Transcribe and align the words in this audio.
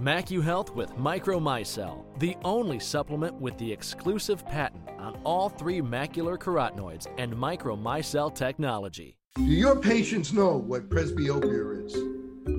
MacuHealth 0.00 0.74
with 0.74 0.96
Micromicelle, 0.96 2.04
the 2.20 2.34
only 2.42 2.78
supplement 2.78 3.34
with 3.34 3.58
the 3.58 3.70
exclusive 3.70 4.46
patent 4.46 4.88
on 4.98 5.20
all 5.24 5.50
three 5.50 5.82
macular 5.82 6.38
carotenoids 6.38 7.06
and 7.18 7.34
Micromicelle 7.34 8.34
technology. 8.34 9.18
Do 9.34 9.42
your 9.42 9.76
patients 9.76 10.32
know 10.32 10.56
what 10.56 10.88
presbyopia 10.88 11.84
is? 11.84 11.92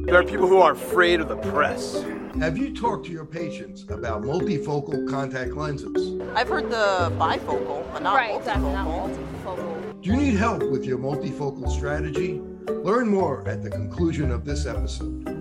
There 0.05 0.15
are 0.15 0.23
people 0.23 0.45
who 0.47 0.59
are 0.59 0.73
afraid 0.73 1.19
of 1.19 1.29
the 1.29 1.37
press. 1.37 2.03
Have 2.37 2.59
you 2.59 2.75
talked 2.75 3.07
to 3.07 3.11
your 3.11 3.25
patients 3.25 3.85
about 3.89 4.21
multifocal 4.21 5.09
contact 5.09 5.53
lenses? 5.53 6.21
I've 6.35 6.47
heard 6.47 6.69
the 6.69 7.11
bifocal, 7.17 7.91
but 7.91 8.03
not 8.03 8.17
right, 8.17 8.39
multifocal. 8.39 8.71
not 8.71 8.87
multifocal. 8.87 10.01
Do 10.03 10.11
you 10.11 10.15
need 10.15 10.35
help 10.35 10.61
with 10.69 10.85
your 10.85 10.99
multifocal 10.99 11.75
strategy? 11.75 12.39
Learn 12.67 13.09
more 13.09 13.47
at 13.47 13.63
the 13.63 13.71
conclusion 13.71 14.29
of 14.29 14.45
this 14.45 14.67
episode. 14.67 15.40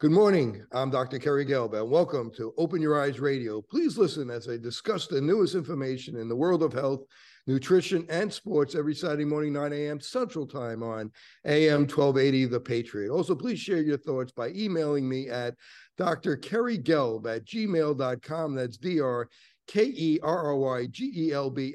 Good 0.00 0.12
morning. 0.12 0.64
I'm 0.72 0.88
Dr. 0.88 1.18
Kerry 1.18 1.44
Gelb, 1.44 1.78
and 1.78 1.90
welcome 1.90 2.30
to 2.34 2.54
Open 2.56 2.80
Your 2.80 2.98
Eyes 2.98 3.20
Radio. 3.20 3.60
Please 3.60 3.98
listen 3.98 4.30
as 4.30 4.48
I 4.48 4.56
discuss 4.56 5.06
the 5.06 5.20
newest 5.20 5.54
information 5.54 6.16
in 6.16 6.26
the 6.26 6.34
world 6.34 6.62
of 6.62 6.72
health, 6.72 7.02
nutrition, 7.46 8.06
and 8.08 8.32
sports 8.32 8.74
every 8.74 8.94
Saturday 8.94 9.26
morning, 9.26 9.52
9 9.52 9.74
a.m. 9.74 10.00
Central 10.00 10.46
Time 10.46 10.82
on 10.82 11.12
AM 11.44 11.80
1280 11.80 12.46
The 12.46 12.60
Patriot. 12.60 13.12
Also, 13.12 13.34
please 13.34 13.60
share 13.60 13.82
your 13.82 13.98
thoughts 13.98 14.32
by 14.32 14.48
emailing 14.52 15.06
me 15.06 15.28
at 15.28 15.54
drkerrygelb 15.98 17.26
at 17.26 17.44
gmail.com. 17.44 18.54
That's 18.54 18.78
D-R 18.78 19.28
K-E-R-R-Y-G-E-L-B 19.66 20.16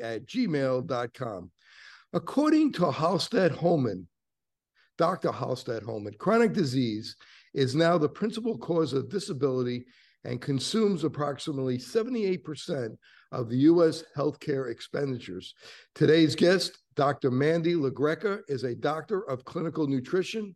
at 0.02 0.26
gmail.com. 0.26 1.52
According 2.12 2.72
to 2.72 2.82
Halsted 2.86 3.52
Holman, 3.52 4.08
Dr. 4.98 5.30
Halsted 5.30 5.84
Holman, 5.84 6.16
chronic 6.18 6.54
disease 6.54 7.18
is 7.56 7.74
now 7.74 7.98
the 7.98 8.10
principal 8.10 8.58
cause 8.58 8.94
of 8.94 9.10
disability 9.10 9.86
and 10.26 10.42
consumes 10.42 11.04
approximately 11.04 11.78
78% 11.78 12.98
of 13.32 13.50
the 13.50 13.58
U.S. 13.58 14.04
healthcare 14.16 14.70
expenditures. 14.70 15.56
Today's 15.94 16.36
guest, 16.36 16.78
Dr. 16.96 17.32
Mandy 17.32 17.76
LaGreca, 17.76 18.42
is 18.50 18.64
a 18.64 18.76
doctor 18.76 19.22
of 19.30 19.46
clinical 19.46 19.88
nutrition. 19.88 20.56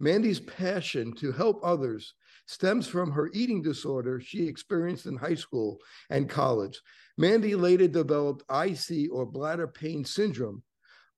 Mandy's 0.00 0.40
passion 0.40 1.12
to 1.14 1.30
help 1.30 1.60
others 1.62 2.14
stems 2.46 2.88
from 2.88 3.12
her 3.12 3.30
eating 3.32 3.62
disorder 3.62 4.20
she 4.20 4.46
experienced 4.46 5.06
in 5.06 5.16
high 5.16 5.34
school 5.36 5.78
and 6.10 6.28
college. 6.28 6.80
Mandy 7.16 7.54
later 7.54 7.86
developed 7.86 8.42
IC 8.50 9.12
or 9.12 9.24
bladder 9.24 9.68
pain 9.68 10.04
syndrome. 10.04 10.62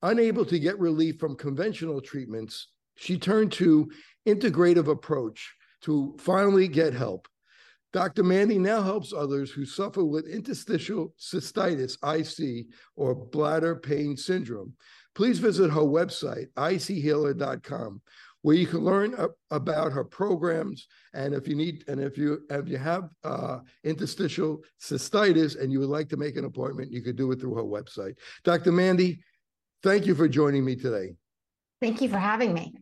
Unable 0.02 0.44
to 0.44 0.58
get 0.58 0.78
relief 0.78 1.18
from 1.18 1.36
conventional 1.36 2.02
treatments, 2.02 2.68
she 2.96 3.18
turned 3.18 3.52
to 3.52 3.90
integrative 4.26 4.88
approach 4.88 5.54
to 5.82 6.16
finally 6.18 6.68
get 6.68 6.92
help. 6.92 7.28
Dr. 7.92 8.24
Mandy 8.24 8.58
now 8.58 8.82
helps 8.82 9.12
others 9.12 9.50
who 9.50 9.64
suffer 9.64 10.04
with 10.04 10.26
interstitial 10.26 11.14
cystitis, 11.18 11.96
IC, 12.04 12.66
or 12.96 13.14
bladder 13.14 13.76
pain 13.76 14.16
syndrome. 14.16 14.74
Please 15.14 15.38
visit 15.38 15.70
her 15.70 15.80
website, 15.80 16.48
ichealer.com, 16.58 18.02
where 18.42 18.56
you 18.56 18.66
can 18.66 18.80
learn 18.84 19.16
about 19.50 19.92
her 19.92 20.04
programs. 20.04 20.88
And 21.14 21.32
if 21.32 21.48
you 21.48 21.54
need, 21.54 21.84
and 21.88 21.98
if 21.98 22.18
you 22.18 22.42
if 22.50 22.68
you 22.68 22.76
have 22.76 23.08
uh, 23.24 23.60
interstitial 23.82 24.62
cystitis 24.78 25.58
and 25.58 25.72
you 25.72 25.80
would 25.80 25.88
like 25.88 26.10
to 26.10 26.18
make 26.18 26.36
an 26.36 26.44
appointment, 26.44 26.92
you 26.92 27.00
could 27.00 27.16
do 27.16 27.32
it 27.32 27.40
through 27.40 27.54
her 27.54 27.64
website. 27.64 28.16
Dr. 28.44 28.72
Mandy, 28.72 29.20
thank 29.82 30.04
you 30.04 30.14
for 30.14 30.28
joining 30.28 30.66
me 30.66 30.76
today. 30.76 31.14
Thank 31.80 32.02
you 32.02 32.10
for 32.10 32.18
having 32.18 32.52
me. 32.52 32.74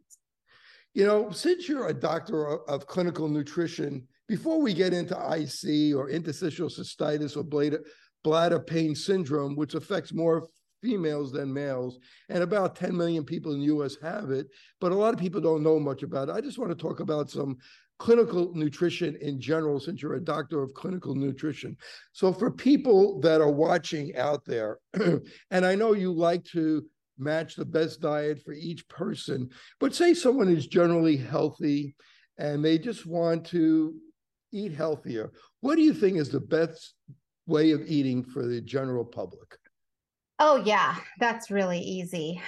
You 0.95 1.05
know, 1.05 1.31
since 1.33 1.69
you're 1.69 1.89
a 1.89 1.95
doctor 1.95 2.61
of 2.69 2.87
clinical 2.87 3.29
nutrition, 3.29 4.07
before 4.29 4.63
we 4.63 4.73
get 4.73 4.95
into 4.95 5.15
IC 5.15 5.95
or 5.97 6.09
interstitial 6.09 6.69
cystitis 6.69 7.37
or 7.37 7.43
bladder, 7.43 7.85
bladder 8.23 8.61
pain 8.61 8.95
syndrome, 8.95 9.57
which 9.57 9.75
affects 9.75 10.15
more 10.15 10.47
females 10.81 11.33
than 11.33 11.53
males, 11.53 11.99
and 12.29 12.45
about 12.45 12.77
10 12.77 12.97
million 12.97 13.25
people 13.25 13.53
in 13.53 13.59
the 13.59 13.67
US 13.67 13.97
have 14.03 14.31
it, 14.31 14.47
but 14.81 14.93
a 14.93 14.95
lot 14.95 15.13
of 15.13 15.19
people 15.19 15.41
don't 15.41 15.65
know 15.65 15.81
much 15.81 16.05
about 16.05 16.29
it. 16.29 16.33
I 16.33 16.41
just 16.41 16.59
want 16.59 16.71
to 16.71 16.77
talk 16.81 17.01
about 17.01 17.29
some 17.29 17.57
clinical 17.99 18.53
nutrition 18.55 19.17
in 19.21 19.41
general, 19.41 19.81
since 19.81 20.01
you're 20.01 20.15
a 20.15 20.25
doctor 20.25 20.63
of 20.63 20.75
clinical 20.75 21.15
nutrition. 21.15 21.77
So, 22.13 22.33
for 22.33 22.51
people 22.51 23.21
that 23.21 23.41
are 23.41 23.51
watching 23.51 24.15
out 24.17 24.45
there, 24.45 24.79
and 25.51 25.67
I 25.67 25.75
know 25.75 25.93
you 25.93 26.13
like 26.13 26.45
to 26.53 26.85
match 27.19 27.57
the 27.57 27.65
best 27.65 28.01
diet 28.01 28.43
for 28.45 28.53
each 28.53 28.89
person. 28.89 29.51
But 29.81 29.95
say 29.95 30.15
someone 30.15 30.49
is 30.49 30.67
generally 30.67 31.17
healthy 31.17 31.97
and 32.39 32.65
they 32.65 32.79
just 32.79 33.07
want 33.07 33.47
to 33.47 33.95
eat 34.53 34.73
healthier. 34.73 35.33
What 35.61 35.77
do 35.77 35.83
you 35.83 35.95
think 35.95 36.17
is 36.17 36.29
the 36.29 36.41
best 36.41 36.95
way 37.47 37.73
of 37.73 37.83
eating 37.87 38.23
for 38.23 38.47
the 38.47 38.61
general 38.61 39.05
public? 39.05 39.57
Oh, 40.39 40.57
yeah, 40.57 40.97
that's 41.21 41.51
really 41.51 41.79
easy. 41.79 42.41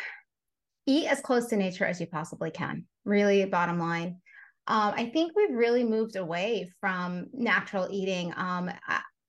Eat 0.87 1.07
as 1.07 1.21
close 1.21 1.47
to 1.47 1.57
nature 1.57 1.85
as 1.85 2.01
you 2.01 2.07
possibly 2.07 2.51
can. 2.51 2.85
Really, 3.05 3.45
bottom 3.45 3.79
line. 3.79 4.21
Um, 4.69 4.95
I 4.97 5.11
think 5.13 5.33
we've 5.37 5.55
really 5.55 5.85
moved 5.85 6.17
away 6.17 6.73
from 6.81 7.27
natural 7.33 7.89
eating. 7.91 8.33
Um, 8.37 8.71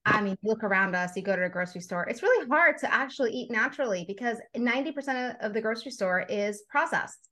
I 0.07 0.22
mean, 0.22 0.38
look 0.41 0.63
around 0.63 0.95
us, 0.95 1.16
you 1.18 1.22
go 1.22 1.35
to 1.35 1.44
a 1.44 1.50
grocery 1.50 1.81
store, 1.81 2.07
it's 2.07 2.23
really 2.23 2.47
hard 2.47 2.78
to 2.79 2.94
actually 2.94 3.31
eat 3.31 3.51
naturally 3.51 4.06
because 4.07 4.38
90% 4.56 5.35
of 5.41 5.53
the 5.53 5.62
grocery 5.62 5.91
store 5.91 6.22
is 6.22 6.63
processed. 6.69 7.29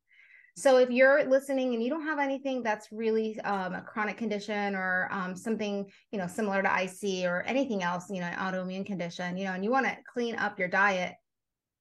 So 0.57 0.77
if 0.77 0.89
you're 0.89 1.25
listening 1.25 1.73
and 1.73 1.81
you 1.81 1.89
don't 1.89 2.05
have 2.05 2.19
anything 2.19 2.63
that's 2.63 2.87
really 2.91 3.39
um, 3.41 3.73
a 3.75 3.81
chronic 3.81 4.17
condition 4.17 4.75
or 4.75 5.07
um, 5.11 5.35
something, 5.35 5.85
you 6.11 6.19
know, 6.19 6.27
similar 6.27 6.61
to 6.61 6.83
IC 6.83 7.25
or 7.25 7.43
anything 7.43 7.81
else, 7.81 8.09
you 8.09 8.19
know, 8.21 8.29
autoimmune 8.37 8.85
condition, 8.85 9.37
you 9.37 9.45
know, 9.45 9.53
and 9.53 9.63
you 9.63 9.71
want 9.71 9.85
to 9.85 9.97
clean 10.13 10.35
up 10.35 10.59
your 10.59 10.69
diet, 10.69 11.13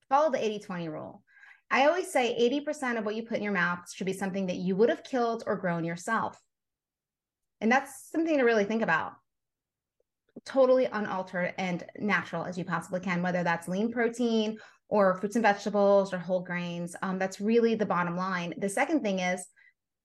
follow 0.09 0.31
the 0.31 0.39
80-20 0.39 0.91
rule. 0.91 1.23
I 1.71 1.87
always 1.87 2.13
say 2.13 2.37
80% 2.67 2.99
of 2.99 3.05
what 3.05 3.17
you 3.17 3.25
put 3.25 3.39
in 3.39 3.43
your 3.43 3.53
mouth 3.53 3.81
should 3.93 4.07
be 4.07 4.13
something 4.13 4.47
that 4.47 4.57
you 4.57 4.77
would 4.77 4.91
have 4.91 5.03
killed 5.03 5.43
or 5.47 5.57
grown 5.57 5.85
yourself. 5.85 6.41
And 7.61 7.71
that's 7.71 8.11
something 8.11 8.37
to 8.39 8.45
really 8.45 8.65
think 8.65 8.83
about 8.83 9.13
totally 10.45 10.87
unaltered 10.87 11.55
and 11.59 11.85
natural 11.99 12.45
as 12.45 12.59
you 12.59 12.65
possibly 12.65 13.01
can, 13.01 13.23
whether 13.23 13.43
that's 13.43 13.69
lean 13.69 13.93
protein 13.93 14.59
or 14.89 15.15
fruits 15.15 15.37
and 15.37 15.43
vegetables 15.43 16.13
or 16.13 16.19
whole 16.19 16.43
grains. 16.43 16.95
Um, 17.03 17.19
that's 17.19 17.41
really 17.41 17.75
the 17.75 17.87
bottom 17.87 18.17
line. 18.17 18.55
The 18.59 18.69
second 18.69 19.03
thing 19.03 19.21
is 19.21 19.47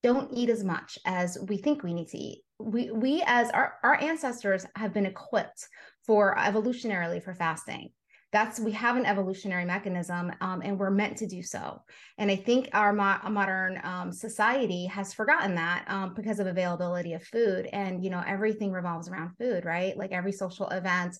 don't 0.01 0.31
eat 0.33 0.49
as 0.49 0.63
much 0.63 0.97
as 1.05 1.37
we 1.47 1.57
think 1.57 1.83
we 1.83 1.93
need 1.93 2.07
to 2.09 2.17
eat. 2.17 2.43
We, 2.59 2.91
we 2.91 3.23
as 3.25 3.49
our, 3.49 3.73
our 3.83 3.95
ancestors 4.01 4.65
have 4.75 4.93
been 4.93 5.05
equipped 5.05 5.67
for 6.05 6.35
evolutionarily 6.37 7.21
for 7.21 7.33
fasting 7.33 7.89
that's 8.31 8.59
we 8.59 8.71
have 8.71 8.95
an 8.95 9.05
evolutionary 9.05 9.65
mechanism 9.65 10.31
um, 10.41 10.61
and 10.63 10.77
we're 10.77 10.91
meant 10.91 11.17
to 11.17 11.27
do 11.27 11.41
so. 11.41 11.81
And 12.17 12.29
i 12.29 12.35
think 12.35 12.69
our 12.73 12.93
mo- 12.93 13.19
modern 13.29 13.79
um, 13.83 14.11
society 14.11 14.85
has 14.85 15.13
forgotten 15.13 15.55
that 15.55 15.85
um, 15.87 16.13
because 16.13 16.39
of 16.39 16.47
availability 16.47 17.13
of 17.13 17.23
food. 17.23 17.67
And 17.73 18.03
you 18.03 18.09
know 18.09 18.23
everything 18.25 18.71
revolves 18.71 19.09
around 19.09 19.35
food 19.37 19.65
right? 19.65 19.97
Like 19.97 20.11
every 20.11 20.31
social 20.31 20.67
event 20.69 21.17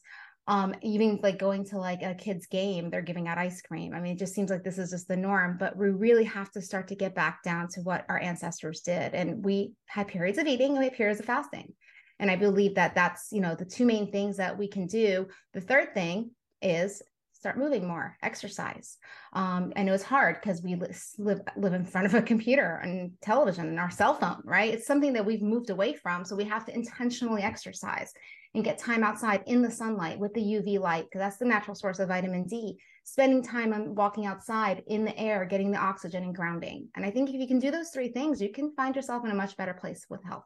um, 0.48 0.74
even 0.82 1.20
like 1.22 1.38
going 1.38 1.64
to 1.66 1.78
like 1.78 2.02
a 2.02 2.16
kid's 2.16 2.48
game 2.48 2.90
they're 2.90 3.02
giving 3.02 3.28
out 3.28 3.38
ice 3.38 3.62
cream. 3.62 3.94
I 3.94 4.00
mean 4.00 4.14
it 4.14 4.20
just 4.20 4.36
seems 4.36 4.50
like 4.52 4.64
this 4.64 4.78
is 4.78 4.92
just 4.92 5.08
the 5.08 5.18
norm 5.18 5.58
but 5.60 5.76
we 5.78 5.90
really 5.90 6.26
have 6.26 6.52
to 6.52 6.62
start 6.62 6.88
to 6.90 6.96
get 6.96 7.16
back 7.16 7.44
down 7.44 7.70
to 7.70 7.82
what 7.82 8.06
our 8.08 8.20
ancestors 8.20 8.82
did. 8.82 9.16
And 9.16 9.44
we 9.44 9.74
had 9.88 10.08
periods 10.08 10.38
of 10.38 10.48
eating 10.48 10.72
and 10.72 10.80
we 10.80 10.86
had 10.86 10.94
periods 10.94 11.20
of 11.20 11.26
fasting. 11.26 11.74
And 12.20 12.30
i 12.30 12.36
believe 12.36 12.76
that 12.76 12.94
that's 12.96 13.30
you 13.32 13.42
know 13.42 13.56
the 13.56 13.66
two 13.66 13.86
main 13.86 14.12
things 14.12 14.38
that 14.38 14.60
we 14.60 14.68
can 14.68 14.86
do. 14.86 15.28
The 15.54 15.62
third 15.62 15.96
thing 15.96 16.32
is 16.62 17.02
start 17.40 17.58
moving 17.58 17.88
more, 17.88 18.18
exercise. 18.22 18.98
Um, 19.32 19.72
I 19.78 19.84
know 19.84 19.94
it's 19.94 20.04
hard 20.04 20.42
because 20.42 20.62
we 20.62 20.76
live 20.76 21.42
live 21.56 21.74
in 21.74 21.86
front 21.86 22.06
of 22.06 22.14
a 22.14 22.22
computer 22.22 22.82
and 22.84 23.14
television 23.22 23.68
and 23.68 23.80
our 23.80 23.90
cell 23.90 24.14
phone, 24.14 24.42
right? 24.44 24.74
It's 24.74 24.86
something 24.86 25.14
that 25.14 25.26
we've 25.26 25.42
moved 25.42 25.70
away 25.70 25.94
from, 25.94 26.26
so 26.26 26.36
we 26.36 26.44
have 26.44 26.66
to 26.66 26.76
intentionally 26.76 27.42
exercise 27.42 28.12
and 28.56 28.64
get 28.64 28.78
time 28.78 29.04
outside 29.04 29.44
in 29.46 29.62
the 29.62 29.72
sunlight 29.72 30.20
with 30.20 30.34
the 30.34 30.42
UV 30.42 30.80
light 30.80 31.06
because 31.06 31.20
that's 31.20 31.38
the 31.38 31.46
natural 31.46 31.76
source 31.76 32.00
of 32.00 32.10
vitamin 32.10 32.46
D. 32.46 32.78
Spending 33.06 33.42
time 33.42 33.74
on 33.74 33.96
walking 33.96 34.26
outside 34.26 34.84
in 34.88 35.06
the 35.06 35.18
air, 35.18 35.46
getting 35.46 35.72
the 35.72 35.78
oxygen 35.78 36.24
and 36.24 36.36
grounding. 36.36 36.90
And 36.96 37.06
I 37.06 37.12
think 37.12 37.30
if 37.30 37.36
you 37.36 37.48
can 37.48 37.60
do 37.60 37.72
those 37.72 37.90
three 37.90 38.10
things, 38.10 38.42
you 38.42 38.52
can 38.52 38.74
find 38.76 38.96
yourself 38.96 39.24
in 39.24 39.32
a 39.32 39.36
much 39.36 39.56
better 39.56 39.74
place 39.74 40.06
with 40.10 40.24
health. 40.24 40.46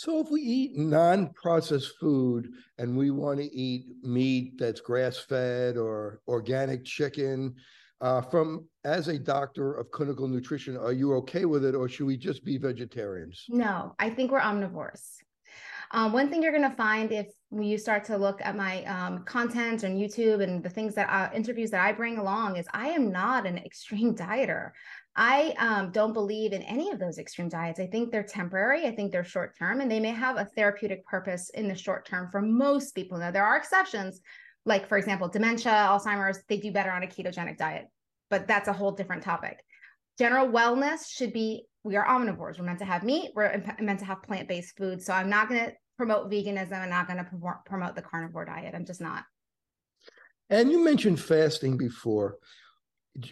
So 0.00 0.18
if 0.18 0.30
we 0.30 0.40
eat 0.40 0.78
non-processed 0.78 1.98
food 2.00 2.54
and 2.78 2.96
we 2.96 3.10
want 3.10 3.38
to 3.38 3.54
eat 3.54 3.84
meat 4.02 4.54
that's 4.56 4.80
grass-fed 4.80 5.76
or 5.76 6.22
organic 6.26 6.86
chicken, 6.86 7.54
uh, 8.00 8.22
from 8.22 8.64
as 8.84 9.08
a 9.08 9.18
doctor 9.18 9.74
of 9.74 9.90
clinical 9.90 10.26
nutrition, 10.26 10.74
are 10.78 10.94
you 10.94 11.12
okay 11.16 11.44
with 11.44 11.66
it, 11.66 11.74
or 11.74 11.86
should 11.86 12.06
we 12.06 12.16
just 12.16 12.46
be 12.46 12.56
vegetarians? 12.56 13.44
No, 13.50 13.94
I 13.98 14.08
think 14.08 14.30
we're 14.30 14.40
omnivores. 14.40 15.16
Um, 15.92 16.12
one 16.12 16.30
thing 16.30 16.42
you're 16.42 16.52
going 16.52 16.70
to 16.70 16.76
find 16.76 17.10
if 17.10 17.26
you 17.50 17.76
start 17.76 18.04
to 18.04 18.16
look 18.16 18.40
at 18.42 18.56
my 18.56 18.84
um, 18.84 19.24
content 19.24 19.82
on 19.82 19.96
YouTube 19.96 20.40
and 20.40 20.62
the 20.62 20.68
things 20.68 20.94
that 20.94 21.10
uh, 21.10 21.34
interviews 21.34 21.70
that 21.72 21.84
I 21.84 21.92
bring 21.92 22.18
along 22.18 22.56
is 22.56 22.66
I 22.72 22.88
am 22.88 23.10
not 23.10 23.44
an 23.44 23.58
extreme 23.64 24.14
dieter. 24.14 24.70
I 25.16 25.54
um, 25.58 25.90
don't 25.90 26.12
believe 26.12 26.52
in 26.52 26.62
any 26.62 26.92
of 26.92 27.00
those 27.00 27.18
extreme 27.18 27.48
diets. 27.48 27.80
I 27.80 27.88
think 27.88 28.12
they're 28.12 28.22
temporary. 28.22 28.86
I 28.86 28.94
think 28.94 29.10
they're 29.10 29.24
short 29.24 29.58
term, 29.58 29.80
and 29.80 29.90
they 29.90 29.98
may 29.98 30.10
have 30.10 30.36
a 30.36 30.44
therapeutic 30.44 31.04
purpose 31.04 31.50
in 31.50 31.66
the 31.66 31.74
short 31.74 32.06
term 32.06 32.28
for 32.30 32.40
most 32.40 32.94
people. 32.94 33.18
Now, 33.18 33.32
there 33.32 33.44
are 33.44 33.56
exceptions, 33.56 34.20
like, 34.64 34.88
for 34.88 34.96
example, 34.96 35.28
dementia, 35.28 35.72
Alzheimer's, 35.72 36.38
they 36.48 36.58
do 36.58 36.70
better 36.70 36.92
on 36.92 37.02
a 37.02 37.08
ketogenic 37.08 37.58
diet, 37.58 37.86
but 38.30 38.46
that's 38.46 38.68
a 38.68 38.72
whole 38.72 38.92
different 38.92 39.24
topic. 39.24 39.58
General 40.18 40.48
wellness 40.48 41.08
should 41.08 41.32
be 41.32 41.64
we 41.82 41.96
are 41.96 42.06
omnivores. 42.06 42.58
We're 42.58 42.66
meant 42.66 42.78
to 42.80 42.84
have 42.84 43.02
meat, 43.02 43.32
we're 43.34 43.62
meant 43.80 44.00
to 44.00 44.04
have 44.04 44.22
plant 44.22 44.48
based 44.48 44.76
food. 44.76 45.02
So 45.02 45.12
I'm 45.12 45.30
not 45.30 45.48
going 45.48 45.64
to 45.64 45.72
promote 45.96 46.30
veganism. 46.30 46.72
I'm 46.72 46.90
not 46.90 47.06
going 47.06 47.18
to 47.18 47.30
promote 47.66 47.94
the 47.94 48.02
carnivore 48.02 48.44
diet. 48.44 48.74
I'm 48.74 48.86
just 48.86 49.00
not. 49.00 49.24
And 50.48 50.70
you 50.70 50.82
mentioned 50.84 51.20
fasting 51.20 51.76
before. 51.76 52.36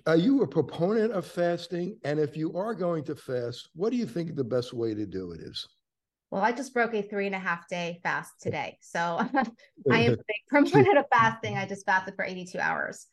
Are 0.06 0.16
you 0.16 0.42
a 0.42 0.46
proponent 0.46 1.12
of 1.12 1.26
fasting? 1.26 1.98
And 2.04 2.18
if 2.18 2.36
you 2.36 2.56
are 2.56 2.74
going 2.74 3.04
to 3.04 3.16
fast, 3.16 3.70
what 3.74 3.90
do 3.90 3.96
you 3.96 4.06
think 4.06 4.34
the 4.34 4.44
best 4.44 4.72
way 4.72 4.94
to 4.94 5.06
do 5.06 5.32
it 5.32 5.40
is? 5.40 5.66
Well, 6.30 6.42
I 6.42 6.52
just 6.52 6.74
broke 6.74 6.94
a 6.94 7.02
three 7.02 7.26
and 7.26 7.34
a 7.34 7.38
half 7.38 7.68
day 7.68 8.00
fast 8.02 8.32
today. 8.40 8.76
So 8.80 8.98
I 9.90 10.00
am 10.00 10.12
a 10.12 10.16
big 10.16 10.26
proponent 10.48 10.98
of 10.98 11.06
fasting. 11.10 11.56
I 11.56 11.66
just 11.66 11.86
fasted 11.86 12.14
for 12.16 12.24
82 12.24 12.58
hours. 12.58 13.06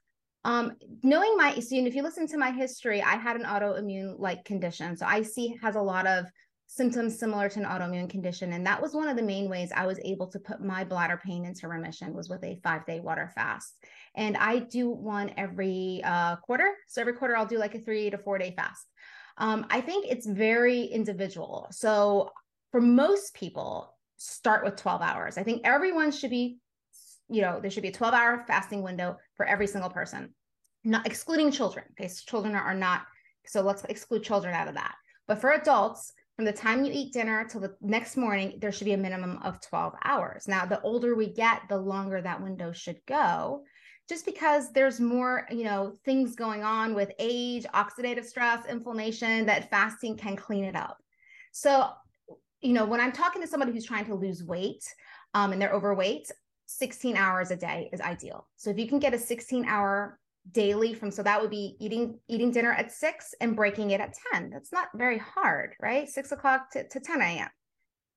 Um, 0.46 0.74
knowing 1.04 1.36
my, 1.36 1.60
so 1.60 1.76
if 1.76 1.96
you 1.96 2.04
listen 2.04 2.28
to 2.28 2.38
my 2.38 2.52
history, 2.52 3.02
I 3.02 3.16
had 3.16 3.36
an 3.36 3.44
autoimmune 3.44 4.16
like 4.20 4.46
condition. 4.46 4.96
So 4.96 5.06
IC 5.10 5.60
has 5.62 5.76
a 5.76 5.82
lot 5.82 6.06
of 6.08 6.26
symptoms 6.68 7.18
similar 7.18 7.50
to 7.50 7.60
an 7.60 7.66
autoimmune 7.66 8.10
condition. 8.10 8.54
And 8.54 8.66
that 8.68 8.82
was 8.82 8.94
one 8.94 9.08
of 9.08 9.18
the 9.18 9.24
main 9.24 9.50
ways 9.50 9.72
I 9.76 9.88
was 9.88 10.00
able 10.06 10.28
to 10.28 10.40
put 10.40 10.62
my 10.62 10.84
bladder 10.84 11.20
pain 11.24 11.46
into 11.46 11.68
remission 11.68 12.14
was 12.14 12.30
with 12.30 12.44
a 12.44 12.60
five 12.64 12.86
day 12.86 13.00
water 13.00 13.32
fast. 13.34 13.76
And 14.16 14.38
I 14.38 14.60
do 14.60 14.90
one 14.90 15.32
every 15.36 16.02
uh, 16.04 16.36
quarter. 16.38 16.76
So 16.88 17.02
every 17.02 17.14
quarter, 17.14 17.36
I'll 17.36 17.46
do 17.48 17.58
like 17.58 17.76
a 17.76 17.80
three 17.80 18.10
to 18.12 18.18
four 18.18 18.38
day 18.38 18.54
fast. 18.56 18.86
Um, 19.38 19.66
I 19.70 19.82
think 19.82 20.06
it's 20.08 20.28
very 20.28 20.84
individual. 20.84 21.68
So 21.72 22.32
for 22.72 22.82
most 22.82 23.34
people, 23.34 23.96
start 24.18 24.64
with 24.64 24.76
12 24.76 25.02
hours. 25.02 25.38
I 25.38 25.44
think 25.44 25.62
everyone 25.66 26.12
should 26.12 26.30
be, 26.30 26.58
you 27.30 27.42
know, 27.42 27.60
there 27.60 27.72
should 27.72 27.84
be 27.84 27.90
a 27.90 27.94
12 27.94 28.14
hour 28.14 28.44
fasting 28.48 28.84
window 28.84 29.18
for 29.36 29.46
every 29.46 29.68
single 29.68 29.90
person, 29.90 30.35
not 30.86 31.06
excluding 31.06 31.52
children. 31.52 31.86
Okay. 31.92 32.08
So 32.08 32.24
children 32.28 32.56
are 32.56 32.74
not, 32.74 33.04
so 33.46 33.62
let's 33.62 33.84
exclude 33.86 34.24
children 34.24 34.54
out 34.54 34.68
of 34.68 34.76
that. 34.76 34.96
But 35.28 35.42
for 35.42 35.52
adults, 35.52 36.14
from 36.36 36.46
the 36.46 36.54
time 36.54 36.84
you 36.84 36.92
eat 36.94 37.14
dinner 37.14 37.46
till 37.46 37.62
the 37.62 37.76
next 37.82 38.18
morning, 38.18 38.58
there 38.60 38.72
should 38.72 38.86
be 38.86 38.94
a 38.94 38.98
minimum 38.98 39.40
of 39.44 39.62
12 39.62 39.94
hours. 40.04 40.48
Now, 40.48 40.66
the 40.66 40.82
older 40.82 41.16
we 41.16 41.28
get, 41.28 41.62
the 41.70 41.78
longer 41.78 42.22
that 42.22 42.44
window 42.44 42.72
should 42.74 43.00
go, 43.08 43.64
just 44.08 44.26
because 44.26 44.72
there's 44.72 45.00
more, 45.00 45.48
you 45.50 45.64
know, 45.64 45.94
things 46.04 46.36
going 46.36 46.64
on 46.64 46.94
with 46.94 47.12
age, 47.20 47.66
oxidative 47.74 48.26
stress, 48.26 48.66
inflammation 48.68 49.46
that 49.46 49.70
fasting 49.70 50.18
can 50.18 50.36
clean 50.36 50.66
it 50.66 50.76
up. 50.76 50.98
So, 51.54 51.90
you 52.62 52.74
know, 52.74 52.86
when 52.86 53.00
I'm 53.00 53.14
talking 53.14 53.42
to 53.42 53.48
somebody 53.48 53.72
who's 53.72 53.86
trying 53.86 54.06
to 54.06 54.16
lose 54.16 54.44
weight 54.44 54.84
um, 55.34 55.54
and 55.54 55.62
they're 55.62 55.74
overweight, 55.74 56.30
16 56.68 57.16
hours 57.16 57.52
a 57.52 57.56
day 57.56 57.90
is 57.94 58.02
ideal. 58.02 58.48
So 58.58 58.70
if 58.70 58.78
you 58.78 58.88
can 58.88 59.00
get 59.00 59.14
a 59.14 59.20
16 59.20 59.66
hour 59.66 60.20
daily 60.52 60.94
from 60.94 61.12
so 61.12 61.24
that 61.24 61.42
would 61.42 61.50
be 61.50 61.76
eating 61.80 62.20
eating 62.28 62.52
dinner 62.52 62.72
at 62.72 62.92
six 62.92 63.34
and 63.42 63.56
breaking 63.56 63.92
it 63.92 64.00
at 64.00 64.14
10 64.34 64.50
that's 64.50 64.72
not 64.72 64.90
very 64.96 65.18
hard 65.18 65.74
right? 65.82 66.08
Six 66.08 66.32
o'clock 66.32 66.72
to, 66.72 66.88
to 66.88 67.00
10 67.00 67.22
a.m 67.22 67.50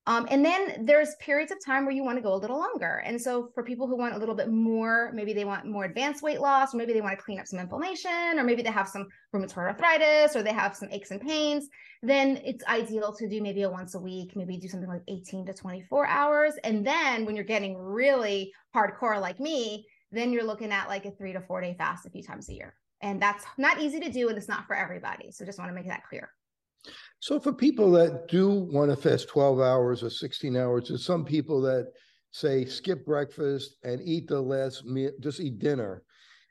um, 0.09 0.27
and 0.31 0.43
then 0.43 0.87
there's 0.87 1.15
periods 1.17 1.53
of 1.53 1.59
time 1.63 1.85
where 1.85 1.95
you 1.95 2.03
want 2.03 2.17
to 2.17 2.23
go 2.23 2.33
a 2.33 2.35
little 2.35 2.59
longer. 2.59 3.03
And 3.05 3.21
so 3.21 3.51
for 3.55 3.63
people 3.63 3.87
who 3.87 3.95
want 3.95 4.15
a 4.15 4.19
little 4.19 4.35
bit 4.35 4.51
more 4.51 5.13
maybe 5.13 5.35
they 5.35 5.45
want 5.45 5.67
more 5.67 5.85
advanced 5.85 6.23
weight 6.23 6.41
loss 6.41 6.73
or 6.73 6.79
maybe 6.79 6.95
they 6.95 7.03
want 7.03 7.19
to 7.19 7.23
clean 7.23 7.39
up 7.39 7.47
some 7.47 7.59
inflammation 7.59 8.39
or 8.39 8.43
maybe 8.43 8.63
they 8.63 8.71
have 8.71 8.89
some 8.89 9.07
rheumatoid 9.35 9.59
arthritis 9.59 10.35
or 10.35 10.43
they 10.43 10.53
have 10.53 10.75
some 10.75 10.89
aches 10.91 11.11
and 11.11 11.21
pains 11.21 11.69
then 12.03 12.41
it's 12.43 12.65
ideal 12.65 13.13
to 13.13 13.29
do 13.29 13.43
maybe 13.43 13.63
a 13.63 13.71
once 13.71 13.95
a 13.97 14.01
week 14.01 14.35
maybe 14.35 14.57
do 14.57 14.67
something 14.67 14.89
like 14.89 15.03
18 15.09 15.45
to 15.45 15.53
24 15.53 16.07
hours. 16.07 16.55
And 16.65 16.87
then 16.87 17.27
when 17.27 17.37
you're 17.37 17.45
getting 17.45 17.77
really 17.77 18.51
hardcore 18.75 19.21
like 19.21 19.39
me 19.39 19.87
then 20.11 20.33
you're 20.33 20.45
looking 20.45 20.73
at 20.73 20.89
like 20.89 21.05
a 21.05 21.11
three 21.11 21.33
to 21.33 21.41
four 21.41 21.61
day 21.61 21.75
fast 21.77 22.07
a 22.07 22.11
few 22.11 22.23
times 22.23 22.49
a 22.49 22.55
year. 22.55 22.75
And 23.01 23.21
that's 23.23 23.45
not 23.57 23.81
easy 23.81 24.01
to 24.01 24.11
do 24.11 24.29
and 24.29 24.37
it's 24.37 24.49
not 24.49 24.67
for 24.67 24.75
everybody. 24.75 25.31
So 25.31 25.45
just 25.45 25.59
want 25.59 25.71
to 25.71 25.75
make 25.75 25.87
that 25.87 26.07
clear. 26.09 26.31
So 27.21 27.39
for 27.39 27.53
people 27.53 27.91
that 27.93 28.29
do 28.29 28.49
want 28.49 28.91
to 28.91 28.97
fast 28.97 29.29
12 29.29 29.61
hours 29.61 30.03
or 30.03 30.11
16 30.11 30.57
hours, 30.57 30.89
there's 30.89 31.05
some 31.05 31.25
people 31.25 31.61
that 31.63 31.93
say 32.31 32.65
skip 32.65 33.05
breakfast 33.05 33.77
and 33.83 34.01
eat 34.03 34.29
the 34.29 34.41
last 34.41 34.85
meal, 34.85 35.11
just 35.21 35.41
eat 35.41 35.59
dinner. 35.59 36.03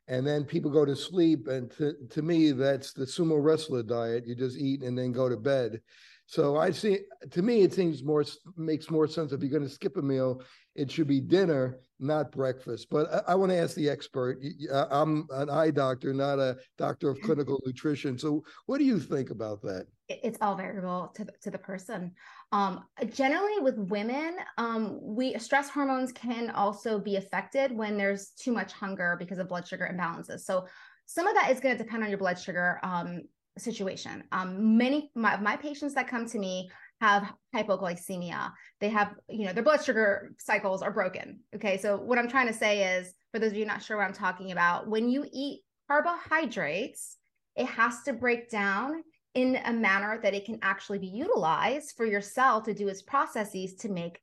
And 0.09 0.25
then 0.25 0.45
people 0.45 0.71
go 0.71 0.85
to 0.85 0.95
sleep. 0.95 1.47
And 1.47 1.69
to, 1.71 1.93
to 2.11 2.21
me, 2.21 2.51
that's 2.51 2.93
the 2.93 3.05
sumo 3.05 3.43
wrestler 3.43 3.83
diet. 3.83 4.25
You 4.25 4.35
just 4.35 4.57
eat 4.57 4.83
and 4.83 4.97
then 4.97 5.11
go 5.11 5.27
to 5.27 5.37
bed. 5.37 5.81
So 6.27 6.57
I 6.57 6.71
see 6.71 6.99
to 7.31 7.41
me 7.41 7.61
it 7.61 7.73
seems 7.73 8.03
more 8.03 8.23
makes 8.57 8.91
more 8.91 9.07
sense 9.07 9.31
if 9.31 9.41
you're 9.41 9.49
going 9.49 9.63
to 9.63 9.69
skip 9.69 9.95
a 9.95 10.01
meal, 10.01 10.41
it 10.75 10.91
should 10.91 11.07
be 11.07 11.21
dinner, 11.21 11.79
not 11.99 12.31
breakfast. 12.31 12.87
But 12.89 13.11
I, 13.13 13.31
I 13.31 13.35
want 13.35 13.51
to 13.51 13.57
ask 13.57 13.75
the 13.75 13.89
expert. 13.89 14.39
I'm 14.71 15.27
an 15.31 15.49
eye 15.49 15.71
doctor, 15.71 16.13
not 16.13 16.39
a 16.39 16.57
doctor 16.77 17.09
of 17.09 17.19
clinical 17.21 17.61
nutrition. 17.65 18.17
So 18.17 18.43
what 18.65 18.77
do 18.77 18.83
you 18.83 18.99
think 18.99 19.29
about 19.29 19.61
that? 19.63 19.87
It's 20.09 20.37
all 20.39 20.55
variable 20.55 21.11
to, 21.15 21.27
to 21.41 21.51
the 21.51 21.57
person. 21.57 22.13
Um, 22.51 22.85
generally, 23.13 23.59
with 23.61 23.77
women, 23.77 24.37
um, 24.57 24.99
we 25.01 25.37
stress 25.37 25.69
hormones 25.69 26.11
can 26.13 26.49
also 26.51 26.97
be 26.97 27.17
affected 27.17 27.75
when 27.75 27.97
there's 27.97 28.29
too 28.29 28.53
much 28.53 28.71
hunger 28.71 29.17
because 29.19 29.37
of 29.37 29.49
blood 29.49 29.67
sugar 29.67 29.89
imbalances. 29.91 30.41
So 30.41 30.65
some 31.07 31.27
of 31.27 31.35
that 31.35 31.51
is 31.51 31.59
going 31.59 31.77
to 31.77 31.83
depend 31.83 32.03
on 32.03 32.09
your 32.09 32.17
blood 32.19 32.39
sugar 32.39 32.79
um, 32.83 33.23
situation. 33.57 34.23
Um, 34.31 34.77
many 34.77 35.11
my, 35.15 35.37
my 35.37 35.57
patients 35.57 35.93
that 35.95 36.07
come 36.07 36.25
to 36.27 36.39
me 36.39 36.69
have 37.01 37.31
hypoglycemia. 37.55 38.51
They 38.79 38.89
have, 38.89 39.13
you 39.29 39.45
know, 39.45 39.53
their 39.53 39.63
blood 39.63 39.83
sugar 39.83 40.33
cycles 40.39 40.81
are 40.81 40.91
broken. 40.91 41.39
Okay. 41.55 41.77
So 41.77 41.97
what 41.97 42.17
I'm 42.17 42.29
trying 42.29 42.47
to 42.47 42.53
say 42.53 42.97
is, 42.97 43.13
for 43.31 43.39
those 43.39 43.51
of 43.51 43.57
you 43.57 43.65
not 43.65 43.83
sure 43.83 43.97
what 43.97 44.05
I'm 44.07 44.13
talking 44.13 44.51
about, 44.51 44.87
when 44.87 45.09
you 45.09 45.25
eat 45.31 45.61
carbohydrates, 45.87 47.17
it 47.55 47.65
has 47.67 48.03
to 48.03 48.13
break 48.13 48.49
down 48.49 49.03
in 49.33 49.59
a 49.65 49.73
manner 49.73 50.19
that 50.23 50.33
it 50.33 50.45
can 50.45 50.59
actually 50.61 50.97
be 50.97 51.07
utilized 51.07 51.93
for 51.95 52.05
your 52.05 52.21
cell 52.21 52.61
to 52.61 52.73
do 52.73 52.87
its 52.87 53.01
processes 53.01 53.75
to 53.75 53.89
make 53.89 54.19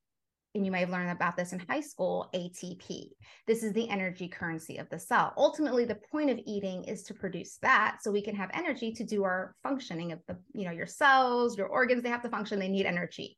and 0.54 0.64
you 0.64 0.70
may 0.70 0.80
have 0.80 0.90
learned 0.90 1.10
about 1.10 1.36
this 1.36 1.52
in 1.52 1.58
high 1.58 1.80
school, 1.80 2.30
ATP. 2.34 3.08
This 3.46 3.62
is 3.62 3.72
the 3.72 3.88
energy 3.88 4.28
currency 4.28 4.76
of 4.76 4.88
the 4.88 4.98
cell. 4.98 5.32
Ultimately, 5.36 5.84
the 5.84 5.98
point 6.12 6.30
of 6.30 6.38
eating 6.46 6.84
is 6.84 7.02
to 7.04 7.14
produce 7.14 7.58
that 7.62 7.98
so 8.00 8.12
we 8.12 8.22
can 8.22 8.36
have 8.36 8.50
energy 8.54 8.92
to 8.92 9.04
do 9.04 9.24
our 9.24 9.56
functioning 9.62 10.12
of 10.12 10.20
the, 10.28 10.36
you 10.52 10.64
know, 10.64 10.70
your 10.70 10.86
cells, 10.86 11.58
your 11.58 11.66
organs, 11.66 12.02
they 12.02 12.08
have 12.08 12.22
to 12.22 12.28
function, 12.28 12.58
they 12.58 12.68
need 12.68 12.86
energy. 12.86 13.36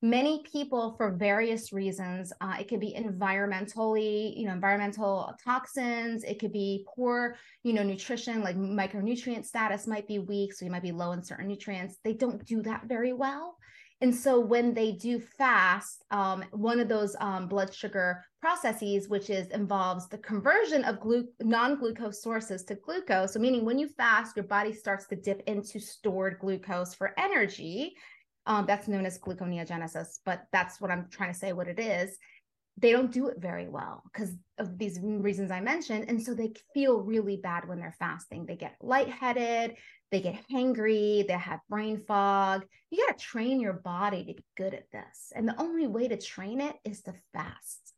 Many 0.00 0.44
people, 0.44 0.94
for 0.96 1.10
various 1.10 1.72
reasons, 1.72 2.32
uh, 2.40 2.54
it 2.60 2.68
could 2.68 2.78
be 2.78 2.94
environmentally, 2.96 4.32
you 4.38 4.46
know, 4.46 4.52
environmental 4.52 5.34
toxins. 5.44 6.22
It 6.22 6.38
could 6.38 6.52
be 6.52 6.86
poor, 6.94 7.36
you 7.64 7.72
know, 7.72 7.82
nutrition, 7.82 8.40
like 8.40 8.56
micronutrient 8.56 9.44
status 9.44 9.88
might 9.88 10.06
be 10.06 10.20
weak, 10.20 10.52
so 10.52 10.64
you 10.64 10.70
might 10.70 10.84
be 10.84 10.92
low 10.92 11.12
in 11.12 11.22
certain 11.24 11.48
nutrients. 11.48 11.98
They 12.04 12.12
don't 12.12 12.44
do 12.44 12.62
that 12.62 12.84
very 12.86 13.12
well. 13.12 13.57
And 14.00 14.14
so 14.14 14.38
when 14.38 14.74
they 14.74 14.92
do 14.92 15.18
fast, 15.18 16.04
um, 16.10 16.44
one 16.52 16.78
of 16.78 16.88
those 16.88 17.16
um, 17.20 17.48
blood 17.48 17.74
sugar 17.74 18.24
processes, 18.40 19.08
which 19.08 19.28
is 19.28 19.48
involves 19.48 20.08
the 20.08 20.18
conversion 20.18 20.84
of 20.84 21.00
glu- 21.00 21.28
non-glucose 21.40 22.22
sources 22.22 22.62
to 22.64 22.76
glucose. 22.76 23.32
So 23.32 23.40
meaning 23.40 23.64
when 23.64 23.78
you 23.78 23.88
fast, 23.88 24.36
your 24.36 24.44
body 24.44 24.72
starts 24.72 25.06
to 25.08 25.16
dip 25.16 25.42
into 25.48 25.80
stored 25.80 26.38
glucose 26.38 26.94
for 26.94 27.12
energy. 27.18 27.94
Um, 28.46 28.66
that's 28.66 28.88
known 28.88 29.04
as 29.04 29.18
gluconeogenesis, 29.18 30.20
but 30.24 30.44
that's 30.52 30.80
what 30.80 30.90
I'm 30.90 31.08
trying 31.10 31.32
to 31.32 31.38
say 31.38 31.52
what 31.52 31.68
it 31.68 31.80
is. 31.80 32.16
They 32.80 32.92
don't 32.92 33.12
do 33.12 33.28
it 33.28 33.40
very 33.40 33.68
well 33.68 34.02
because 34.12 34.32
of 34.58 34.78
these 34.78 35.00
reasons 35.02 35.50
I 35.50 35.60
mentioned. 35.60 36.06
And 36.08 36.22
so 36.22 36.34
they 36.34 36.52
feel 36.74 37.00
really 37.00 37.36
bad 37.36 37.66
when 37.66 37.80
they're 37.80 37.96
fasting. 37.98 38.46
They 38.46 38.56
get 38.56 38.76
lightheaded, 38.80 39.76
they 40.10 40.20
get 40.20 40.42
hangry, 40.52 41.26
they 41.26 41.34
have 41.34 41.60
brain 41.68 41.98
fog. 41.98 42.64
You 42.90 43.04
got 43.06 43.18
to 43.18 43.24
train 43.24 43.60
your 43.60 43.74
body 43.74 44.24
to 44.24 44.34
be 44.34 44.44
good 44.56 44.74
at 44.74 44.90
this. 44.92 45.32
And 45.34 45.48
the 45.48 45.60
only 45.60 45.86
way 45.86 46.08
to 46.08 46.16
train 46.16 46.60
it 46.60 46.76
is 46.84 47.02
to 47.02 47.14
fast 47.32 47.94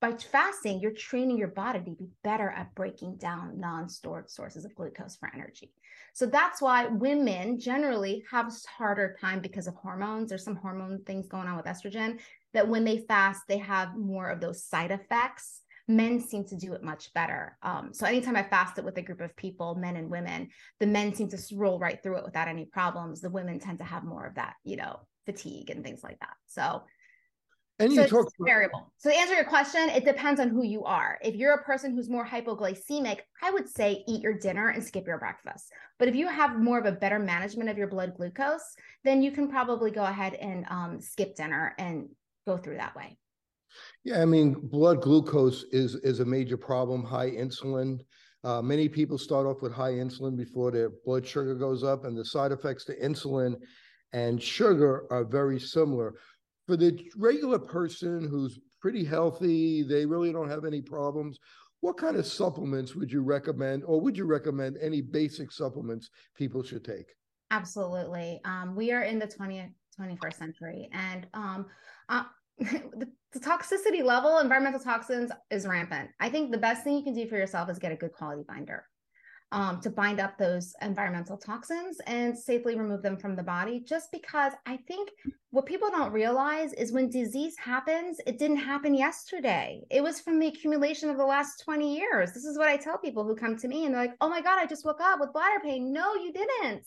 by 0.00 0.12
fasting, 0.12 0.80
you're 0.80 0.92
training 0.92 1.38
your 1.38 1.48
body 1.48 1.78
to 1.78 1.90
be 1.90 2.08
better 2.22 2.50
at 2.50 2.74
breaking 2.74 3.16
down 3.16 3.58
non 3.58 3.88
stored 3.88 4.30
sources 4.30 4.64
of 4.64 4.74
glucose 4.74 5.16
for 5.16 5.30
energy. 5.34 5.72
So 6.12 6.26
that's 6.26 6.60
why 6.60 6.86
women 6.86 7.58
generally 7.58 8.22
have 8.30 8.48
a 8.48 8.52
harder 8.76 9.16
time 9.20 9.40
because 9.40 9.66
of 9.66 9.74
hormones. 9.74 10.28
There's 10.28 10.44
some 10.44 10.56
hormone 10.56 11.02
things 11.04 11.28
going 11.28 11.48
on 11.48 11.56
with 11.56 11.66
estrogen 11.66 12.20
that 12.56 12.68
when 12.68 12.84
they 12.84 13.04
fast, 13.06 13.42
they 13.46 13.58
have 13.58 13.96
more 13.96 14.30
of 14.30 14.40
those 14.40 14.64
side 14.64 14.90
effects. 14.90 15.60
Men 15.88 16.20
seem 16.20 16.44
to 16.46 16.56
do 16.56 16.72
it 16.72 16.82
much 16.82 17.12
better. 17.12 17.58
Um, 17.62 17.90
so 17.92 18.06
anytime 18.06 18.34
I 18.34 18.42
fasted 18.42 18.84
with 18.84 18.96
a 18.96 19.02
group 19.02 19.20
of 19.20 19.36
people, 19.36 19.74
men 19.74 19.96
and 19.96 20.10
women, 20.10 20.48
the 20.80 20.86
men 20.86 21.14
seem 21.14 21.28
to 21.28 21.38
roll 21.54 21.78
right 21.78 22.02
through 22.02 22.16
it 22.16 22.24
without 22.24 22.48
any 22.48 22.64
problems. 22.64 23.20
The 23.20 23.30
women 23.30 23.60
tend 23.60 23.78
to 23.78 23.84
have 23.84 24.04
more 24.04 24.26
of 24.26 24.36
that, 24.36 24.54
you 24.64 24.76
know, 24.76 25.00
fatigue 25.26 25.68
and 25.68 25.84
things 25.84 26.02
like 26.02 26.18
that. 26.20 26.34
So 26.46 26.82
and 27.78 27.92
so 27.92 28.02
you 28.02 28.08
talk 28.08 28.32
variable. 28.40 28.90
So 28.96 29.10
to 29.10 29.16
answer 29.16 29.34
your 29.34 29.44
question, 29.44 29.90
it 29.90 30.04
depends 30.04 30.40
on 30.40 30.48
who 30.48 30.64
you 30.64 30.84
are. 30.84 31.18
If 31.22 31.34
you're 31.34 31.54
a 31.54 31.62
person 31.62 31.94
who's 31.94 32.08
more 32.08 32.26
hypoglycemic, 32.26 33.18
I 33.42 33.50
would 33.50 33.68
say 33.68 34.02
eat 34.08 34.22
your 34.22 34.38
dinner 34.38 34.68
and 34.68 34.82
skip 34.82 35.06
your 35.06 35.18
breakfast. 35.18 35.70
But 35.98 36.08
if 36.08 36.14
you 36.14 36.26
have 36.26 36.58
more 36.58 36.78
of 36.78 36.86
a 36.86 36.92
better 36.92 37.18
management 37.18 37.68
of 37.68 37.76
your 37.76 37.88
blood 37.88 38.14
glucose, 38.16 38.74
then 39.04 39.22
you 39.22 39.30
can 39.30 39.48
probably 39.48 39.90
go 39.90 40.04
ahead 40.04 40.34
and 40.34 40.64
um, 40.70 41.00
skip 41.00 41.36
dinner 41.36 41.74
and 41.78 42.08
go 42.46 42.56
through 42.56 42.76
that 42.76 42.96
way. 42.96 43.16
Yeah, 44.04 44.22
I 44.22 44.24
mean, 44.24 44.54
blood 44.54 45.02
glucose 45.02 45.64
is 45.72 45.96
is 45.96 46.20
a 46.20 46.24
major 46.24 46.56
problem. 46.56 47.04
High 47.04 47.30
insulin. 47.30 48.00
Uh, 48.44 48.62
many 48.62 48.88
people 48.88 49.18
start 49.18 49.46
off 49.46 49.60
with 49.60 49.72
high 49.72 49.92
insulin 49.92 50.36
before 50.36 50.70
their 50.70 50.90
blood 51.04 51.26
sugar 51.26 51.54
goes 51.54 51.82
up, 51.82 52.04
and 52.04 52.16
the 52.16 52.24
side 52.24 52.52
effects 52.52 52.84
to 52.84 52.96
insulin 53.00 53.56
and 54.12 54.40
sugar 54.40 55.06
are 55.10 55.24
very 55.24 55.58
similar 55.58 56.14
for 56.66 56.76
the 56.76 56.98
regular 57.16 57.58
person 57.58 58.26
who's 58.28 58.58
pretty 58.80 59.04
healthy, 59.04 59.82
they 59.82 60.04
really 60.04 60.32
don't 60.32 60.50
have 60.50 60.64
any 60.64 60.82
problems. 60.82 61.38
What 61.80 61.96
kind 61.96 62.16
of 62.16 62.26
supplements 62.26 62.94
would 62.94 63.12
you 63.12 63.22
recommend, 63.22 63.84
or 63.84 64.00
would 64.00 64.16
you 64.16 64.24
recommend 64.24 64.76
any 64.80 65.00
basic 65.00 65.52
supplements 65.52 66.10
people 66.34 66.62
should 66.62 66.84
take? 66.84 67.06
Absolutely. 67.50 68.40
Um, 68.44 68.74
we 68.74 68.92
are 68.92 69.02
in 69.02 69.18
the 69.18 69.26
20th, 69.26 69.72
21st 70.00 70.34
century, 70.34 70.88
and 70.92 71.26
um, 71.34 71.66
uh, 72.08 72.24
the, 72.58 73.08
the 73.32 73.40
toxicity 73.40 74.02
level, 74.02 74.38
environmental 74.38 74.80
toxins, 74.80 75.30
is 75.50 75.66
rampant. 75.66 76.10
I 76.20 76.28
think 76.28 76.50
the 76.50 76.58
best 76.58 76.84
thing 76.84 76.96
you 76.96 77.04
can 77.04 77.14
do 77.14 77.28
for 77.28 77.36
yourself 77.36 77.68
is 77.70 77.78
get 77.78 77.92
a 77.92 77.96
good 77.96 78.12
quality 78.12 78.44
binder 78.46 78.84
um, 79.52 79.80
to 79.80 79.90
bind 79.90 80.20
up 80.20 80.36
those 80.36 80.74
environmental 80.82 81.36
toxins 81.36 81.98
and 82.06 82.36
safely 82.36 82.76
remove 82.76 83.02
them 83.02 83.16
from 83.16 83.36
the 83.36 83.42
body. 83.42 83.80
Just 83.80 84.10
because 84.10 84.52
I 84.66 84.78
think 84.88 85.10
what 85.50 85.66
people 85.66 85.88
don't 85.90 86.12
realize 86.12 86.72
is 86.72 86.92
when 86.92 87.10
disease 87.10 87.54
happens, 87.58 88.18
it 88.26 88.38
didn't 88.38 88.56
happen 88.56 88.94
yesterday. 88.94 89.82
It 89.90 90.02
was 90.02 90.20
from 90.20 90.38
the 90.38 90.48
accumulation 90.48 91.10
of 91.10 91.16
the 91.16 91.24
last 91.24 91.62
20 91.64 91.96
years. 91.96 92.32
This 92.32 92.44
is 92.44 92.58
what 92.58 92.68
I 92.68 92.76
tell 92.76 92.98
people 92.98 93.24
who 93.24 93.36
come 93.36 93.56
to 93.58 93.68
me 93.68 93.84
and 93.84 93.94
they're 93.94 94.02
like, 94.02 94.16
oh 94.20 94.28
my 94.28 94.40
God, 94.40 94.58
I 94.58 94.66
just 94.66 94.84
woke 94.84 95.00
up 95.00 95.20
with 95.20 95.32
bladder 95.32 95.60
pain. 95.62 95.92
No, 95.92 96.14
you 96.14 96.32
didn't. 96.32 96.86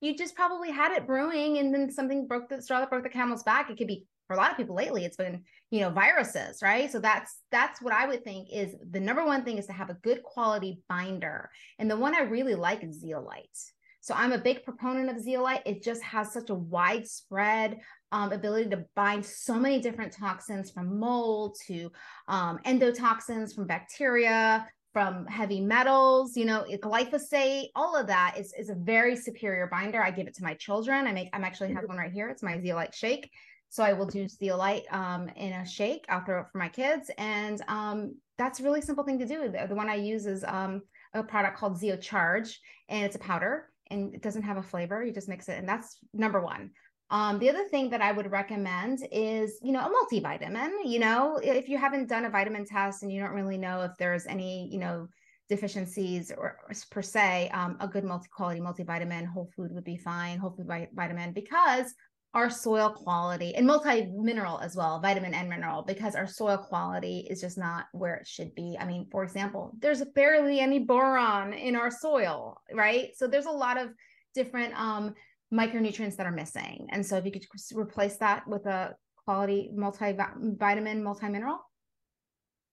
You 0.00 0.16
just 0.16 0.34
probably 0.34 0.70
had 0.70 0.92
it 0.92 1.06
brewing 1.06 1.58
and 1.58 1.74
then 1.74 1.90
something 1.90 2.26
broke 2.26 2.48
the 2.48 2.62
straw 2.62 2.80
that 2.80 2.88
broke 2.88 3.02
the 3.02 3.08
camel's 3.10 3.42
back. 3.42 3.68
It 3.68 3.76
could 3.76 3.88
be 3.88 4.06
for 4.28 4.34
a 4.34 4.36
lot 4.36 4.50
of 4.50 4.56
people 4.56 4.76
lately 4.76 5.04
it's 5.04 5.16
been 5.16 5.42
you 5.70 5.80
know 5.80 5.90
viruses 5.90 6.62
right 6.62 6.92
so 6.92 7.00
that's 7.00 7.40
that's 7.50 7.82
what 7.82 7.92
i 7.92 8.06
would 8.06 8.22
think 8.22 8.48
is 8.52 8.76
the 8.90 9.00
number 9.00 9.24
one 9.24 9.42
thing 9.42 9.58
is 9.58 9.66
to 9.66 9.72
have 9.72 9.90
a 9.90 9.94
good 9.94 10.22
quality 10.22 10.80
binder 10.88 11.50
and 11.80 11.90
the 11.90 11.96
one 11.96 12.14
i 12.14 12.20
really 12.20 12.54
like 12.54 12.84
is 12.84 13.00
zeolite 13.00 13.58
so 14.00 14.14
i'm 14.14 14.32
a 14.32 14.38
big 14.38 14.62
proponent 14.62 15.10
of 15.10 15.20
zeolite 15.20 15.62
it 15.66 15.82
just 15.82 16.02
has 16.02 16.32
such 16.32 16.50
a 16.50 16.54
widespread 16.54 17.80
um, 18.12 18.32
ability 18.32 18.70
to 18.70 18.84
bind 18.94 19.24
so 19.24 19.54
many 19.54 19.80
different 19.80 20.12
toxins 20.12 20.70
from 20.70 20.98
mold 20.98 21.56
to 21.66 21.90
um, 22.28 22.58
endotoxins 22.64 23.54
from 23.54 23.66
bacteria 23.66 24.66
from 24.92 25.26
heavy 25.26 25.60
metals, 25.60 26.36
you 26.36 26.44
know, 26.44 26.64
glyphosate, 26.82 27.66
all 27.76 27.94
of 27.94 28.06
that 28.06 28.34
is, 28.38 28.52
is 28.58 28.70
a 28.70 28.74
very 28.74 29.14
superior 29.14 29.68
binder. 29.70 30.02
I 30.02 30.10
give 30.10 30.26
it 30.26 30.34
to 30.36 30.42
my 30.42 30.54
children. 30.54 31.06
I 31.06 31.12
make, 31.12 31.28
I'm 31.32 31.44
actually 31.44 31.72
have 31.74 31.84
one 31.84 31.98
right 31.98 32.10
here. 32.10 32.28
It's 32.30 32.42
my 32.42 32.58
zeolite 32.58 32.94
shake. 32.94 33.30
So 33.70 33.82
I 33.82 33.92
will 33.92 34.06
do 34.06 34.26
zeolite 34.28 34.84
um, 34.90 35.28
in 35.36 35.52
a 35.52 35.66
shake. 35.66 36.06
I'll 36.08 36.24
throw 36.24 36.40
it 36.40 36.46
for 36.50 36.58
my 36.58 36.68
kids, 36.68 37.10
and 37.18 37.60
um, 37.68 38.14
that's 38.38 38.60
a 38.60 38.62
really 38.62 38.80
simple 38.80 39.04
thing 39.04 39.18
to 39.18 39.26
do. 39.26 39.50
The, 39.50 39.66
the 39.68 39.74
one 39.74 39.88
I 39.88 39.96
use 39.96 40.26
is 40.26 40.44
um, 40.44 40.82
a 41.14 41.22
product 41.22 41.58
called 41.58 41.78
Zeo 41.78 42.00
Charge, 42.00 42.60
and 42.88 43.04
it's 43.04 43.16
a 43.16 43.18
powder, 43.18 43.66
and 43.90 44.14
it 44.14 44.22
doesn't 44.22 44.42
have 44.42 44.56
a 44.56 44.62
flavor. 44.62 45.04
You 45.04 45.12
just 45.12 45.28
mix 45.28 45.48
it, 45.48 45.58
and 45.58 45.68
that's 45.68 45.98
number 46.12 46.40
one. 46.40 46.70
Um, 47.10 47.38
the 47.38 47.48
other 47.48 47.64
thing 47.64 47.88
that 47.90 48.02
I 48.02 48.12
would 48.12 48.30
recommend 48.30 49.06
is, 49.10 49.58
you 49.62 49.72
know, 49.72 49.80
a 49.80 49.90
multivitamin. 49.90 50.70
You 50.84 50.98
know, 50.98 51.40
if 51.42 51.68
you 51.68 51.78
haven't 51.78 52.08
done 52.08 52.26
a 52.26 52.30
vitamin 52.30 52.66
test 52.66 53.02
and 53.02 53.10
you 53.10 53.20
don't 53.20 53.32
really 53.32 53.56
know 53.56 53.80
if 53.80 53.92
there's 53.98 54.26
any, 54.26 54.68
you 54.70 54.78
know, 54.78 55.08
deficiencies 55.48 56.30
or, 56.30 56.58
or 56.68 56.74
per 56.90 57.00
se, 57.00 57.48
um, 57.54 57.78
a 57.80 57.88
good 57.88 58.04
multi-quality 58.04 58.60
multivitamin, 58.60 59.26
whole 59.26 59.48
food 59.56 59.72
would 59.72 59.84
be 59.84 59.96
fine, 59.96 60.38
whole 60.38 60.50
food 60.50 60.68
vitamin, 60.94 61.32
because 61.32 61.94
our 62.34 62.50
soil 62.50 62.90
quality 62.90 63.54
and 63.54 63.66
multi-mineral 63.66 64.58
as 64.60 64.76
well 64.76 65.00
vitamin 65.00 65.32
and 65.32 65.48
mineral 65.48 65.82
because 65.82 66.14
our 66.14 66.26
soil 66.26 66.58
quality 66.58 67.26
is 67.30 67.40
just 67.40 67.56
not 67.56 67.86
where 67.92 68.16
it 68.16 68.26
should 68.26 68.54
be. 68.54 68.76
I 68.78 68.84
mean 68.84 69.06
for 69.10 69.24
example 69.24 69.72
there's 69.78 70.04
barely 70.14 70.60
any 70.60 70.80
boron 70.80 71.54
in 71.54 71.74
our 71.74 71.90
soil 71.90 72.60
right? 72.72 73.10
So 73.16 73.26
there's 73.26 73.46
a 73.46 73.50
lot 73.50 73.78
of 73.78 73.88
different 74.34 74.78
um, 74.78 75.14
micronutrients 75.52 76.16
that 76.16 76.26
are 76.26 76.32
missing. 76.32 76.88
And 76.90 77.04
so 77.04 77.16
if 77.16 77.24
you 77.24 77.32
could 77.32 77.46
replace 77.74 78.18
that 78.18 78.46
with 78.46 78.66
a 78.66 78.94
quality 79.24 79.70
multivitamin 79.74 81.02
multi-mineral 81.02 81.60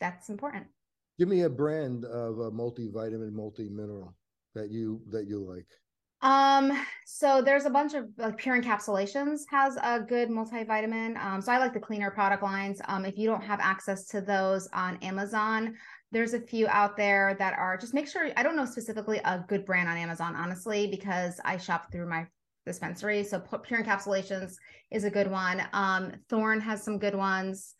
that's 0.01 0.29
important. 0.29 0.65
Give 1.17 1.29
me 1.29 1.41
a 1.41 1.49
brand 1.49 2.03
of 2.03 2.39
a 2.39 2.51
multivitamin 2.51 3.31
multi-mineral 3.31 4.13
that 4.53 4.69
you 4.69 5.01
that 5.09 5.27
you 5.27 5.39
like 5.39 5.67
um, 6.25 6.85
so 7.05 7.39
there's 7.39 7.65
a 7.65 7.69
bunch 7.69 7.93
of 7.93 8.07
like 8.17 8.37
Pure 8.37 8.59
Encapsulations 8.59 9.41
has 9.47 9.77
a 9.83 9.99
good 9.99 10.27
multivitamin. 10.29 11.23
Um, 11.23 11.39
so 11.39 11.51
I 11.51 11.59
like 11.59 11.71
the 11.71 11.79
cleaner 11.79 12.09
product 12.09 12.41
lines. 12.41 12.81
Um, 12.87 13.05
if 13.05 13.15
you 13.15 13.27
don't 13.29 13.43
have 13.43 13.59
access 13.59 14.07
to 14.07 14.21
those 14.21 14.67
on 14.73 14.97
Amazon, 15.03 15.75
there's 16.11 16.33
a 16.33 16.39
few 16.39 16.67
out 16.67 16.97
there 16.97 17.35
that 17.37 17.53
are 17.59 17.77
just 17.77 17.93
make 17.93 18.07
sure 18.07 18.31
I 18.35 18.41
don't 18.41 18.55
know 18.55 18.65
specifically 18.65 19.21
a 19.23 19.45
good 19.47 19.67
brand 19.67 19.87
on 19.87 19.97
Amazon, 19.97 20.35
honestly, 20.35 20.87
because 20.87 21.39
I 21.45 21.57
shop 21.57 21.91
through 21.91 22.09
my 22.09 22.25
dispensary. 22.65 23.23
So 23.23 23.39
Pure 23.39 23.83
Encapsulations 23.83 24.55
is 24.89 25.03
a 25.03 25.11
good 25.11 25.29
one. 25.29 25.61
Um, 25.73 26.11
Thorne 26.27 26.59
has 26.59 26.81
some 26.81 26.97
good 26.97 27.15
ones. 27.15 27.75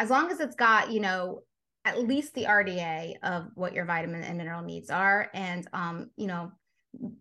As 0.00 0.10
long 0.10 0.32
as 0.32 0.40
it's 0.40 0.56
got, 0.56 0.90
you 0.90 0.98
know, 0.98 1.42
at 1.84 2.02
least 2.02 2.34
the 2.34 2.46
RDA 2.46 3.14
of 3.22 3.46
what 3.54 3.74
your 3.74 3.84
vitamin 3.84 4.24
and 4.24 4.36
mineral 4.36 4.62
needs 4.62 4.90
are. 4.90 5.30
And 5.32 5.68
um, 5.72 6.10
you 6.16 6.26
know, 6.26 6.50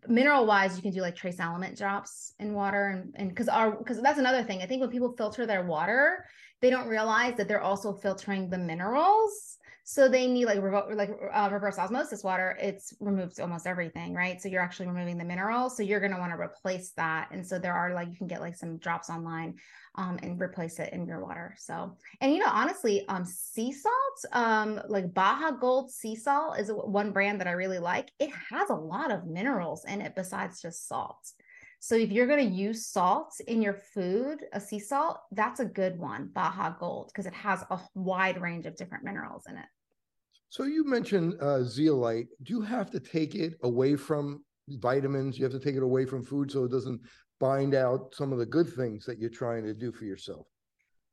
mineral 0.07 0.45
wise 0.45 0.75
you 0.75 0.81
can 0.81 0.91
do 0.91 1.01
like 1.01 1.15
trace 1.15 1.39
element 1.39 1.77
drops 1.77 2.33
in 2.39 2.53
water 2.53 2.89
and 2.89 3.13
and 3.15 3.29
because 3.29 3.47
our 3.47 3.71
because 3.71 4.01
that's 4.01 4.19
another 4.19 4.43
thing. 4.43 4.61
I 4.61 4.65
think 4.65 4.81
when 4.81 4.89
people 4.89 5.13
filter 5.17 5.45
their 5.45 5.63
water 5.63 6.25
they 6.61 6.69
don't 6.69 6.87
realize 6.87 7.35
that 7.37 7.47
they're 7.47 7.61
also 7.61 7.93
filtering 7.93 8.49
the 8.49 8.57
minerals 8.57 9.57
so 9.87 10.09
they 10.09 10.27
need 10.27 10.45
like 10.45 10.59
revo- 10.59 10.95
like 10.95 11.11
uh, 11.31 11.47
reverse 11.51 11.77
osmosis 11.77 12.23
water 12.23 12.57
it's 12.59 12.93
removes 12.99 13.39
almost 13.39 13.67
everything 13.67 14.13
right 14.13 14.41
so 14.41 14.49
you're 14.49 14.61
actually 14.61 14.87
removing 14.87 15.17
the 15.17 15.23
minerals 15.23 15.77
so 15.77 15.83
you're 15.83 15.99
going 15.99 16.11
to 16.11 16.17
want 16.17 16.31
to 16.31 16.39
replace 16.39 16.91
that 16.97 17.29
and 17.31 17.45
so 17.45 17.57
there 17.57 17.73
are 17.73 17.93
like 17.93 18.09
you 18.09 18.15
can 18.15 18.27
get 18.27 18.41
like 18.41 18.55
some 18.55 18.77
drops 18.77 19.09
online 19.09 19.55
um, 19.97 20.19
and 20.21 20.41
replace 20.41 20.79
it 20.79 20.93
in 20.93 21.07
your 21.07 21.23
water. 21.23 21.55
So, 21.57 21.95
and 22.21 22.33
you 22.33 22.39
know, 22.39 22.49
honestly, 22.49 23.07
um, 23.07 23.25
sea 23.25 23.71
salt, 23.71 23.93
um, 24.33 24.81
like 24.87 25.13
Baja 25.13 25.51
Gold 25.51 25.91
sea 25.91 26.15
salt 26.15 26.59
is 26.59 26.69
one 26.69 27.11
brand 27.11 27.39
that 27.39 27.47
I 27.47 27.51
really 27.51 27.79
like. 27.79 28.11
It 28.19 28.31
has 28.49 28.69
a 28.69 28.75
lot 28.75 29.11
of 29.11 29.25
minerals 29.25 29.85
in 29.85 30.01
it 30.01 30.15
besides 30.15 30.61
just 30.61 30.87
salt. 30.87 31.31
So 31.79 31.95
if 31.95 32.11
you're 32.11 32.27
going 32.27 32.47
to 32.47 32.55
use 32.55 32.87
salt 32.87 33.33
in 33.47 33.61
your 33.61 33.75
food, 33.75 34.43
a 34.53 34.59
sea 34.59 34.79
salt, 34.79 35.19
that's 35.31 35.59
a 35.59 35.65
good 35.65 35.99
one, 35.99 36.29
Baja 36.33 36.71
Gold, 36.79 37.11
because 37.13 37.27
it 37.27 37.33
has 37.33 37.63
a 37.69 37.79
wide 37.93 38.41
range 38.41 38.65
of 38.65 38.75
different 38.75 39.03
minerals 39.03 39.43
in 39.47 39.57
it. 39.57 39.65
So 40.49 40.63
you 40.63 40.85
mentioned 40.85 41.35
uh, 41.41 41.63
zeolite. 41.63 42.27
Do 42.43 42.53
you 42.53 42.61
have 42.61 42.89
to 42.91 42.99
take 42.99 43.35
it 43.35 43.55
away 43.63 43.95
from 43.95 44.43
vitamins? 44.67 45.37
You 45.37 45.43
have 45.43 45.53
to 45.53 45.59
take 45.59 45.75
it 45.75 45.83
away 45.83 46.05
from 46.05 46.23
food 46.23 46.51
so 46.51 46.63
it 46.63 46.71
doesn't 46.71 47.01
bind 47.39 47.75
out 47.75 48.13
some 48.13 48.31
of 48.31 48.39
the 48.39 48.45
good 48.45 48.69
things 48.69 49.05
that 49.05 49.19
you're 49.19 49.29
trying 49.29 49.63
to 49.65 49.73
do 49.73 49.91
for 49.91 50.05
yourself? 50.05 50.47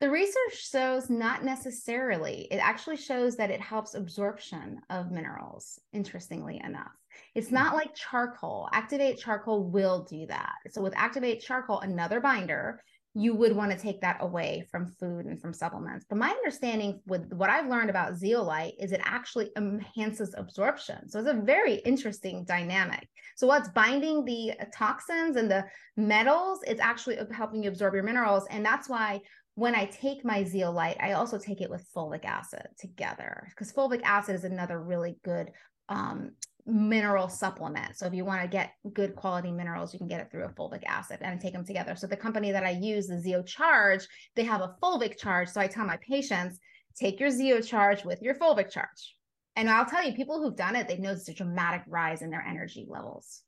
The 0.00 0.10
research 0.10 0.68
shows 0.68 1.08
not 1.08 1.44
necessarily. 1.44 2.48
It 2.50 2.56
actually 2.56 2.96
shows 2.96 3.36
that 3.36 3.52
it 3.52 3.60
helps 3.60 3.94
absorption 3.94 4.80
of 4.90 5.12
minerals, 5.12 5.78
interestingly 5.92 6.60
enough. 6.64 6.90
It's 7.36 7.50
hmm. 7.50 7.54
not 7.54 7.74
like 7.74 7.94
charcoal. 7.94 8.68
Activate 8.72 9.18
charcoal 9.18 9.70
will 9.70 10.02
do 10.02 10.26
that. 10.26 10.54
So, 10.70 10.82
with 10.82 10.96
Activate 10.96 11.40
charcoal, 11.40 11.80
another 11.80 12.20
binder, 12.20 12.82
you 13.14 13.34
would 13.34 13.54
want 13.54 13.70
to 13.70 13.76
take 13.76 14.00
that 14.00 14.16
away 14.20 14.66
from 14.70 14.86
food 14.86 15.26
and 15.26 15.40
from 15.40 15.52
supplements. 15.52 16.06
But 16.08 16.18
my 16.18 16.30
understanding 16.30 17.00
with 17.06 17.30
what 17.32 17.50
I've 17.50 17.68
learned 17.68 17.90
about 17.90 18.16
zeolite 18.16 18.74
is 18.78 18.92
it 18.92 19.02
actually 19.04 19.50
enhances 19.56 20.34
absorption. 20.36 21.08
So 21.10 21.18
it's 21.18 21.28
a 21.28 21.34
very 21.34 21.74
interesting 21.76 22.44
dynamic. 22.44 23.06
So 23.36 23.46
what's 23.46 23.68
binding 23.68 24.24
the 24.24 24.54
toxins 24.74 25.36
and 25.36 25.50
the 25.50 25.66
metals, 25.96 26.60
it's 26.66 26.80
actually 26.80 27.18
helping 27.32 27.62
you 27.62 27.68
absorb 27.68 27.92
your 27.92 28.02
minerals. 28.02 28.46
And 28.50 28.64
that's 28.64 28.88
why 28.88 29.20
when 29.56 29.74
I 29.74 29.84
take 29.84 30.24
my 30.24 30.44
zeolite, 30.44 30.96
I 30.98 31.12
also 31.12 31.38
take 31.38 31.60
it 31.60 31.68
with 31.68 31.86
fulvic 31.94 32.24
acid 32.24 32.66
together 32.78 33.46
because 33.50 33.72
fulvic 33.72 34.02
acid 34.04 34.36
is 34.36 34.44
another 34.44 34.80
really 34.80 35.18
good 35.22 35.50
um, 35.90 36.32
mineral 36.66 37.28
supplement. 37.28 37.96
So 37.96 38.06
if 38.06 38.14
you 38.14 38.24
want 38.24 38.42
to 38.42 38.48
get 38.48 38.74
good 38.92 39.16
quality 39.16 39.50
minerals, 39.50 39.92
you 39.92 39.98
can 39.98 40.08
get 40.08 40.20
it 40.20 40.30
through 40.30 40.44
a 40.44 40.48
fulvic 40.50 40.84
acid 40.86 41.18
and 41.20 41.40
take 41.40 41.52
them 41.52 41.64
together. 41.64 41.96
So 41.96 42.06
the 42.06 42.16
company 42.16 42.52
that 42.52 42.64
I 42.64 42.70
use, 42.70 43.08
the 43.08 43.14
Zeo 43.16 43.44
Charge, 43.44 44.06
they 44.36 44.44
have 44.44 44.60
a 44.60 44.76
fulvic 44.82 45.18
charge. 45.18 45.48
So 45.48 45.60
I 45.60 45.66
tell 45.66 45.84
my 45.84 45.98
patients, 46.08 46.58
take 46.96 47.18
your 47.18 47.30
Zeo 47.30 47.66
Charge 47.66 48.04
with 48.04 48.22
your 48.22 48.34
fulvic 48.36 48.70
charge. 48.70 49.16
And 49.56 49.68
I'll 49.68 49.84
tell 49.86 50.04
you, 50.06 50.14
people 50.14 50.40
who've 50.40 50.56
done 50.56 50.76
it, 50.76 50.88
they've 50.88 50.98
noticed 50.98 51.28
a 51.28 51.34
dramatic 51.34 51.82
rise 51.88 52.22
in 52.22 52.30
their 52.30 52.40
energy 52.46 52.86
levels. 52.88 53.42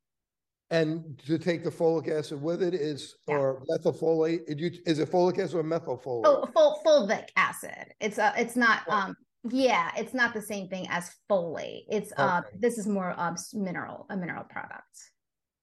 And 0.71 1.19
to 1.27 1.39
take 1.39 1.63
the 1.63 1.71
folic 1.71 2.11
acid 2.11 2.43
with 2.43 2.63
it 2.63 2.75
is, 2.75 3.15
Yeah. 3.29 3.37
or 3.37 3.63
methylfolate, 3.71 4.41
is 4.49 4.61
you- 4.61 4.83
is 4.87 4.99
it 4.99 5.11
folic 5.11 5.39
acid 5.39 5.57
or 5.57 5.63
methylfolate? 5.63 6.51
Oh, 6.57 6.81
fulvic 6.85 7.29
acid. 7.37 7.95
It's 8.01 8.19
a, 8.19 8.33
it's 8.37 8.57
not 8.57 8.83
Oh. 8.89 8.93
um 8.93 9.17
yeah, 9.51 9.91
it's 9.97 10.15
not 10.15 10.33
the 10.35 10.43
same 10.43 10.69
thing 10.69 10.87
as 10.91 11.11
folate. 11.31 11.85
It's 11.89 12.13
uh 12.17 12.43
this 12.59 12.79
is 12.79 12.87
more 12.87 13.11
s- 13.19 13.55
mineral, 13.55 14.07
a 14.11 14.17
mineral 14.17 14.45
product. 14.45 14.97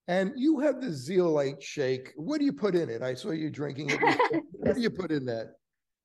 And 0.07 0.33
you 0.35 0.59
have 0.59 0.81
the 0.81 0.91
zeolite 0.91 1.61
shake. 1.63 2.11
What 2.15 2.39
do 2.39 2.45
you 2.45 2.53
put 2.53 2.75
in 2.75 2.89
it? 2.89 3.01
I 3.01 3.13
saw 3.13 3.31
you 3.31 3.49
drinking 3.49 3.89
it. 3.91 4.43
What 4.51 4.75
do 4.75 4.81
you 4.81 4.89
put 4.91 5.11
in 5.11 5.25
that? 5.25 5.53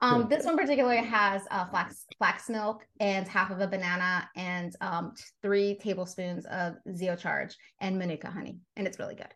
Um, 0.01 0.21
Yeah. 0.23 0.27
this 0.37 0.45
one 0.47 0.57
particularly 0.57 1.05
has 1.05 1.43
uh, 1.51 1.67
flax 1.67 2.05
flax 2.19 2.49
milk 2.49 2.87
and 3.01 3.27
half 3.29 3.51
of 3.51 3.61
a 3.61 3.67
banana 3.67 4.29
and 4.37 4.75
um, 4.81 5.13
three 5.43 5.79
tablespoons 5.79 6.47
of 6.47 6.75
zeocharge 6.89 7.55
and 7.81 7.99
manuka 7.99 8.31
honey, 8.31 8.59
and 8.77 8.87
it's 8.87 8.99
really 8.99 9.15
good. 9.15 9.33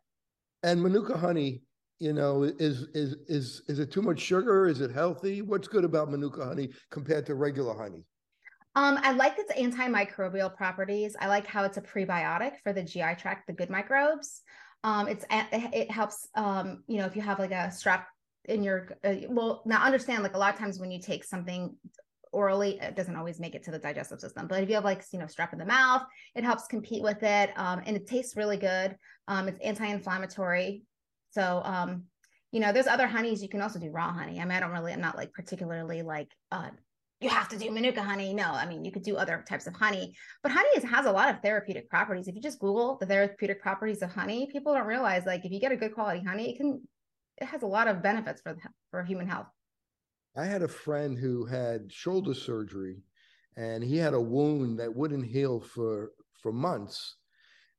And 0.63 0.83
manuka 0.83 1.17
honey, 1.17 1.63
you 1.99 2.13
know, 2.13 2.45
is 2.45 2.87
is 2.95 3.17
is 3.27 3.63
is 3.69 3.79
it 3.79 3.91
too 3.91 4.03
much 4.03 4.21
sugar? 4.21 4.67
Is 4.69 4.81
it 4.81 4.91
healthy? 4.91 5.43
What's 5.43 5.69
good 5.69 5.85
about 5.85 6.11
manuka 6.11 6.45
honey 6.45 6.71
compared 6.91 7.27
to 7.27 7.35
regular 7.35 7.75
honey? 7.75 8.05
Um, 8.77 8.99
I 9.03 9.13
like 9.13 9.37
its 9.39 9.53
antimicrobial 9.53 10.55
properties. 10.55 11.17
I 11.21 11.27
like 11.27 11.47
how 11.47 11.65
it's 11.65 11.77
a 11.77 11.83
prebiotic 11.83 12.53
for 12.63 12.73
the 12.73 12.83
GI 12.83 13.17
tract, 13.19 13.47
the 13.47 13.53
good 13.53 13.71
microbes. 13.71 14.43
Um, 14.85 15.09
it's 15.09 15.25
it 15.31 15.91
helps. 15.91 16.29
Um, 16.35 16.85
you 16.87 16.99
know, 16.99 17.07
if 17.07 17.17
you 17.17 17.23
have 17.23 17.39
like 17.39 17.51
a 17.51 17.69
strep 17.69 18.05
in 18.47 18.63
your 18.63 18.89
uh, 19.05 19.15
well, 19.29 19.63
now 19.67 19.83
understand 19.83 20.23
like 20.23 20.35
a 20.35 20.39
lot 20.39 20.55
of 20.55 20.61
times 20.61 20.79
when 20.79 20.91
you 20.91 21.01
take 21.01 21.25
something 21.25 21.77
orally, 22.33 22.79
it 22.81 22.95
doesn't 22.95 23.17
always 23.17 23.41
make 23.41 23.55
it 23.55 23.65
to 23.65 23.73
the 23.73 23.79
digestive 23.79 24.21
system. 24.21 24.47
But 24.47 24.63
if 24.63 24.69
you 24.69 24.77
have 24.77 24.85
like 24.85 25.05
you 25.13 25.19
know 25.19 25.27
strep 25.27 25.53
in 25.53 25.59
the 25.59 25.67
mouth, 25.67 26.03
it 26.35 26.45
helps 26.45 26.67
compete 26.67 27.03
with 27.03 27.23
it, 27.23 27.51
um, 27.57 27.83
and 27.85 27.97
it 27.97 28.07
tastes 28.07 28.37
really 28.37 28.57
good. 28.57 28.97
Um, 29.27 29.49
it's 29.49 29.61
anti-inflammatory. 29.61 30.85
So 31.33 31.61
um, 31.65 32.05
you 32.53 32.61
know, 32.61 32.73
there's 32.73 32.87
other 32.87 33.07
honeys 33.07 33.43
you 33.43 33.49
can 33.49 33.63
also 33.63 33.79
do 33.79 33.91
raw 33.91 34.13
honey. 34.13 34.41
I 34.41 34.45
mean, 34.45 34.53
I 34.53 34.61
don't 34.61 34.73
really, 34.73 34.93
I'm 34.93 35.01
not 35.01 35.17
like 35.17 35.33
particularly 35.33 36.03
like 36.03 36.29
uh, 36.51 36.71
you 37.21 37.29
have 37.29 37.49
to 37.49 37.59
do 37.59 37.71
manuka 37.71 38.03
honey. 38.03 38.33
No, 38.33 38.51
I 38.51 38.67
mean, 38.67 38.85
you 38.85 38.91
could 38.91 39.03
do 39.03 39.17
other 39.17 39.45
types 39.47 39.67
of 39.67 39.75
honey, 39.75 40.15
but 40.43 40.53
honey 40.53 40.71
is, 40.77 40.85
has 40.85 41.05
a 41.05 41.13
lot 41.13 41.29
of 41.29 41.41
therapeutic 41.43 41.91
properties. 41.91 42.29
If 42.29 42.35
you 42.35 42.41
just 42.41 42.59
Google 42.59 42.97
the 42.99 43.07
therapeutic 43.07 43.61
properties 43.61 44.03
of 44.03 44.11
honey, 44.11 44.49
people 44.51 44.73
don't 44.73 44.87
realize 44.87 45.27
like 45.27 45.45
if 45.45 45.53
you 45.53 45.61
get 45.61 45.73
a 45.73 45.77
good 45.77 45.95
quality 45.95 46.25
honey, 46.25 46.51
it 46.51 46.57
can, 46.57 46.83
it 47.37 47.45
has 47.47 47.63
a 47.63 47.67
lot 47.67 47.89
of 47.89 48.03
benefits 48.03 48.41
for 48.41 48.55
the, 48.55 48.61
for 48.91 49.05
human 49.05 49.29
health. 49.29 49.47
I 50.37 50.47
had 50.47 50.63
a 50.63 50.69
friend 50.69 51.19
who 51.19 51.45
had 51.45 51.93
shoulder 51.93 52.35
surgery 52.35 53.03
and 53.57 53.85
he 53.85 53.97
had 53.97 54.15
a 54.15 54.21
wound 54.21 54.79
that 54.79 54.95
wouldn't 54.95 55.27
heal 55.27 55.61
for 55.61 56.13
for 56.43 56.53
months. 56.53 57.17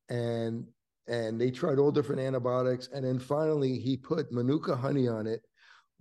And 0.10 0.66
and 1.08 1.42
they 1.42 1.50
tried 1.50 1.80
all 1.80 1.92
different 1.92 2.22
antibiotics 2.22 2.90
and 2.94 3.04
then 3.04 3.18
finally 3.18 3.80
he 3.80 3.98
put 3.98 4.32
manuka 4.32 4.76
honey 4.76 5.08
on 5.08 5.26
it 5.26 5.42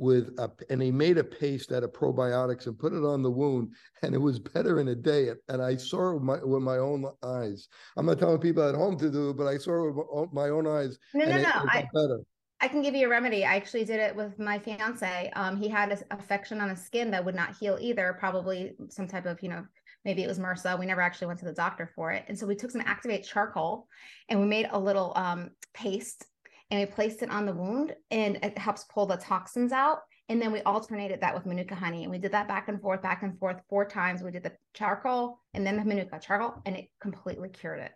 with 0.01 0.31
a 0.39 0.51
and 0.71 0.81
he 0.81 0.91
made 0.91 1.19
a 1.19 1.23
paste 1.23 1.73
out 1.73 1.83
of 1.83 1.93
probiotics 1.93 2.67
and 2.67 2.79
put 2.79 2.95
it 2.95 3.05
on 3.05 3.23
the 3.23 3.31
wound 3.31 3.69
and 4.03 4.15
it 4.15 4.19
was 4.19 4.39
better 4.39 4.81
in 4.81 4.89
a 4.89 4.95
day 4.95 5.29
and 5.51 5.61
I 5.63 5.77
saw 5.77 6.13
it 6.13 6.15
with 6.15 6.23
my, 6.23 6.39
with 6.43 6.63
my 6.63 6.79
own 6.79 7.05
eyes. 7.23 7.69
I'm 7.99 8.07
not 8.07 8.19
telling 8.19 8.39
people 8.39 8.67
at 8.67 8.75
home 8.75 8.99
to 8.99 9.11
do 9.11 9.29
it, 9.29 9.37
but 9.37 9.47
I 9.47 9.59
saw 9.59 9.89
it 9.89 9.95
with 9.95 10.33
my 10.33 10.49
own 10.49 10.67
eyes. 10.67 10.99
No, 11.13 11.27
no, 11.27 11.37
no. 11.37 11.51
I, 11.53 11.87
better. 11.93 12.21
I 12.63 12.69
can 12.69 12.81
give 12.81 12.95
you 12.95 13.09
a 13.09 13.11
remedy. 13.11 13.45
I 13.45 13.57
actually 13.57 13.85
did 13.85 14.01
it 14.01 14.17
with 14.17 14.39
my 14.39 14.59
fiance. 14.59 15.31
Um, 15.37 15.59
he 15.59 15.69
had 15.69 15.93
an 15.93 15.99
affection 16.13 16.63
on 16.63 16.71
his 16.71 16.83
skin 16.83 17.11
that 17.11 17.23
would 17.23 17.35
not 17.35 17.59
heal 17.59 17.77
either, 17.79 18.17
probably 18.19 18.73
some 18.89 19.07
type 19.07 19.27
of, 19.27 19.43
you 19.43 19.51
know, 19.51 19.67
maybe 20.07 20.23
it 20.23 20.29
was 20.29 20.39
MRSA. 20.39 20.79
We 20.79 20.87
never 20.87 21.03
actually 21.03 21.27
went 21.27 21.41
to 21.41 21.45
the 21.45 21.53
doctor 21.53 21.91
for 21.95 22.11
it. 22.11 22.25
And 22.27 22.39
so 22.39 22.47
we 22.47 22.57
took 22.57 22.71
some 22.71 22.83
activate 22.87 23.25
charcoal 23.25 23.87
and 24.31 24.41
we 24.41 24.47
made 24.47 24.67
a 24.71 24.79
little 24.79 25.13
um, 25.15 25.51
paste 25.75 26.25
and 26.71 26.81
we 26.81 26.87
placed 26.87 27.23
it 27.23 27.31
on 27.31 27.47
the 27.47 27.53
wound 27.53 27.95
and 28.11 28.37
it 28.43 28.57
helps 28.57 28.85
pull 28.85 29.07
the 29.07 29.17
toxins 29.17 29.73
out. 29.73 29.99
And 30.29 30.41
then 30.41 30.53
we 30.53 30.61
alternated 30.63 31.21
that 31.23 31.35
with 31.35 31.45
manuka 31.45 31.75
honey 31.75 32.05
and 32.05 32.11
we 32.11 32.19
did 32.19 32.33
that 32.33 32.47
back 32.47 32.69
and 32.69 32.81
forth, 32.81 33.03
back 33.03 33.23
and 33.25 33.37
forth 33.39 33.61
four 33.69 33.85
times. 33.85 34.23
We 34.23 34.31
did 34.31 34.45
the 34.45 34.53
charcoal 34.75 35.41
and 35.55 35.67
then 35.67 35.77
the 35.77 35.85
manuka 35.85 36.21
charcoal 36.21 36.63
and 36.65 36.77
it 36.77 36.87
completely 37.01 37.49
cured 37.49 37.81
it. 37.81 37.93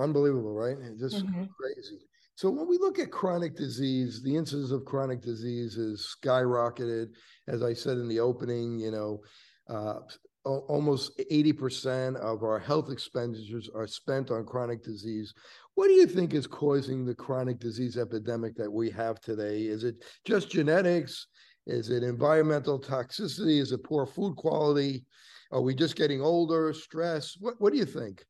Unbelievable, 0.00 0.52
right? 0.52 0.76
It's 0.80 1.00
just 1.00 1.24
Mhm. 1.24 1.48
crazy. 1.50 2.08
So 2.34 2.50
when 2.50 2.68
we 2.68 2.78
look 2.78 2.98
at 2.98 3.10
chronic 3.10 3.56
disease, 3.56 4.22
the 4.22 4.36
incidence 4.36 4.70
of 4.70 4.84
chronic 4.84 5.20
disease 5.20 5.76
is 5.76 6.16
skyrocketed. 6.20 7.14
As 7.48 7.62
I 7.62 7.72
said 7.72 7.98
in 7.98 8.08
the 8.08 8.20
opening, 8.20 8.78
you 8.78 8.92
know, 8.92 9.22
uh, 9.68 10.00
al- 10.46 10.64
almost 10.68 11.12
80% 11.30 12.16
of 12.16 12.44
our 12.44 12.60
health 12.60 12.90
expenditures 12.90 13.68
are 13.74 13.88
spent 13.88 14.30
on 14.30 14.46
chronic 14.46 14.82
disease. 14.84 15.34
What 15.78 15.86
do 15.86 15.94
you 15.94 16.08
think 16.08 16.34
is 16.34 16.48
causing 16.48 17.04
the 17.04 17.14
chronic 17.14 17.60
disease 17.60 17.96
epidemic 17.96 18.56
that 18.56 18.68
we 18.68 18.90
have 18.90 19.20
today? 19.20 19.66
Is 19.66 19.84
it 19.84 20.02
just 20.24 20.50
genetics? 20.50 21.28
Is 21.68 21.90
it 21.90 22.02
environmental 22.02 22.80
toxicity? 22.80 23.60
Is 23.60 23.70
it 23.70 23.84
poor 23.84 24.04
food 24.04 24.34
quality? 24.34 25.04
Are 25.52 25.60
we 25.60 25.76
just 25.76 25.94
getting 25.94 26.20
older? 26.20 26.72
Stress? 26.72 27.36
What 27.38 27.60
What 27.60 27.72
do 27.72 27.78
you 27.78 27.84
think? 27.84 28.24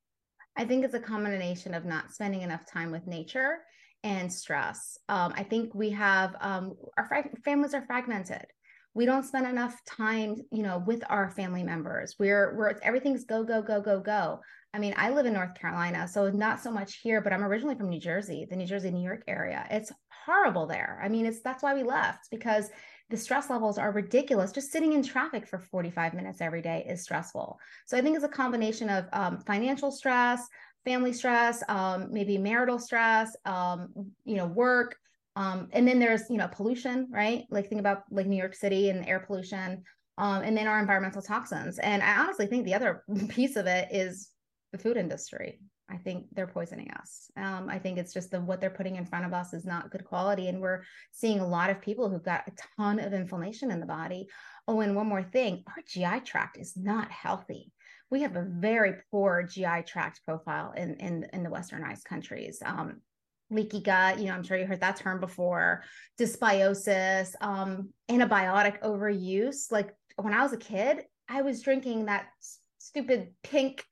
I 0.57 0.63
think 0.63 0.85
it's 0.85 0.93
a 0.93 0.99
combination 0.99 1.73
of 1.73 1.85
not 1.85 2.11
spending 2.11 2.43
enough 2.43 2.67
time 2.67 2.91
with 2.91 3.07
nature 3.07 3.61
and 4.03 4.31
stress. 4.31 4.99
Um, 5.09 5.33
I 5.35 5.41
think 5.41 5.73
we 5.73 5.89
have 5.89 6.35
um, 6.41 6.75
our 6.97 7.07
fra- 7.07 7.31
families 7.43 7.73
are 7.73 7.83
fragmented. 7.87 8.45
We 8.93 9.05
don't 9.05 9.23
spend 9.23 9.47
enough 9.47 9.79
time, 9.85 10.35
you 10.51 10.63
know, 10.63 10.83
with 10.85 11.03
our 11.09 11.29
family 11.29 11.63
members. 11.63 12.15
We're 12.19 12.55
we're 12.55 12.75
everything's 12.81 13.25
go 13.25 13.43
go 13.43 13.61
go 13.61 13.81
go 13.81 13.99
go. 13.99 14.39
I 14.73 14.79
mean, 14.79 14.93
I 14.97 15.09
live 15.09 15.25
in 15.25 15.33
North 15.33 15.55
Carolina, 15.55 16.07
so 16.07 16.29
not 16.29 16.61
so 16.61 16.71
much 16.71 16.99
here, 17.01 17.21
but 17.21 17.33
I'm 17.33 17.43
originally 17.43 17.75
from 17.75 17.89
New 17.89 17.99
Jersey, 17.99 18.45
the 18.49 18.55
New 18.55 18.67
Jersey 18.67 18.91
New 18.91 19.03
York 19.03 19.23
area. 19.27 19.65
It's 19.71 19.91
horrible 20.25 20.67
there. 20.67 20.99
I 21.03 21.09
mean, 21.09 21.25
it's 21.25 21.41
that's 21.41 21.63
why 21.63 21.73
we 21.73 21.83
left 21.83 22.29
because 22.29 22.69
the 23.09 23.17
stress 23.17 23.49
levels 23.49 23.77
are 23.77 23.91
ridiculous. 23.91 24.51
Just 24.51 24.71
sitting 24.71 24.93
in 24.93 25.01
traffic 25.01 25.47
for 25.47 25.57
45 25.57 26.13
minutes 26.13 26.41
every 26.41 26.61
day 26.61 26.85
is 26.87 27.01
stressful. 27.01 27.59
So 27.87 27.97
I 27.97 28.01
think 28.01 28.15
it's 28.15 28.25
a 28.25 28.29
combination 28.29 28.89
of 28.89 29.05
um, 29.13 29.39
financial 29.39 29.91
stress, 29.91 30.47
family 30.85 31.13
stress, 31.13 31.63
um, 31.67 32.09
maybe 32.11 32.37
marital 32.37 32.77
stress, 32.77 33.35
um, 33.45 33.89
you 34.25 34.35
know, 34.35 34.45
work. 34.45 34.95
Um, 35.39 35.69
and 35.71 35.87
then 35.87 35.99
there's, 35.99 36.29
you 36.29 36.35
know, 36.35 36.49
pollution, 36.49 37.07
right? 37.09 37.45
Like 37.49 37.69
think 37.69 37.79
about 37.79 38.03
like 38.11 38.27
New 38.27 38.35
York 38.35 38.53
City 38.53 38.89
and 38.89 39.07
air 39.07 39.21
pollution. 39.21 39.83
Um, 40.17 40.43
and 40.43 40.55
then 40.55 40.67
our 40.67 40.79
environmental 40.79 41.21
toxins. 41.21 41.79
And 41.79 42.03
I 42.03 42.17
honestly 42.17 42.45
think 42.45 42.65
the 42.65 42.73
other 42.73 43.03
piece 43.29 43.55
of 43.55 43.65
it 43.65 43.87
is 43.89 44.31
the 44.73 44.77
food 44.77 44.97
industry. 44.97 45.61
I 45.89 45.95
think 45.95 46.25
they're 46.33 46.45
poisoning 46.45 46.91
us. 46.91 47.31
Um, 47.37 47.69
I 47.69 47.79
think 47.79 47.97
it's 47.97 48.13
just 48.13 48.31
the 48.31 48.41
what 48.41 48.59
they're 48.59 48.69
putting 48.69 48.97
in 48.97 49.05
front 49.05 49.25
of 49.25 49.33
us 49.33 49.53
is 49.53 49.65
not 49.65 49.89
good 49.89 50.03
quality, 50.05 50.47
and 50.47 50.61
we're 50.61 50.83
seeing 51.11 51.39
a 51.39 51.47
lot 51.47 51.71
of 51.71 51.81
people 51.81 52.09
who've 52.09 52.23
got 52.23 52.47
a 52.47 52.51
ton 52.77 52.99
of 52.99 53.13
inflammation 53.13 53.71
in 53.71 53.79
the 53.79 53.87
body. 53.87 54.27
Oh, 54.67 54.81
and 54.81 54.95
one 54.95 55.07
more 55.07 55.23
thing, 55.23 55.63
our 55.67 55.81
GI 55.87 56.25
tract 56.25 56.59
is 56.59 56.77
not 56.77 57.09
healthy. 57.09 57.71
We 58.11 58.21
have 58.21 58.35
a 58.35 58.45
very 58.47 58.95
poor 59.09 59.41
GI 59.41 59.83
tract 59.87 60.21
profile 60.25 60.73
in 60.73 60.95
in, 60.95 61.25
in 61.33 61.41
the 61.41 61.49
westernized 61.49 62.03
countries. 62.03 62.61
Um, 62.63 63.01
leaky 63.49 63.81
gut, 63.81 64.19
you 64.19 64.25
know, 64.25 64.33
I'm 64.33 64.43
sure 64.43 64.57
you 64.57 64.65
heard 64.65 64.81
that 64.81 64.97
term 64.97 65.19
before. 65.19 65.83
Dysbiosis, 66.19 67.33
um, 67.41 67.89
antibiotic 68.09 68.81
overuse. 68.81 69.71
Like 69.71 69.93
when 70.17 70.33
I 70.33 70.43
was 70.43 70.53
a 70.53 70.57
kid, 70.57 71.03
I 71.27 71.41
was 71.41 71.61
drinking 71.61 72.05
that 72.05 72.27
s- 72.41 72.59
stupid 72.77 73.29
pink 73.43 73.85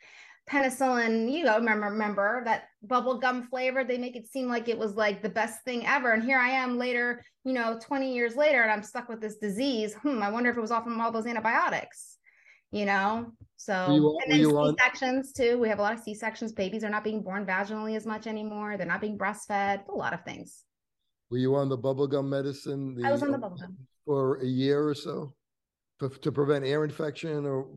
penicillin, 0.50 1.32
you 1.32 1.44
know, 1.44 1.58
remember, 1.58 1.88
remember 1.88 2.42
that 2.46 2.66
bubble 2.82 3.20
gum 3.20 3.48
flavor. 3.48 3.84
They 3.84 3.98
make 3.98 4.16
it 4.16 4.32
seem 4.32 4.48
like 4.48 4.70
it 4.70 4.78
was 4.78 4.96
like 4.96 5.22
the 5.22 5.30
best 5.30 5.64
thing 5.64 5.86
ever. 5.86 6.14
And 6.14 6.24
here 6.24 6.40
I 6.40 6.50
am 6.50 6.78
later, 6.78 7.24
you 7.44 7.54
know, 7.54 7.80
20 7.82 8.14
years 8.14 8.36
later, 8.36 8.62
and 8.62 8.72
I'm 8.72 8.84
stuck 8.84 9.10
with 9.10 9.22
this 9.22 9.38
disease. 9.38 9.94
Hmm, 9.96 10.24
I 10.24 10.30
wonder 10.30 10.50
if 10.50 10.58
it 10.58 10.62
was 10.62 10.72
all 10.72 10.84
from 10.84 11.02
all 11.02 11.12
those 11.12 11.26
antibiotics, 11.26 12.17
you 12.72 12.86
know? 12.86 13.32
So, 13.56 13.92
you- 13.92 14.20
and 14.26 14.32
then 14.32 14.76
C-sections 14.76 15.34
too. 15.34 15.58
We 15.58 15.70
have 15.70 15.80
a 15.80 15.82
lot 15.82 15.94
of 15.94 16.00
C-sections. 16.00 16.54
Babies 16.54 16.84
are 16.84 16.90
not 16.90 17.04
being 17.04 17.22
born 17.22 17.46
vaginally 17.46 17.96
as 17.96 18.06
much 18.06 18.28
anymore. 18.28 18.78
They're 18.78 18.88
not 18.88 19.02
being 19.02 19.18
breastfed, 19.18 19.88
a 19.88 19.92
lot 19.92 20.14
of 20.14 20.24
things. 20.24 20.64
Were 21.30 21.38
you 21.38 21.56
on 21.56 21.70
the 21.70 21.78
bubblegum 21.78 22.28
medicine? 22.28 22.96
The, 22.96 23.08
I 23.08 23.12
was 23.12 23.24
on 23.24 23.32
the 23.32 23.38
bubblegum 23.38 23.76
for 24.06 24.38
a 24.38 24.46
year 24.46 24.88
or 24.88 24.94
so 24.94 25.34
to 26.00 26.32
prevent 26.32 26.66
ear 26.66 26.84
infection, 26.84 27.46
or 27.46 27.68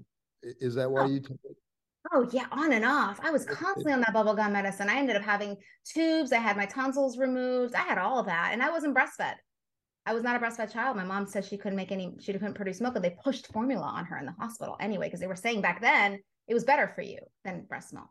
is 0.42 0.74
that 0.74 0.90
why 0.90 1.03
oh. 1.03 1.07
you 1.07 1.20
took 1.20 1.38
it? 1.44 1.57
Oh 2.12 2.29
yeah, 2.33 2.46
on 2.50 2.72
and 2.72 2.85
off. 2.85 3.20
I 3.22 3.31
was 3.31 3.44
constantly 3.44 3.92
on 3.92 4.00
that 4.00 4.14
bubblegum 4.14 4.53
medicine. 4.53 4.88
I 4.88 4.96
ended 4.96 5.16
up 5.16 5.22
having 5.22 5.57
tubes. 5.85 6.33
I 6.33 6.38
had 6.38 6.57
my 6.57 6.66
tonsils 6.66 7.18
removed. 7.18 7.74
I 7.74 7.81
had 7.83 7.98
all 7.98 8.18
of 8.18 8.26
that, 8.26 8.50
and 8.53 8.62
I 8.62 8.70
wasn't 8.70 8.96
breastfed. 8.96 9.37
I 10.06 10.14
was 10.14 10.22
not 10.22 10.36
a 10.36 10.38
breastfed 10.38 10.72
child. 10.72 10.96
My 10.96 11.04
mom 11.04 11.26
said 11.26 11.44
she 11.44 11.58
couldn't 11.58 11.76
make 11.76 11.92
any. 11.92 12.14
She 12.20 12.32
couldn't 12.32 12.54
produce 12.54 12.80
milk, 12.80 12.96
and 12.96 13.04
they 13.04 13.16
pushed 13.22 13.52
formula 13.52 13.84
on 13.84 14.04
her 14.06 14.18
in 14.18 14.26
the 14.26 14.32
hospital 14.32 14.76
anyway 14.80 15.06
because 15.06 15.20
they 15.20 15.26
were 15.26 15.36
saying 15.36 15.60
back 15.60 15.80
then 15.80 16.18
it 16.48 16.54
was 16.54 16.64
better 16.64 16.90
for 16.94 17.02
you 17.02 17.18
than 17.44 17.64
breast 17.68 17.92
milk. 17.92 18.08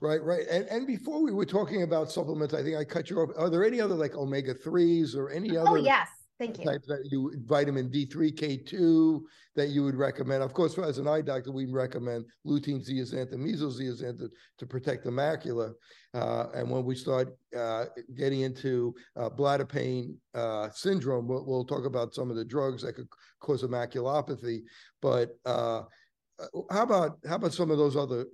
Right, 0.00 0.22
right. 0.22 0.46
And 0.50 0.66
and 0.66 0.86
before 0.86 1.22
we 1.22 1.32
were 1.32 1.46
talking 1.46 1.82
about 1.82 2.10
supplements, 2.10 2.54
I 2.54 2.62
think 2.62 2.76
I 2.76 2.84
cut 2.84 3.08
you 3.08 3.20
off. 3.20 3.30
Are 3.36 3.48
there 3.48 3.64
any 3.64 3.80
other 3.80 3.94
like 3.94 4.14
omega 4.14 4.54
threes 4.54 5.14
or 5.14 5.30
any 5.30 5.56
oh, 5.56 5.62
other? 5.62 5.70
Oh 5.70 5.76
yes, 5.76 6.08
Thank 6.38 6.58
you. 6.58 6.64
That 6.64 7.08
you 7.10 7.32
vitamin 7.46 7.90
D3, 7.90 8.32
K2 8.32 9.20
that 9.56 9.70
you 9.70 9.82
would 9.82 9.96
recommend. 9.96 10.44
Of 10.44 10.54
course, 10.54 10.78
as 10.78 10.98
an 10.98 11.08
eye 11.08 11.20
doctor, 11.20 11.50
we 11.50 11.66
recommend 11.66 12.26
lutein, 12.46 12.88
zeaxanthin, 12.88 13.34
mesozeaxanthin 13.34 14.28
to 14.58 14.66
protect 14.66 15.02
the 15.02 15.10
macula. 15.10 15.72
Uh, 16.14 16.46
and 16.54 16.70
when 16.70 16.84
we 16.84 16.94
start 16.94 17.36
uh, 17.58 17.86
getting 18.16 18.42
into 18.42 18.94
uh, 19.16 19.28
bladder 19.28 19.66
pain 19.66 20.16
uh, 20.34 20.68
syndrome, 20.70 21.26
we'll, 21.26 21.44
we'll, 21.44 21.64
talk 21.64 21.84
about 21.84 22.14
some 22.14 22.30
of 22.30 22.36
the 22.36 22.44
drugs 22.44 22.82
that 22.82 22.94
could 22.94 23.08
cause 23.40 23.64
a 23.64 23.68
maculopathy. 23.68 24.60
But 25.02 25.36
uh, 25.44 25.82
uh, 26.40 26.46
how 26.70 26.84
about 26.84 27.18
how 27.28 27.34
about 27.34 27.52
some 27.52 27.72
of 27.72 27.78
those 27.78 27.96
other 27.96 28.26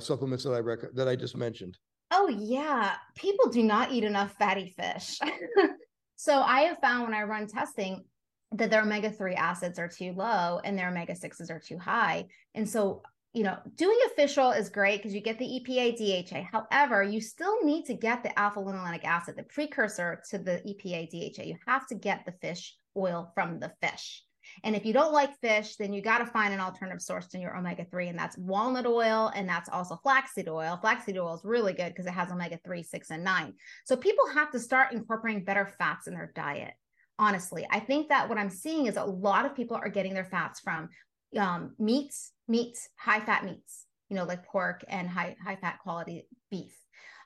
supplements 0.00 0.44
that 0.44 0.52
I 0.52 0.60
rec- 0.60 0.92
that 0.92 1.08
I 1.08 1.16
just 1.16 1.34
mentioned? 1.34 1.78
Oh 2.10 2.28
yeah, 2.28 2.96
people 3.16 3.48
do 3.48 3.62
not 3.62 3.90
eat 3.90 4.04
enough 4.04 4.34
fatty 4.38 4.74
fish. 4.76 5.18
So 6.20 6.40
I 6.40 6.62
have 6.62 6.80
found 6.80 7.04
when 7.04 7.14
I 7.14 7.22
run 7.22 7.46
testing 7.46 8.02
that 8.50 8.70
their 8.70 8.82
omega 8.82 9.08
3 9.08 9.36
acids 9.36 9.78
are 9.78 9.86
too 9.86 10.12
low 10.16 10.60
and 10.64 10.76
their 10.76 10.88
omega 10.88 11.12
6s 11.12 11.48
are 11.48 11.60
too 11.60 11.78
high. 11.78 12.24
And 12.56 12.68
so, 12.68 13.02
you 13.34 13.44
know, 13.44 13.56
doing 13.76 13.96
oil 14.04 14.50
is 14.50 14.68
great 14.68 14.96
because 14.96 15.14
you 15.14 15.20
get 15.20 15.38
the 15.38 15.44
EPA 15.44 15.96
DHA. 15.96 16.42
However, 16.50 17.04
you 17.04 17.20
still 17.20 17.64
need 17.64 17.84
to 17.84 17.94
get 17.94 18.24
the 18.24 18.36
alpha 18.36 18.58
linolenic 18.58 19.04
acid, 19.04 19.36
the 19.36 19.44
precursor 19.44 20.20
to 20.30 20.38
the 20.38 20.60
EPA 20.66 21.08
DHA. 21.08 21.44
You 21.44 21.56
have 21.68 21.86
to 21.86 21.94
get 21.94 22.26
the 22.26 22.32
fish 22.32 22.74
oil 22.96 23.30
from 23.36 23.60
the 23.60 23.72
fish. 23.80 24.24
And 24.64 24.74
if 24.76 24.84
you 24.84 24.92
don't 24.92 25.12
like 25.12 25.38
fish, 25.40 25.76
then 25.76 25.92
you 25.92 26.02
got 26.02 26.18
to 26.18 26.26
find 26.26 26.52
an 26.52 26.60
alternative 26.60 27.02
source 27.02 27.26
to 27.28 27.38
your 27.38 27.56
omega 27.56 27.84
3, 27.84 28.08
and 28.08 28.18
that's 28.18 28.36
walnut 28.38 28.86
oil 28.86 29.30
and 29.34 29.48
that's 29.48 29.68
also 29.68 29.96
flaxseed 29.96 30.48
oil. 30.48 30.78
Flaxseed 30.80 31.18
oil 31.18 31.34
is 31.34 31.44
really 31.44 31.72
good 31.72 31.88
because 31.88 32.06
it 32.06 32.12
has 32.12 32.30
omega 32.30 32.58
3, 32.64 32.82
6, 32.82 33.10
and 33.10 33.24
9. 33.24 33.54
So 33.84 33.96
people 33.96 34.26
have 34.28 34.50
to 34.52 34.60
start 34.60 34.92
incorporating 34.92 35.44
better 35.44 35.66
fats 35.78 36.06
in 36.06 36.14
their 36.14 36.32
diet. 36.34 36.74
Honestly, 37.18 37.66
I 37.70 37.80
think 37.80 38.08
that 38.08 38.28
what 38.28 38.38
I'm 38.38 38.50
seeing 38.50 38.86
is 38.86 38.96
a 38.96 39.04
lot 39.04 39.44
of 39.44 39.56
people 39.56 39.76
are 39.76 39.88
getting 39.88 40.14
their 40.14 40.24
fats 40.24 40.60
from 40.60 40.88
um, 41.36 41.74
meats, 41.78 42.32
meats, 42.46 42.88
high 42.96 43.20
fat 43.20 43.44
meats, 43.44 43.86
you 44.08 44.16
know, 44.16 44.24
like 44.24 44.46
pork 44.46 44.84
and 44.88 45.08
high 45.08 45.36
high 45.44 45.56
fat 45.56 45.78
quality 45.82 46.26
beef. 46.50 46.76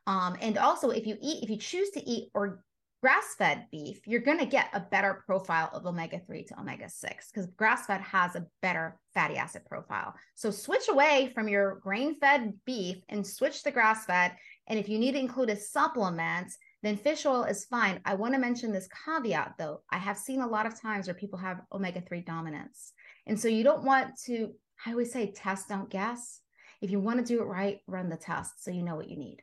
Um, 0.07 0.37
and 0.41 0.59
also, 0.59 0.91
if 0.91 1.07
you 1.07 1.17
eat, 1.21 1.45
if 1.45 1.51
you 1.51 1.57
choose 1.57 1.91
to 1.91 2.09
eat 2.09 2.31
or 2.35 2.65
grass 3.03 3.35
fed 3.37 3.67
beef, 3.73 4.07
you're 4.07 4.21
going 4.21 4.39
to 4.39 4.47
get 4.47 4.69
a 4.73 4.81
better 4.81 5.25
profile 5.27 5.69
of 5.73 5.85
omega 5.87 6.21
3 6.25 6.45
to 6.45 6.61
omega 6.61 6.89
6 6.89 7.31
because 7.31 7.51
grass 7.57 7.87
fed 7.87 8.01
has 8.01 8.37
a 8.37 8.47
better 8.63 8.97
fatty 9.13 9.37
acid 9.37 9.63
profile. 9.69 10.15
So 10.37 10.53
switch 10.53 10.89
away 10.89 11.33
from 11.35 11.49
your 11.49 11.81
grain 11.81 12.15
fed 12.21 12.55
beef 12.65 12.99
and 13.09 13.27
switch 13.27 13.65
to 13.65 13.73
grass 13.73 14.07
fed. 14.07 14.37
And 14.69 14.79
if 14.79 14.89
you 14.89 15.01
need 15.01 15.13
to 15.13 15.19
include 15.19 15.51
a 15.51 15.57
supplement, 15.57 16.53
then 16.85 16.97
fish 16.97 17.27
oil 17.27 17.43
is 17.43 17.65
fine. 17.65 18.01
I 18.05 18.15
want 18.15 18.35
to 18.35 18.41
mention 18.41 18.73
this 18.73 18.89
caveat 19.05 19.55
though. 19.59 19.83
I 19.91 19.99
have 19.99 20.17
seen 20.17 20.41
a 20.41 20.47
lot 20.47 20.67
of 20.67 20.81
times 20.81 21.09
where 21.09 21.15
people 21.15 21.41
have 21.41 21.61
omega 21.73 22.01
3 22.01 22.21
dominance. 22.21 22.93
And 23.27 23.39
so 23.39 23.49
you 23.49 23.65
don't 23.65 23.85
want 23.85 24.17
to, 24.27 24.53
I 24.87 24.93
always 24.93 25.13
say, 25.13 25.33
test, 25.33 25.69
don't 25.69 25.91
guess. 25.91 26.41
If 26.81 26.93
you 26.93 27.01
want 27.01 27.19
to 27.19 27.25
do 27.25 27.43
it 27.43 27.47
right, 27.47 27.81
run 27.89 28.09
the 28.09 28.17
test 28.17 28.63
so 28.63 28.71
you 28.71 28.85
know 28.85 28.95
what 28.95 29.09
you 29.09 29.17
need. 29.17 29.43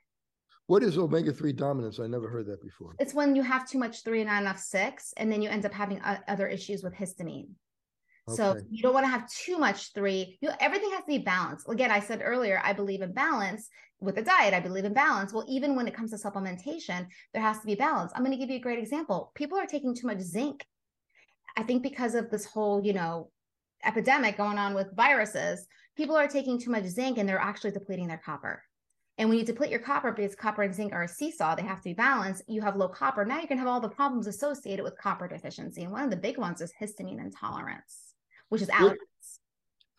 What 0.69 0.84
is 0.84 0.99
omega 0.99 1.34
3 1.34 1.51
dominance? 1.53 1.99
I 1.99 2.05
never 2.05 2.29
heard 2.29 2.45
that 2.45 2.62
before. 2.62 2.93
It's 2.99 3.15
when 3.15 3.36
you 3.36 3.41
have 3.41 3.67
too 3.67 3.79
much 3.79 4.03
three 4.03 4.21
and 4.21 4.29
not 4.29 4.43
enough 4.43 4.60
six, 4.60 5.15
and 5.17 5.32
then 5.32 5.41
you 5.41 5.49
end 5.49 5.65
up 5.65 5.73
having 5.73 5.99
uh, 6.01 6.19
other 6.27 6.47
issues 6.47 6.84
with 6.84 6.93
histamine. 6.93 7.47
Okay. 8.27 8.36
So 8.36 8.55
you 8.69 8.84
don't 8.84 8.93
want 8.93 9.03
to 9.03 9.10
have 9.10 9.27
too 9.32 9.58
much 9.58 9.93
three. 9.93 10.38
You 10.41 10.51
everything 10.60 10.91
has 10.91 10.99
to 10.99 11.08
be 11.08 11.17
balanced. 11.17 11.67
Again, 11.67 11.89
I 11.89 11.99
said 11.99 12.21
earlier, 12.23 12.62
I 12.63 12.73
believe 12.73 13.01
in 13.01 13.13
balance 13.13 13.67
with 13.99 14.19
a 14.19 14.21
diet. 14.21 14.53
I 14.53 14.60
believe 14.60 14.86
in 14.86 14.93
balance. 14.93 15.34
Well, 15.34 15.47
even 15.49 15.75
when 15.75 15.88
it 15.88 15.95
comes 15.95 16.12
to 16.12 16.17
supplementation, 16.17 17.08
there 17.34 17.41
has 17.41 17.60
to 17.62 17.65
be 17.65 17.73
balance. 17.73 18.12
I'm 18.13 18.23
going 18.23 18.38
to 18.38 18.38
give 18.38 18.51
you 18.51 18.58
a 18.58 18.67
great 18.67 18.77
example. 18.77 19.32
People 19.34 19.58
are 19.58 19.65
taking 19.65 19.95
too 19.95 20.05
much 20.05 20.19
zinc. 20.19 20.63
I 21.58 21.63
think 21.63 21.82
because 21.82 22.13
of 22.13 22.29
this 22.29 22.45
whole, 22.45 22.86
you 22.86 22.93
know, 22.93 23.32
epidemic 23.84 24.38
going 24.38 24.60
on 24.60 24.75
with 24.75 24.95
viruses, 24.95 25.65
people 25.97 26.15
are 26.15 26.27
taking 26.27 26.60
too 26.60 26.69
much 26.69 26.86
zinc 26.86 27.17
and 27.17 27.27
they're 27.27 27.39
actually 27.39 27.71
depleting 27.71 28.08
their 28.08 28.21
copper. 28.23 28.62
And 29.19 29.27
when 29.27 29.38
you 29.38 29.43
deplete 29.43 29.69
your 29.69 29.82
copper, 29.82 30.13
because 30.13 30.34
copper 30.34 30.63
and 30.63 30.73
zinc 30.73 30.93
are 30.93 31.03
a 31.03 31.08
seesaw, 31.08 31.53
they 31.53 31.63
have 31.63 31.79
to 31.79 31.84
be 31.84 31.93
balanced. 31.93 32.41
You 32.47 32.62
have 32.62 32.77
low 32.77 32.88
copper. 32.88 33.25
Now 33.25 33.41
you 33.41 33.49
can 33.49 33.58
have 33.58 33.67
all 33.67 33.82
the 33.82 33.89
problems 33.89 34.27
associated 34.27 34.82
with 34.82 34.97
copper 34.97 35.27
deficiency. 35.27 35.84
And 35.84 35.91
one 35.91 36.05
of 36.05 36.10
the 36.10 36.15
big 36.15 36.38
ones 36.38 36.62
is 36.62 36.71
histamine 36.82 37.19
intolerance, 37.19 38.13
which 38.47 38.62
is 38.62 38.69
allergies. 38.69 38.95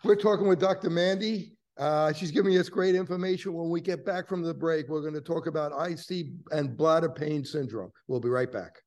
We're, 0.02 0.12
we're 0.12 0.16
talking 0.16 0.48
with 0.48 0.59
Dr. 0.59 0.88
Mandy. 0.88 1.52
Uh, 1.76 2.14
she's 2.14 2.30
giving 2.30 2.56
us 2.56 2.70
great 2.70 2.94
information. 2.94 3.52
When 3.52 3.68
we 3.68 3.83
get 3.83 4.06
back 4.06 4.26
from 4.26 4.42
the 4.42 4.54
break, 4.54 4.88
we're 4.88 5.02
going 5.02 5.12
to 5.12 5.20
talk 5.20 5.46
about 5.46 5.72
IC 5.87 6.28
and 6.50 6.74
bladder 6.74 7.11
pain 7.11 7.44
syndrome. 7.44 7.92
We'll 8.09 8.20
be 8.20 8.30
right 8.30 8.50
back. 8.50 8.78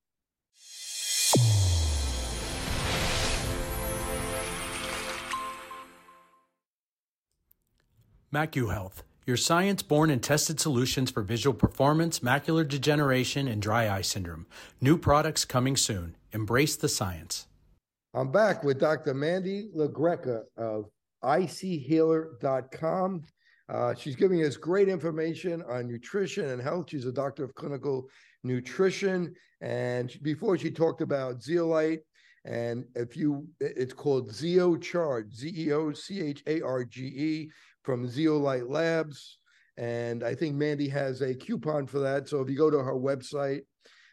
MacuHealth 8.34 9.04
your 9.26 9.38
science 9.38 9.82
born 9.82 10.10
and 10.10 10.22
tested 10.22 10.60
solutions 10.60 11.12
for 11.12 11.22
visual 11.22 11.54
performance, 11.54 12.20
macular 12.20 12.68
degeneration, 12.68 13.48
and 13.48 13.62
dry 13.62 13.90
eye 13.90 14.02
syndrome. 14.02 14.46
New 14.82 14.98
products 14.98 15.46
coming 15.46 15.78
soon. 15.78 16.16
Embrace 16.32 16.76
the 16.76 16.90
science. 16.90 17.48
I'm 18.14 18.32
back 18.32 18.64
with 18.64 18.80
Dr. 18.80 19.14
Mandy 19.14 19.70
LaGreca 19.76 20.44
of 20.58 20.86
ichealer.com. 21.24 23.24
Uh, 23.70 23.96
she's 23.96 24.16
giving 24.16 24.44
us 24.44 24.58
great 24.58 24.90
information 24.90 25.64
on 25.70 25.88
nutrition 25.88 26.50
and 26.50 26.62
health. 26.62 26.90
She's 26.90 27.06
a 27.06 27.12
doctor 27.12 27.44
of 27.44 27.56
clinical 27.56 28.10
nutrition. 28.44 29.34
And 29.62 30.16
before 30.22 30.58
she 30.58 30.70
talked 30.70 31.02
about 31.02 31.42
zeolite, 31.42 32.02
and 32.46 32.86
if 32.96 33.16
you, 33.16 33.48
it's 33.60 33.94
called 33.94 34.30
Zeo 34.30 34.82
Charge, 34.82 35.34
Z 35.34 35.54
E 35.56 35.72
O 35.72 35.94
C 35.94 36.22
H 36.22 36.44
A 36.48 36.62
R 36.62 36.84
G 36.84 37.02
E 37.06 37.52
from 37.84 38.08
Zeolite 38.08 38.70
Labs. 38.70 39.40
And 39.78 40.24
I 40.24 40.36
think 40.36 40.56
Mandy 40.56 40.90
has 40.90 41.22
a 41.22 41.34
coupon 41.34 41.88
for 41.88 42.00
that. 42.00 42.28
So 42.28 42.42
if 42.42 42.50
you 42.50 42.58
go 42.58 42.70
to 42.70 42.80
her 42.80 42.94
website, 42.94 43.62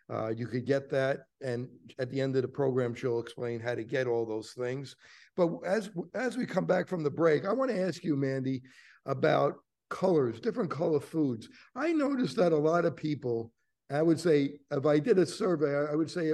uh, 0.08 0.28
you 0.28 0.46
could 0.46 0.64
get 0.64 0.90
that. 0.90 1.20
And 1.42 1.68
at 1.98 2.10
the 2.10 2.20
end 2.20 2.36
of 2.36 2.42
the 2.42 2.48
program, 2.48 2.94
she'll 2.94 3.20
explain 3.20 3.60
how 3.60 3.74
to 3.74 3.84
get 3.84 4.06
all 4.06 4.24
those 4.24 4.52
things. 4.52 4.96
But 5.36 5.50
as 5.66 5.90
as 6.14 6.36
we 6.36 6.46
come 6.46 6.66
back 6.66 6.88
from 6.88 7.02
the 7.02 7.10
break, 7.10 7.44
I 7.44 7.52
want 7.52 7.70
to 7.70 7.80
ask 7.80 8.04
you, 8.04 8.16
Mandy, 8.16 8.62
about 9.06 9.56
colors, 9.88 10.40
different 10.40 10.70
color 10.70 11.00
foods. 11.00 11.48
I 11.74 11.92
noticed 11.92 12.36
that 12.36 12.52
a 12.52 12.56
lot 12.56 12.84
of 12.84 12.96
people, 12.96 13.52
I 13.90 14.02
would 14.02 14.20
say, 14.20 14.58
if 14.70 14.86
I 14.86 14.98
did 14.98 15.18
a 15.18 15.26
survey, 15.26 15.90
I 15.90 15.96
would 15.96 16.10
say 16.10 16.32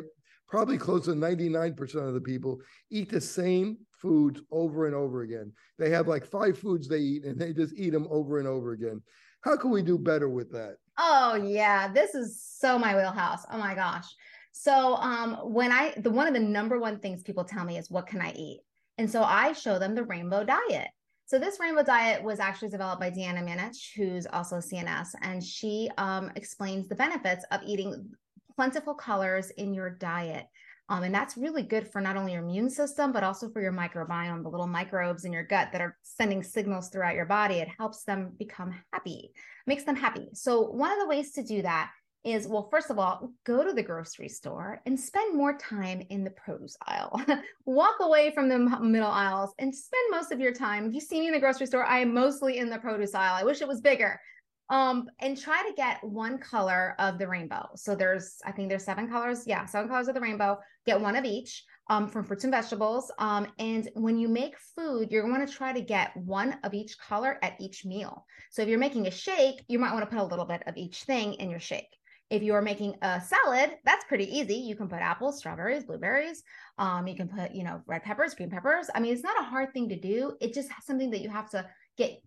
probably 0.48 0.78
close 0.78 1.04
to 1.06 1.12
99% 1.12 1.94
of 2.08 2.14
the 2.14 2.20
people 2.20 2.60
eat 2.90 3.10
the 3.10 3.20
same 3.20 3.78
foods 3.92 4.40
over 4.50 4.86
and 4.86 4.94
over 4.94 5.22
again. 5.22 5.52
They 5.78 5.90
have 5.90 6.08
like 6.08 6.26
five 6.26 6.58
foods 6.58 6.88
they 6.88 6.98
eat 6.98 7.24
and 7.24 7.38
they 7.38 7.52
just 7.52 7.74
eat 7.76 7.90
them 7.90 8.06
over 8.10 8.38
and 8.38 8.46
over 8.46 8.72
again. 8.72 9.02
How 9.42 9.56
can 9.56 9.70
we 9.70 9.82
do 9.82 9.98
better 9.98 10.28
with 10.28 10.50
that? 10.52 10.76
Oh 10.98 11.34
yeah, 11.34 11.92
this 11.92 12.14
is 12.14 12.42
so 12.42 12.78
my 12.78 12.94
wheelhouse. 12.94 13.44
Oh 13.50 13.58
my 13.58 13.74
gosh. 13.74 14.06
So 14.52 14.96
um 14.96 15.34
when 15.44 15.72
I 15.72 15.94
the 15.98 16.10
one 16.10 16.26
of 16.26 16.34
the 16.34 16.40
number 16.40 16.78
one 16.78 16.98
things 16.98 17.22
people 17.22 17.44
tell 17.44 17.64
me 17.64 17.78
is 17.78 17.90
what 17.90 18.06
can 18.06 18.20
I 18.20 18.32
eat? 18.32 18.60
And 18.98 19.10
so 19.10 19.22
I 19.22 19.52
show 19.52 19.78
them 19.78 19.94
the 19.94 20.04
rainbow 20.04 20.44
diet. 20.44 20.88
So 21.26 21.40
this 21.40 21.58
rainbow 21.58 21.82
diet 21.82 22.22
was 22.22 22.38
actually 22.38 22.68
developed 22.68 23.00
by 23.00 23.10
Deanna 23.10 23.42
Minich, 23.42 23.94
who's 23.96 24.26
also 24.26 24.58
CNS, 24.58 25.08
and 25.22 25.42
she 25.42 25.90
um, 25.98 26.30
explains 26.36 26.86
the 26.86 26.94
benefits 26.94 27.44
of 27.50 27.60
eating 27.66 28.10
plentiful 28.56 28.94
colors 28.94 29.50
in 29.50 29.72
your 29.74 29.90
diet. 29.90 30.46
Um, 30.88 31.02
and 31.02 31.14
that's 31.14 31.36
really 31.36 31.62
good 31.62 31.88
for 31.88 32.00
not 32.00 32.16
only 32.16 32.32
your 32.32 32.42
immune 32.42 32.70
system, 32.70 33.12
but 33.12 33.24
also 33.24 33.48
for 33.48 33.60
your 33.60 33.72
microbiome, 33.72 34.42
the 34.42 34.48
little 34.48 34.68
microbes 34.68 35.24
in 35.24 35.32
your 35.32 35.42
gut 35.42 35.68
that 35.72 35.80
are 35.80 35.96
sending 36.02 36.42
signals 36.42 36.88
throughout 36.88 37.16
your 37.16 37.26
body. 37.26 37.56
It 37.56 37.68
helps 37.76 38.04
them 38.04 38.32
become 38.38 38.74
happy, 38.92 39.32
makes 39.66 39.82
them 39.82 39.96
happy. 39.96 40.28
So, 40.32 40.62
one 40.62 40.92
of 40.92 41.00
the 41.00 41.08
ways 41.08 41.32
to 41.32 41.42
do 41.42 41.62
that 41.62 41.90
is 42.26 42.48
well, 42.48 42.68
first 42.70 42.90
of 42.90 42.98
all, 42.98 43.32
go 43.44 43.64
to 43.64 43.72
the 43.72 43.82
grocery 43.82 44.28
store 44.28 44.80
and 44.84 44.98
spend 44.98 45.36
more 45.36 45.56
time 45.56 46.02
in 46.10 46.24
the 46.24 46.30
produce 46.30 46.76
aisle. 46.84 47.20
Walk 47.64 47.96
away 48.00 48.32
from 48.32 48.48
the 48.48 48.58
middle 48.58 49.10
aisles 49.10 49.54
and 49.58 49.74
spend 49.74 50.10
most 50.10 50.32
of 50.32 50.40
your 50.40 50.52
time. 50.52 50.86
If 50.86 50.94
you 50.94 51.00
see 51.00 51.20
me 51.20 51.28
in 51.28 51.32
the 51.32 51.40
grocery 51.40 51.66
store, 51.66 51.84
I 51.84 52.00
am 52.00 52.12
mostly 52.12 52.58
in 52.58 52.68
the 52.68 52.78
produce 52.78 53.14
aisle. 53.14 53.34
I 53.34 53.44
wish 53.44 53.60
it 53.60 53.68
was 53.68 53.80
bigger, 53.80 54.20
Um, 54.68 55.08
and 55.20 55.38
try 55.38 55.62
to 55.62 55.74
get 55.74 56.02
one 56.02 56.38
color 56.38 56.96
of 56.98 57.18
the 57.18 57.28
rainbow. 57.28 57.68
So 57.76 57.94
there's, 57.94 58.38
I 58.44 58.50
think 58.50 58.68
there's 58.68 58.84
seven 58.84 59.08
colors. 59.08 59.44
Yeah, 59.46 59.64
seven 59.64 59.88
colors 59.88 60.08
of 60.08 60.14
the 60.14 60.20
rainbow. 60.20 60.58
Get 60.86 61.00
one 61.00 61.14
of 61.14 61.24
each 61.24 61.64
um, 61.88 62.08
from 62.08 62.24
fruits 62.24 62.44
and 62.44 62.52
vegetables. 62.52 63.12
Um, 63.18 63.46
and 63.58 63.88
when 63.94 64.18
you 64.18 64.28
make 64.28 64.56
food, 64.74 65.12
you're 65.12 65.22
going 65.22 65.46
to 65.46 65.52
try 65.52 65.72
to 65.72 65.80
get 65.80 66.16
one 66.16 66.58
of 66.64 66.74
each 66.74 66.98
color 66.98 67.38
at 67.42 67.54
each 67.60 67.84
meal. 67.84 68.26
So 68.50 68.62
if 68.62 68.68
you're 68.68 68.78
making 68.78 69.06
a 69.06 69.10
shake, 69.10 69.64
you 69.68 69.78
might 69.78 69.92
want 69.92 70.04
to 70.04 70.10
put 70.10 70.22
a 70.22 70.24
little 70.24 70.44
bit 70.44 70.62
of 70.66 70.76
each 70.76 71.04
thing 71.04 71.34
in 71.34 71.48
your 71.48 71.60
shake. 71.60 71.96
If 72.28 72.42
you're 72.42 72.60
making 72.60 72.96
a 73.02 73.20
salad, 73.20 73.76
that's 73.84 74.04
pretty 74.06 74.36
easy. 74.36 74.56
You 74.56 74.74
can 74.74 74.88
put 74.88 74.98
apples, 74.98 75.38
strawberries, 75.38 75.84
blueberries. 75.84 76.42
Um, 76.76 77.06
you 77.06 77.14
can 77.14 77.28
put, 77.28 77.52
you 77.52 77.62
know, 77.62 77.82
red 77.86 78.02
peppers, 78.02 78.34
green 78.34 78.50
peppers. 78.50 78.90
I 78.92 78.98
mean, 78.98 79.12
it's 79.12 79.22
not 79.22 79.40
a 79.40 79.44
hard 79.44 79.72
thing 79.72 79.88
to 79.90 79.96
do. 79.96 80.32
It 80.40 80.52
just 80.52 80.68
has 80.72 80.84
something 80.84 81.10
that 81.10 81.20
you 81.20 81.30
have 81.30 81.50
to 81.50 81.64
get 81.96 82.20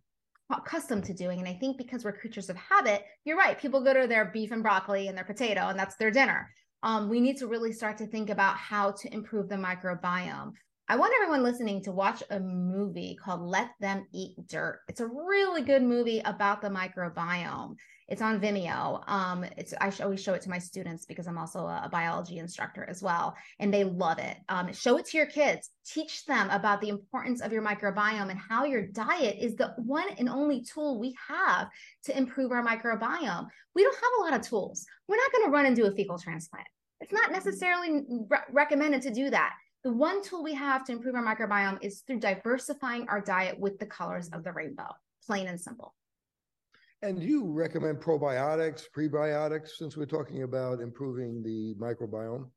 accustomed 0.51 1.03
to 1.05 1.13
doing. 1.13 1.39
And 1.39 1.47
I 1.47 1.53
think 1.53 1.77
because 1.77 2.03
we're 2.03 2.11
creatures 2.13 2.49
of 2.49 2.57
habit, 2.57 3.03
you're 3.25 3.37
right. 3.37 3.59
People 3.59 3.83
go 3.83 3.93
to 3.93 4.07
their 4.07 4.25
beef 4.25 4.51
and 4.51 4.63
broccoli 4.63 5.07
and 5.07 5.17
their 5.17 5.25
potato, 5.25 5.67
and 5.67 5.79
that's 5.79 5.95
their 5.95 6.11
dinner. 6.11 6.51
Um, 6.81 7.09
we 7.09 7.19
need 7.19 7.37
to 7.37 7.47
really 7.47 7.73
start 7.73 7.97
to 7.97 8.07
think 8.07 8.29
about 8.29 8.55
how 8.55 8.91
to 8.91 9.13
improve 9.13 9.49
the 9.49 9.55
microbiome. 9.55 10.53
I 10.87 10.95
want 10.95 11.13
everyone 11.15 11.43
listening 11.43 11.83
to 11.83 11.91
watch 11.91 12.23
a 12.31 12.39
movie 12.39 13.15
called 13.23 13.41
Let 13.41 13.69
Them 13.79 14.07
Eat 14.11 14.35
Dirt. 14.47 14.79
It's 14.87 15.01
a 15.01 15.07
really 15.07 15.61
good 15.61 15.83
movie 15.83 16.19
about 16.25 16.61
the 16.61 16.69
microbiome. 16.69 17.75
It's 18.09 18.23
on 18.23 18.41
Vimeo. 18.41 19.07
Um, 19.07 19.45
it's 19.55 19.73
I 19.79 19.91
always 20.01 20.21
show 20.21 20.33
it 20.33 20.41
to 20.41 20.49
my 20.49 20.57
students 20.57 21.05
because 21.05 21.27
I'm 21.27 21.37
also 21.37 21.59
a, 21.59 21.83
a 21.85 21.89
biology 21.89 22.39
instructor 22.39 22.83
as 22.89 23.03
well, 23.03 23.35
and 23.59 23.71
they 23.71 23.83
love 23.83 24.17
it. 24.17 24.37
Um, 24.49 24.73
show 24.73 24.97
it 24.97 25.05
to 25.07 25.17
your 25.17 25.27
kids. 25.27 25.69
Teach 25.85 26.25
them 26.25 26.49
about 26.49 26.81
the 26.81 26.89
importance 26.89 27.41
of 27.41 27.53
your 27.53 27.61
microbiome 27.61 28.31
and 28.31 28.39
how 28.39 28.65
your 28.65 28.87
diet 28.87 29.37
is 29.39 29.55
the 29.55 29.73
one 29.77 30.09
and 30.17 30.27
only 30.27 30.63
tool 30.63 30.99
we 30.99 31.15
have 31.27 31.69
to 32.05 32.17
improve 32.17 32.51
our 32.51 32.65
microbiome. 32.65 33.47
We 33.75 33.83
don't 33.83 33.95
have 33.95 34.13
a 34.19 34.21
lot 34.23 34.33
of 34.33 34.41
tools. 34.41 34.85
We're 35.07 35.17
not 35.17 35.31
going 35.31 35.45
to 35.45 35.51
run 35.51 35.65
and 35.67 35.75
do 35.75 35.85
a 35.85 35.91
fecal 35.91 36.17
transplant. 36.17 36.67
It's 37.01 37.13
not 37.13 37.31
necessarily 37.31 38.01
re- 38.27 38.39
recommended 38.51 39.03
to 39.03 39.11
do 39.11 39.29
that. 39.29 39.53
The 39.83 39.93
one 39.93 40.23
tool 40.23 40.43
we 40.43 40.55
have 40.55 40.83
to 40.85 40.91
improve 40.91 41.15
our 41.15 41.23
microbiome 41.23 41.77
is 41.81 42.01
through 42.01 42.19
diversifying 42.19 43.07
our 43.07 43.21
diet 43.21 43.57
with 43.57 43.79
the 43.79 43.85
colors 43.85 44.29
of 44.33 44.43
the 44.43 44.51
rainbow, 44.51 44.89
plain 45.25 45.47
and 45.47 45.61
simple. 45.61 45.93
And 47.01 47.23
you 47.23 47.45
recommend 47.45 47.99
probiotics, 47.99 48.83
prebiotics, 48.95 49.69
since 49.77 49.95
we're 49.95 50.05
talking 50.05 50.43
about 50.43 50.81
improving 50.81 51.41
the 51.41 51.73
microbiome? 51.79 52.49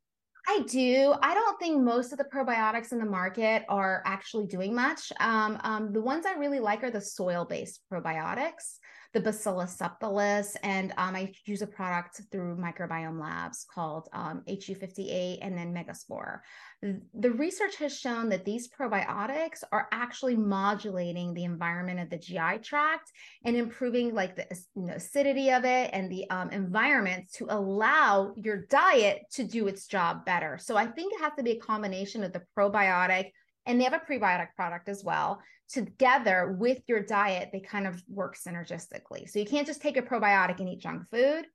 I 0.47 0.63
do. 0.67 1.13
I 1.21 1.33
don't 1.33 1.57
think 1.59 1.81
most 1.81 2.11
of 2.11 2.17
the 2.17 2.25
probiotics 2.25 2.91
in 2.91 2.99
the 2.99 3.05
market 3.05 3.63
are 3.69 4.03
actually 4.05 4.47
doing 4.47 4.75
much. 4.75 5.13
Um, 5.21 5.59
um, 5.63 5.93
the 5.93 6.01
ones 6.01 6.25
I 6.25 6.33
really 6.33 6.59
like 6.59 6.83
are 6.83 6.91
the 6.91 6.99
soil 6.99 7.45
based 7.45 7.79
probiotics 7.91 8.79
the 9.13 9.19
Bacillus 9.19 9.77
subtilis, 9.77 10.55
and 10.63 10.91
um, 10.97 11.15
I 11.15 11.31
use 11.45 11.61
a 11.61 11.67
product 11.67 12.21
through 12.31 12.57
Microbiome 12.57 13.21
Labs 13.21 13.65
called 13.71 14.09
um, 14.11 14.41
HU58 14.47 15.37
and 15.41 15.55
then 15.55 15.71
Megaspore. 15.71 16.39
The 16.81 17.31
research 17.31 17.75
has 17.75 17.97
shown 17.97 18.29
that 18.29 18.43
these 18.43 18.69
probiotics 18.69 19.63
are 19.71 19.87
actually 19.91 20.35
modulating 20.35 21.33
the 21.33 21.43
environment 21.43 21.99
of 21.99 22.09
the 22.09 22.17
GI 22.17 22.59
tract 22.63 23.11
and 23.45 23.55
improving 23.55 24.15
like 24.15 24.35
the 24.35 24.47
you 24.75 24.87
know, 24.87 24.93
acidity 24.93 25.51
of 25.51 25.63
it 25.63 25.91
and 25.93 26.11
the 26.11 26.27
um, 26.31 26.49
environment 26.49 27.31
to 27.35 27.45
allow 27.49 28.33
your 28.41 28.65
diet 28.65 29.21
to 29.33 29.43
do 29.43 29.67
its 29.67 29.85
job 29.85 30.25
better. 30.25 30.57
So 30.59 30.75
I 30.75 30.87
think 30.87 31.13
it 31.13 31.21
has 31.21 31.33
to 31.37 31.43
be 31.43 31.51
a 31.51 31.59
combination 31.59 32.23
of 32.23 32.33
the 32.33 32.41
probiotic 32.57 33.29
and 33.65 33.79
they 33.79 33.85
have 33.85 33.93
a 33.93 33.99
prebiotic 33.99 34.47
product 34.55 34.89
as 34.89 35.03
well 35.03 35.39
together 35.73 36.55
with 36.59 36.79
your 36.87 37.01
diet 37.01 37.49
they 37.51 37.59
kind 37.59 37.87
of 37.87 38.01
work 38.07 38.37
synergistically 38.37 39.27
so 39.27 39.39
you 39.39 39.45
can't 39.45 39.65
just 39.65 39.81
take 39.81 39.97
a 39.97 40.01
probiotic 40.01 40.59
and 40.59 40.69
eat 40.69 40.79
junk 40.79 41.01
food 41.11 41.45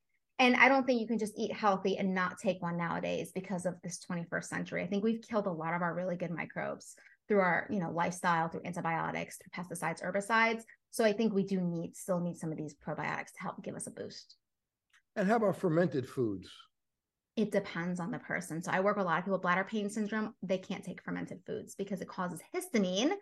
and 0.40 0.56
i 0.56 0.68
don't 0.68 0.86
think 0.86 1.00
you 1.00 1.06
can 1.06 1.18
just 1.18 1.38
eat 1.38 1.52
healthy 1.52 1.96
and 1.98 2.12
not 2.12 2.36
take 2.36 2.60
one 2.60 2.76
nowadays 2.76 3.30
because 3.32 3.64
of 3.64 3.74
this 3.84 4.04
21st 4.10 4.44
century 4.44 4.82
i 4.82 4.86
think 4.88 5.04
we've 5.04 5.22
killed 5.22 5.46
a 5.46 5.52
lot 5.52 5.72
of 5.72 5.82
our 5.82 5.94
really 5.94 6.16
good 6.16 6.32
microbes 6.32 6.96
through 7.28 7.38
our 7.38 7.68
you 7.70 7.78
know 7.78 7.92
lifestyle 7.92 8.48
through 8.48 8.62
antibiotics 8.64 9.38
through 9.38 9.64
pesticides 9.64 10.02
herbicides 10.02 10.62
so 10.90 11.04
i 11.04 11.12
think 11.12 11.32
we 11.32 11.44
do 11.44 11.60
need 11.60 11.94
still 11.94 12.18
need 12.18 12.36
some 12.36 12.50
of 12.50 12.58
these 12.58 12.74
probiotics 12.74 13.32
to 13.32 13.42
help 13.42 13.62
give 13.62 13.76
us 13.76 13.86
a 13.86 13.92
boost 13.92 14.34
and 15.14 15.28
how 15.28 15.36
about 15.36 15.56
fermented 15.56 16.08
foods 16.08 16.50
it 17.38 17.52
depends 17.52 18.00
on 18.00 18.10
the 18.10 18.18
person. 18.18 18.60
So 18.60 18.72
I 18.72 18.80
work 18.80 18.96
with 18.96 19.06
a 19.06 19.08
lot 19.08 19.20
of 19.20 19.24
people 19.24 19.34
with 19.34 19.42
bladder 19.42 19.62
pain 19.62 19.88
syndrome. 19.88 20.34
They 20.42 20.58
can't 20.58 20.82
take 20.82 21.00
fermented 21.04 21.38
foods 21.46 21.76
because 21.76 22.00
it 22.00 22.08
causes 22.08 22.40
histamine. 22.52 23.12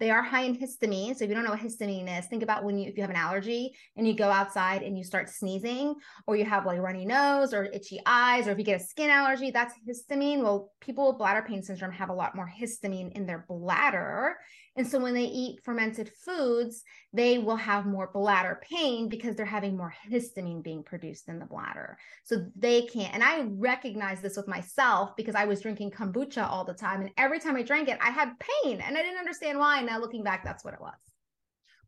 They 0.00 0.10
are 0.10 0.22
high 0.22 0.42
in 0.42 0.56
histamine. 0.56 1.16
So 1.16 1.24
if 1.24 1.28
you 1.30 1.34
don't 1.34 1.44
know 1.44 1.50
what 1.50 1.60
histamine 1.60 2.18
is, 2.18 2.26
think 2.26 2.42
about 2.42 2.64
when 2.64 2.78
you 2.78 2.88
if 2.88 2.96
you 2.96 3.02
have 3.02 3.10
an 3.10 3.16
allergy 3.16 3.74
and 3.96 4.06
you 4.06 4.14
go 4.14 4.30
outside 4.30 4.82
and 4.82 4.96
you 4.96 5.04
start 5.04 5.30
sneezing, 5.30 5.94
or 6.26 6.36
you 6.36 6.44
have 6.44 6.66
like 6.66 6.80
runny 6.80 7.04
nose 7.04 7.54
or 7.54 7.64
itchy 7.64 8.00
eyes, 8.06 8.46
or 8.46 8.52
if 8.52 8.58
you 8.58 8.64
get 8.64 8.80
a 8.80 8.84
skin 8.84 9.10
allergy, 9.10 9.50
that's 9.50 9.74
histamine. 9.88 10.42
Well, 10.42 10.72
people 10.80 11.08
with 11.08 11.18
bladder 11.18 11.44
pain 11.46 11.62
syndrome 11.62 11.92
have 11.92 12.10
a 12.10 12.14
lot 12.14 12.34
more 12.34 12.50
histamine 12.60 13.12
in 13.12 13.26
their 13.26 13.44
bladder. 13.48 14.36
And 14.76 14.86
so 14.86 14.98
when 14.98 15.14
they 15.14 15.24
eat 15.24 15.62
fermented 15.62 16.10
foods, 16.24 16.82
they 17.12 17.38
will 17.38 17.56
have 17.56 17.86
more 17.86 18.10
bladder 18.12 18.60
pain 18.68 19.08
because 19.08 19.36
they're 19.36 19.46
having 19.46 19.76
more 19.76 19.94
histamine 20.10 20.64
being 20.64 20.82
produced 20.82 21.28
in 21.28 21.38
the 21.38 21.46
bladder. 21.46 21.96
So 22.24 22.46
they 22.56 22.82
can't. 22.82 23.14
And 23.14 23.22
I 23.22 23.46
recognize 23.50 24.20
this 24.20 24.36
with 24.36 24.48
myself 24.48 25.14
because 25.16 25.36
I 25.36 25.44
was 25.44 25.60
drinking 25.60 25.92
kombucha 25.92 26.48
all 26.50 26.64
the 26.64 26.74
time. 26.74 27.02
And 27.02 27.10
every 27.16 27.38
time 27.38 27.54
I 27.54 27.62
drank 27.62 27.88
it, 27.88 27.98
I 28.02 28.10
had 28.10 28.32
pain 28.40 28.80
and 28.80 28.98
I 28.98 29.02
didn't 29.02 29.18
understand 29.18 29.58
why. 29.58 29.78
And 29.78 29.86
now 29.86 30.00
looking 30.00 30.24
back, 30.24 30.44
that's 30.44 30.64
what 30.64 30.74
it 30.74 30.80
was. 30.80 30.94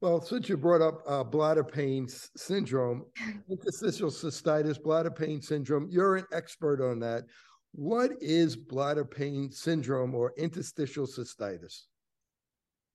Well, 0.01 0.21
since 0.21 0.49
you 0.49 0.57
brought 0.57 0.83
up 0.83 1.03
uh, 1.09 1.25
bladder 1.25 1.65
pain 1.65 2.07
syndrome, 2.37 3.07
interstitial 3.51 4.11
cystitis, 4.11 4.81
bladder 4.81 5.11
pain 5.11 5.43
syndrome, 5.43 5.89
you're 5.91 6.17
an 6.17 6.27
expert 6.33 6.81
on 6.81 7.01
that. 7.01 7.25
What 7.73 8.13
is 8.21 8.55
bladder 8.55 9.05
pain 9.05 9.51
syndrome 9.51 10.15
or 10.15 10.35
interstitial 10.37 11.07
cystitis? 11.07 11.83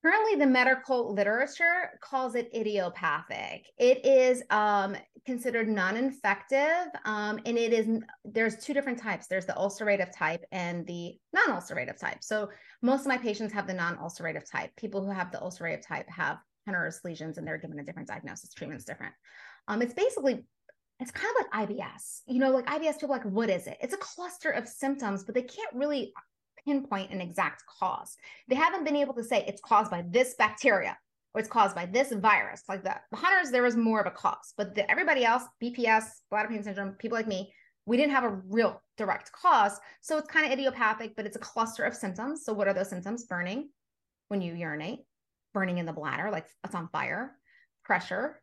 Currently, 0.04 0.36
the 0.36 0.48
medical 0.48 1.14
literature 1.14 1.92
calls 2.02 2.34
it 2.34 2.50
idiopathic. 2.56 3.68
It 3.78 4.04
is 4.04 4.42
um, 4.50 4.96
considered 5.28 5.70
non-infective, 5.70 6.88
um, 7.06 7.40
and 7.46 7.56
it 7.56 7.72
is 7.72 7.88
there's 8.26 8.58
two 8.58 8.74
different 8.74 8.98
types. 8.98 9.28
There's 9.28 9.46
the 9.46 9.54
ulcerative 9.54 10.12
type 10.18 10.44
and 10.52 10.88
the 10.88 11.20
non-ulcerative 11.34 12.00
type. 12.00 12.18
So 12.24 12.50
most 12.82 13.02
of 13.02 13.08
my 13.08 13.18
patients 13.18 13.54
have 13.54 13.68
the 13.68 13.76
non-ulcerative 13.76 14.50
type. 14.50 14.72
People 14.76 15.06
who 15.06 15.12
have 15.12 15.32
the 15.32 15.38
ulcerative 15.38 15.86
type 15.86 16.10
have 16.10 16.40
Hunner's 16.68 17.02
lesions, 17.04 17.38
and 17.38 17.48
they're 17.48 17.60
given 17.60 17.80
a 17.80 17.84
different 17.84 18.08
diagnosis. 18.08 18.54
Treatment's 18.54 18.86
different. 18.86 19.14
Um, 19.68 19.84
it's 19.84 19.94
basically 19.94 20.46
it's 21.00 21.12
kind 21.12 21.34
of 21.40 21.46
like 21.46 21.70
IBS. 21.70 22.22
You 22.28 22.40
know, 22.40 22.52
like 22.52 22.68
IBS, 22.68 22.94
people 22.94 23.10
like, 23.10 23.26
what 23.26 23.50
is 23.50 23.68
it? 23.68 23.78
It's 23.82 23.94
a 23.94 23.98
cluster 23.98 24.52
of 24.52 24.68
symptoms, 24.68 25.24
but 25.24 25.34
they 25.36 25.42
can't 25.42 25.74
really 25.74 26.14
pinpoint 26.66 27.12
an 27.12 27.22
exact 27.22 27.64
cause. 27.66 28.16
They 28.48 28.56
haven't 28.56 28.84
been 28.84 28.96
able 28.96 29.14
to 29.16 29.24
say 29.24 29.44
it's 29.48 29.62
caused 29.62 29.92
by 29.92 30.04
this 30.10 30.36
bacteria 30.38 30.98
or 31.34 31.40
it's 31.40 31.50
caused 31.50 31.76
by 31.76 31.86
this 31.86 32.12
virus. 32.12 32.64
Like 32.68 32.84
the, 32.84 32.96
the 33.12 33.18
Hunner's, 33.18 33.52
there 33.52 33.64
was 33.64 33.76
more 33.76 34.02
of 34.02 34.08
a 34.08 34.12
cause, 34.12 34.54
but 34.58 34.76
the, 34.76 34.90
everybody 34.90 35.24
else, 35.24 35.44
BPS, 35.64 36.06
bladder 36.30 36.50
pain 36.50 36.64
syndrome, 36.64 36.92
people 36.94 37.18
like 37.18 37.28
me, 37.28 37.54
we 37.86 37.98
didn't 37.98 38.12
have 38.12 38.24
a 38.24 38.42
real 38.48 38.82
direct 38.98 39.32
cause. 39.32 39.80
So 40.02 40.18
it's 40.18 40.28
kind 40.28 40.46
of 40.46 40.52
idiopathic, 40.52 41.16
but 41.16 41.26
it's 41.26 41.36
a 41.36 41.40
cluster 41.40 41.84
of 41.84 41.96
symptoms. 41.96 42.44
So 42.44 42.54
what 42.54 42.68
are 42.68 42.74
those 42.74 42.90
symptoms? 42.90 43.26
Burning 43.26 43.70
when 44.28 44.42
you 44.42 44.54
urinate, 44.54 45.00
burning 45.54 45.78
in 45.78 45.86
the 45.86 45.94
bladder, 45.94 46.30
like 46.32 46.46
it's 46.64 46.76
on 46.76 46.90
fire, 46.90 47.34
pressure, 47.84 48.42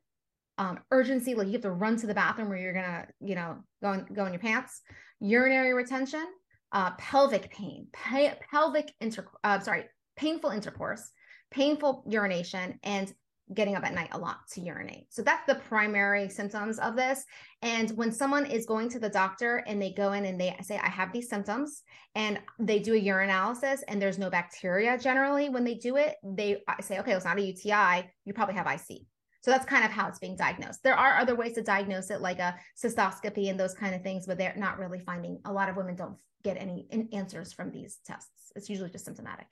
um, 0.58 0.80
urgency, 0.90 1.34
like 1.34 1.46
you 1.46 1.54
have 1.54 1.62
to 1.62 1.70
run 1.70 1.96
to 1.96 2.06
the 2.06 2.14
bathroom 2.14 2.48
where 2.48 2.58
you're 2.58 2.72
gonna, 2.72 3.06
you 3.20 3.36
know, 3.36 3.58
go 3.80 3.92
in, 3.92 4.06
go 4.12 4.26
in 4.26 4.32
your 4.32 4.40
pants, 4.40 4.82
urinary 5.20 5.72
retention, 5.72 6.26
uh, 6.72 6.92
pelvic 6.92 7.50
pain, 7.50 7.86
pe- 7.92 8.36
pelvic 8.50 8.92
inter, 9.00 9.26
uh, 9.44 9.58
sorry, 9.60 9.84
painful 10.16 10.50
intercourse, 10.50 11.10
painful 11.50 12.04
urination, 12.06 12.78
and 12.82 13.12
getting 13.54 13.74
up 13.74 13.84
at 13.84 13.94
night 13.94 14.10
a 14.12 14.18
lot 14.18 14.40
to 14.52 14.60
urinate. 14.60 15.06
So 15.10 15.22
that's 15.22 15.46
the 15.46 15.54
primary 15.54 16.28
symptoms 16.28 16.78
of 16.78 16.96
this. 16.96 17.24
And 17.62 17.90
when 17.92 18.12
someone 18.12 18.44
is 18.44 18.66
going 18.66 18.90
to 18.90 18.98
the 18.98 19.08
doctor 19.08 19.64
and 19.66 19.80
they 19.80 19.92
go 19.92 20.12
in 20.12 20.26
and 20.26 20.38
they 20.38 20.54
say, 20.62 20.76
I 20.76 20.88
have 20.88 21.12
these 21.12 21.30
symptoms, 21.30 21.82
and 22.14 22.40
they 22.58 22.78
do 22.78 22.94
a 22.94 22.98
urine 22.98 23.30
analysis 23.30 23.82
and 23.88 24.00
there's 24.00 24.18
no 24.18 24.28
bacteria 24.28 24.98
generally 24.98 25.48
when 25.48 25.64
they 25.64 25.74
do 25.74 25.96
it, 25.96 26.16
they 26.22 26.62
say, 26.80 26.98
okay, 26.98 27.10
well, 27.12 27.16
it's 27.16 27.24
not 27.24 27.38
a 27.38 27.42
UTI, 27.42 28.10
you 28.24 28.34
probably 28.34 28.54
have 28.54 28.66
IC. 28.66 29.02
So 29.40 29.50
that's 29.50 29.64
kind 29.64 29.84
of 29.84 29.90
how 29.90 30.08
it's 30.08 30.18
being 30.18 30.36
diagnosed. 30.36 30.82
There 30.82 30.96
are 30.96 31.18
other 31.18 31.34
ways 31.34 31.54
to 31.54 31.62
diagnose 31.62 32.10
it, 32.10 32.20
like 32.20 32.38
a 32.38 32.56
cystoscopy 32.76 33.50
and 33.50 33.58
those 33.58 33.74
kind 33.74 33.94
of 33.94 34.02
things, 34.02 34.26
but 34.26 34.36
they're 34.38 34.54
not 34.56 34.78
really 34.78 34.98
finding. 34.98 35.40
A 35.44 35.52
lot 35.52 35.68
of 35.68 35.76
women 35.76 35.94
don't 35.94 36.18
get 36.42 36.56
any 36.56 36.86
answers 37.12 37.52
from 37.52 37.70
these 37.70 37.98
tests. 38.04 38.52
It's 38.56 38.68
usually 38.68 38.90
just 38.90 39.04
symptomatic. 39.04 39.46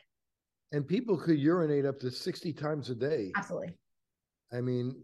And 0.72 0.86
people 0.86 1.16
could 1.16 1.38
urinate 1.38 1.86
up 1.86 2.00
to 2.00 2.10
60 2.10 2.52
times 2.52 2.90
a 2.90 2.94
day. 2.94 3.30
Absolutely. 3.36 3.74
I 4.52 4.60
mean, 4.60 4.94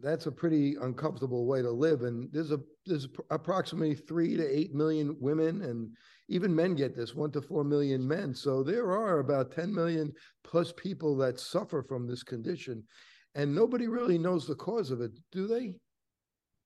that's 0.00 0.26
a 0.26 0.32
pretty 0.32 0.76
uncomfortable 0.80 1.46
way 1.46 1.62
to 1.62 1.70
live. 1.70 2.02
And 2.02 2.28
there's 2.32 2.52
a 2.52 2.60
there's 2.86 3.08
approximately 3.30 3.94
three 3.94 4.36
to 4.36 4.58
eight 4.58 4.74
million 4.74 5.16
women, 5.20 5.62
and 5.62 5.90
even 6.28 6.54
men 6.54 6.74
get 6.74 6.96
this, 6.96 7.14
one 7.14 7.30
to 7.32 7.42
four 7.42 7.64
million 7.64 8.06
men. 8.06 8.34
So 8.34 8.62
there 8.62 8.92
are 8.92 9.18
about 9.18 9.52
10 9.52 9.74
million 9.74 10.12
plus 10.44 10.72
people 10.72 11.16
that 11.18 11.38
suffer 11.38 11.82
from 11.82 12.06
this 12.06 12.22
condition, 12.22 12.84
and 13.34 13.54
nobody 13.54 13.88
really 13.88 14.18
knows 14.18 14.46
the 14.46 14.54
cause 14.54 14.90
of 14.90 15.00
it, 15.00 15.12
do 15.32 15.46
they? 15.46 15.74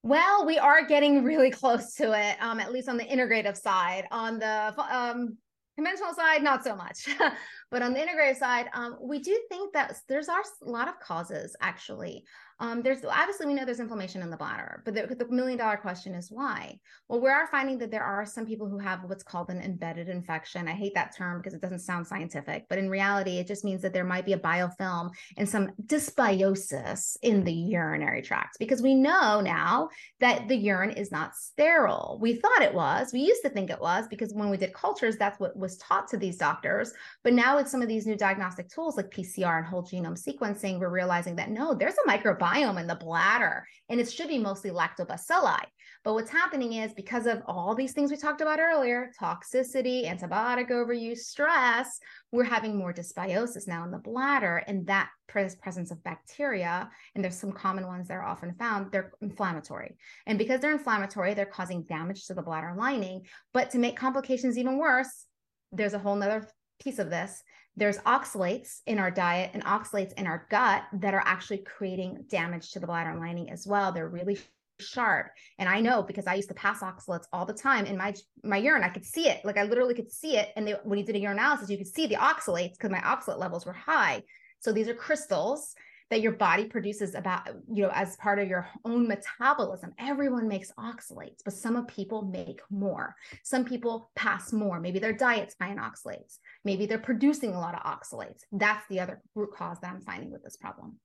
Well, 0.02 0.46
we 0.46 0.58
are 0.58 0.84
getting 0.84 1.22
really 1.24 1.50
close 1.62 1.94
to 1.94 2.12
it, 2.12 2.36
um, 2.40 2.60
at 2.60 2.72
least 2.72 2.88
on 2.88 2.96
the 2.96 3.04
integrative 3.04 3.56
side. 3.56 4.06
On 4.10 4.38
the 4.38 4.74
um, 4.90 5.36
conventional 5.76 6.14
side, 6.14 6.42
not 6.42 6.64
so 6.64 6.74
much. 6.74 7.08
but 7.72 7.82
on 7.82 7.94
the 7.94 8.00
integrative 8.00 8.36
side, 8.36 8.66
um, 8.74 8.98
we 9.00 9.18
do 9.18 9.36
think 9.48 9.72
that 9.72 9.96
there's 10.08 10.28
a 10.28 10.34
lot 10.60 10.86
of 10.86 11.00
causes 11.00 11.56
actually. 11.60 12.24
Um, 12.62 12.80
there's 12.80 13.04
obviously 13.04 13.46
we 13.46 13.54
know 13.54 13.64
there's 13.64 13.80
inflammation 13.80 14.22
in 14.22 14.30
the 14.30 14.36
bladder, 14.36 14.82
but 14.84 14.94
the, 14.94 15.12
the, 15.16 15.26
million 15.32 15.58
dollar 15.58 15.76
question 15.76 16.14
is 16.14 16.30
why? 16.30 16.78
Well, 17.08 17.20
we 17.20 17.28
are 17.28 17.48
finding 17.48 17.76
that 17.78 17.90
there 17.90 18.04
are 18.04 18.24
some 18.24 18.46
people 18.46 18.68
who 18.68 18.78
have 18.78 19.00
what's 19.02 19.24
called 19.24 19.50
an 19.50 19.60
embedded 19.60 20.08
infection. 20.08 20.68
I 20.68 20.72
hate 20.72 20.94
that 20.94 21.16
term 21.16 21.38
because 21.38 21.54
it 21.54 21.60
doesn't 21.60 21.80
sound 21.80 22.06
scientific, 22.06 22.66
but 22.68 22.78
in 22.78 22.88
reality, 22.88 23.38
it 23.38 23.48
just 23.48 23.64
means 23.64 23.82
that 23.82 23.92
there 23.92 24.04
might 24.04 24.26
be 24.26 24.34
a 24.34 24.38
biofilm 24.38 25.10
and 25.38 25.48
some 25.48 25.70
dysbiosis 25.86 27.16
in 27.22 27.42
the 27.42 27.52
urinary 27.52 28.22
tract 28.22 28.58
because 28.60 28.80
we 28.80 28.94
know 28.94 29.40
now 29.40 29.88
that 30.20 30.46
the 30.46 30.56
urine 30.56 30.92
is 30.92 31.10
not 31.10 31.34
sterile. 31.34 32.18
We 32.20 32.34
thought 32.34 32.62
it 32.62 32.74
was, 32.74 33.12
we 33.12 33.20
used 33.20 33.42
to 33.42 33.50
think 33.50 33.70
it 33.70 33.80
was 33.80 34.06
because 34.06 34.32
when 34.34 34.50
we 34.50 34.56
did 34.56 34.72
cultures, 34.72 35.16
that's 35.16 35.40
what 35.40 35.56
was 35.56 35.78
taught 35.78 36.06
to 36.08 36.16
these 36.16 36.36
doctors. 36.36 36.92
But 37.24 37.32
now 37.32 37.58
some 37.68 37.82
of 37.82 37.88
these 37.88 38.06
new 38.06 38.16
diagnostic 38.16 38.68
tools 38.68 38.96
like 38.96 39.10
PCR 39.10 39.58
and 39.58 39.66
whole 39.66 39.82
genome 39.82 40.20
sequencing, 40.20 40.78
we're 40.78 40.90
realizing 40.90 41.36
that 41.36 41.50
no, 41.50 41.74
there's 41.74 41.94
a 42.04 42.08
microbiome 42.08 42.32
microbiome 42.42 42.80
in 42.80 42.86
the 42.86 42.94
bladder, 42.94 43.66
and 43.88 44.00
it 44.00 44.10
should 44.10 44.28
be 44.28 44.38
mostly 44.38 44.70
lactobacilli. 44.70 45.62
But 46.04 46.14
what's 46.14 46.30
happening 46.30 46.74
is 46.74 46.92
because 46.94 47.26
of 47.26 47.42
all 47.46 47.74
these 47.74 47.92
things 47.92 48.10
we 48.10 48.16
talked 48.16 48.40
about 48.40 48.58
earlier 48.58 49.12
toxicity, 49.20 50.06
antibiotic 50.06 50.70
overuse, 50.70 51.18
stress 51.18 52.00
we're 52.32 52.44
having 52.44 52.76
more 52.76 52.94
dysbiosis 52.94 53.68
now 53.68 53.84
in 53.84 53.90
the 53.90 53.98
bladder. 53.98 54.64
And 54.66 54.86
that 54.86 55.10
presence 55.28 55.90
of 55.90 56.02
bacteria, 56.02 56.90
and 57.14 57.22
there's 57.22 57.38
some 57.38 57.52
common 57.52 57.86
ones 57.86 58.08
that 58.08 58.14
are 58.14 58.24
often 58.24 58.54
found, 58.54 58.90
they're 58.90 59.12
inflammatory. 59.20 59.96
And 60.26 60.38
because 60.38 60.60
they're 60.60 60.72
inflammatory, 60.72 61.34
they're 61.34 61.46
causing 61.46 61.82
damage 61.84 62.26
to 62.26 62.34
the 62.34 62.42
bladder 62.42 62.74
lining. 62.76 63.26
But 63.52 63.70
to 63.70 63.78
make 63.78 63.96
complications 63.96 64.58
even 64.58 64.78
worse, 64.78 65.26
there's 65.72 65.94
a 65.94 65.98
whole 65.98 66.16
nother 66.16 66.48
piece 66.82 66.98
of 66.98 67.10
this 67.10 67.42
there's 67.76 67.98
oxalates 67.98 68.80
in 68.86 68.98
our 68.98 69.10
diet 69.10 69.50
and 69.54 69.64
oxalates 69.64 70.12
in 70.14 70.26
our 70.26 70.46
gut 70.50 70.84
that 70.92 71.14
are 71.14 71.22
actually 71.24 71.58
creating 71.58 72.24
damage 72.28 72.70
to 72.72 72.80
the 72.80 72.86
bladder 72.86 73.18
lining 73.18 73.50
as 73.50 73.66
well. 73.66 73.92
They're 73.92 74.08
really 74.08 74.38
sharp. 74.78 75.28
And 75.58 75.68
I 75.68 75.80
know 75.80 76.02
because 76.02 76.26
I 76.26 76.34
used 76.34 76.48
to 76.48 76.54
pass 76.54 76.80
oxalates 76.80 77.26
all 77.32 77.46
the 77.46 77.54
time 77.54 77.86
in 77.86 77.96
my 77.96 78.14
my 78.42 78.58
urine. 78.58 78.82
I 78.82 78.88
could 78.88 79.04
see 79.04 79.28
it. 79.28 79.44
Like 79.44 79.56
I 79.56 79.62
literally 79.62 79.94
could 79.94 80.10
see 80.10 80.36
it. 80.36 80.50
And 80.56 80.66
they, 80.66 80.72
when 80.84 80.98
you 80.98 81.04
did 81.04 81.16
a 81.16 81.20
urinalysis, 81.20 81.70
you 81.70 81.78
could 81.78 81.86
see 81.86 82.06
the 82.06 82.16
oxalates 82.16 82.72
because 82.72 82.90
my 82.90 83.00
oxalate 83.00 83.38
levels 83.38 83.64
were 83.64 83.72
high. 83.72 84.22
So 84.60 84.72
these 84.72 84.88
are 84.88 84.94
crystals 84.94 85.74
that 86.10 86.20
your 86.20 86.32
body 86.32 86.64
produces 86.64 87.14
about 87.14 87.48
you 87.70 87.82
know 87.82 87.90
as 87.94 88.16
part 88.16 88.38
of 88.38 88.48
your 88.48 88.68
own 88.84 89.08
metabolism. 89.08 89.92
Everyone 89.98 90.48
makes 90.48 90.72
oxalates 90.78 91.38
but 91.44 91.54
some 91.54 91.84
people 91.86 92.22
make 92.22 92.60
more. 92.70 93.14
Some 93.42 93.64
people 93.64 94.10
pass 94.16 94.52
more. 94.52 94.80
Maybe 94.80 94.98
their 94.98 95.12
diet's 95.12 95.54
high 95.60 95.70
in 95.70 95.78
oxalates. 95.78 96.38
Maybe 96.64 96.86
they're 96.86 96.98
producing 96.98 97.54
a 97.54 97.60
lot 97.60 97.74
of 97.74 97.82
oxalates. 97.82 98.40
That's 98.52 98.86
the 98.88 99.00
other 99.00 99.20
root 99.34 99.50
cause 99.56 99.78
that 99.80 99.92
i'm 99.92 100.00
finding 100.00 100.30
with 100.30 100.42
this 100.42 100.56
problem. 100.56 100.98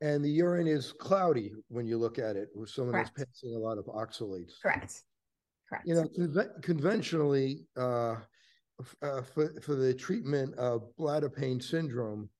And 0.00 0.24
the 0.24 0.30
urine 0.30 0.66
is 0.66 0.92
cloudy 0.92 1.52
when 1.68 1.86
you 1.86 1.98
look 1.98 2.18
at 2.18 2.36
it 2.36 2.48
with 2.54 2.70
someone 2.70 2.94
Correct. 2.94 3.12
that's 3.16 3.30
passing 3.30 3.54
a 3.54 3.58
lot 3.58 3.78
of 3.78 3.84
oxalates. 3.86 4.52
Correct. 4.62 5.02
Correct. 5.68 5.86
You 5.86 5.94
know, 5.94 6.08
con- 6.16 6.50
conventionally, 6.62 7.66
uh, 7.76 8.16
uh, 9.02 9.22
for, 9.22 9.52
for 9.60 9.74
the 9.74 9.92
treatment 9.92 10.54
of 10.56 10.84
bladder 10.96 11.28
pain 11.28 11.60
syndrome, 11.60 12.30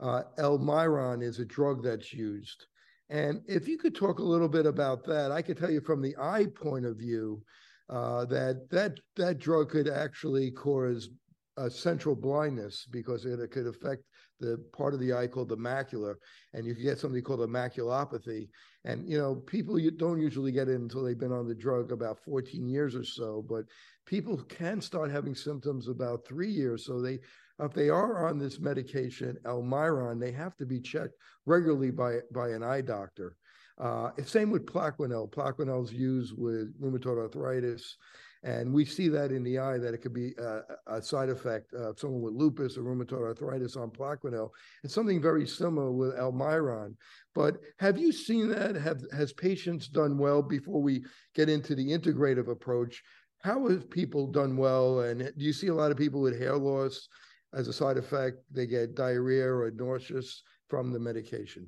uh, 0.00 0.22
Elmiron 0.38 1.22
is 1.22 1.38
a 1.38 1.44
drug 1.44 1.82
that's 1.82 2.12
used. 2.12 2.66
And 3.10 3.42
if 3.46 3.66
you 3.66 3.78
could 3.78 3.94
talk 3.94 4.18
a 4.18 4.24
little 4.24 4.48
bit 4.48 4.66
about 4.66 5.04
that, 5.06 5.32
I 5.32 5.42
could 5.42 5.56
tell 5.56 5.70
you 5.70 5.80
from 5.80 6.02
the 6.02 6.16
eye 6.20 6.46
point 6.54 6.84
of 6.84 6.96
view 6.96 7.42
uh, 7.88 8.26
that 8.26 8.68
that 8.70 8.98
that 9.16 9.38
drug 9.38 9.70
could 9.70 9.88
actually 9.88 10.50
cause 10.50 11.08
uh, 11.56 11.68
central 11.68 12.14
blindness 12.14 12.86
because 12.90 13.24
it, 13.24 13.40
it, 13.40 13.50
could 13.50 13.66
affect 13.66 14.02
the 14.40 14.62
part 14.72 14.94
of 14.94 15.00
the 15.00 15.12
eye 15.12 15.26
called 15.26 15.48
the 15.48 15.56
macula, 15.56 16.14
and 16.52 16.64
you 16.64 16.74
can 16.74 16.84
get 16.84 16.98
something 16.98 17.22
called 17.22 17.40
a 17.40 17.46
maculopathy. 17.46 18.48
And 18.84 19.08
you 19.08 19.18
know, 19.18 19.36
people 19.36 19.78
you 19.78 19.90
don't 19.90 20.20
usually 20.20 20.52
get 20.52 20.68
it 20.68 20.78
until 20.78 21.02
they've 21.02 21.18
been 21.18 21.32
on 21.32 21.48
the 21.48 21.54
drug 21.54 21.90
about 21.90 22.20
14 22.24 22.68
years 22.68 22.94
or 22.94 23.04
so, 23.04 23.44
but 23.48 23.64
people 24.06 24.36
can 24.48 24.80
start 24.80 25.10
having 25.10 25.34
symptoms 25.34 25.88
about 25.88 26.26
three 26.26 26.50
years. 26.50 26.84
So 26.84 27.00
they 27.00 27.18
if 27.60 27.72
they 27.72 27.88
are 27.88 28.26
on 28.26 28.38
this 28.38 28.60
medication, 28.60 29.36
Elmiron, 29.44 30.20
they 30.20 30.32
have 30.32 30.56
to 30.56 30.66
be 30.66 30.80
checked 30.80 31.14
regularly 31.46 31.90
by, 31.90 32.18
by 32.32 32.50
an 32.50 32.62
eye 32.62 32.80
doctor. 32.80 33.36
Uh, 33.78 34.10
same 34.24 34.50
with 34.50 34.66
Plaquenil. 34.66 35.30
Plaquenil 35.30 35.84
is 35.84 35.92
used 35.92 36.34
with 36.36 36.74
rheumatoid 36.80 37.18
arthritis. 37.18 37.96
And 38.44 38.72
we 38.72 38.84
see 38.84 39.08
that 39.08 39.32
in 39.32 39.42
the 39.42 39.58
eye 39.58 39.78
that 39.78 39.94
it 39.94 39.98
could 39.98 40.14
be 40.14 40.32
a, 40.38 40.60
a 40.86 41.02
side 41.02 41.28
effect 41.28 41.72
of 41.74 41.98
someone 41.98 42.22
with 42.22 42.34
lupus 42.34 42.76
or 42.76 42.82
rheumatoid 42.82 43.22
arthritis 43.22 43.76
on 43.76 43.90
Plaquenil. 43.90 44.50
It's 44.84 44.94
something 44.94 45.20
very 45.20 45.46
similar 45.46 45.90
with 45.90 46.16
Elmiron. 46.16 46.94
But 47.34 47.58
have 47.78 47.98
you 47.98 48.12
seen 48.12 48.48
that? 48.50 48.76
Have 48.76 49.02
has 49.12 49.32
patients 49.32 49.88
done 49.88 50.18
well 50.18 50.42
before 50.42 50.80
we 50.80 51.04
get 51.34 51.48
into 51.48 51.74
the 51.74 51.88
integrative 51.88 52.48
approach? 52.48 53.02
How 53.42 53.68
have 53.68 53.90
people 53.90 54.28
done 54.28 54.56
well? 54.56 55.00
And 55.00 55.20
do 55.20 55.44
you 55.44 55.52
see 55.52 55.68
a 55.68 55.74
lot 55.74 55.90
of 55.90 55.96
people 55.96 56.20
with 56.20 56.38
hair 56.38 56.56
loss? 56.56 57.08
As 57.54 57.68
a 57.68 57.72
side 57.72 57.96
effect, 57.96 58.38
they 58.50 58.66
get 58.66 58.94
diarrhea 58.94 59.46
or 59.46 59.70
nauseous 59.70 60.42
from 60.68 60.92
the 60.92 60.98
medication. 60.98 61.66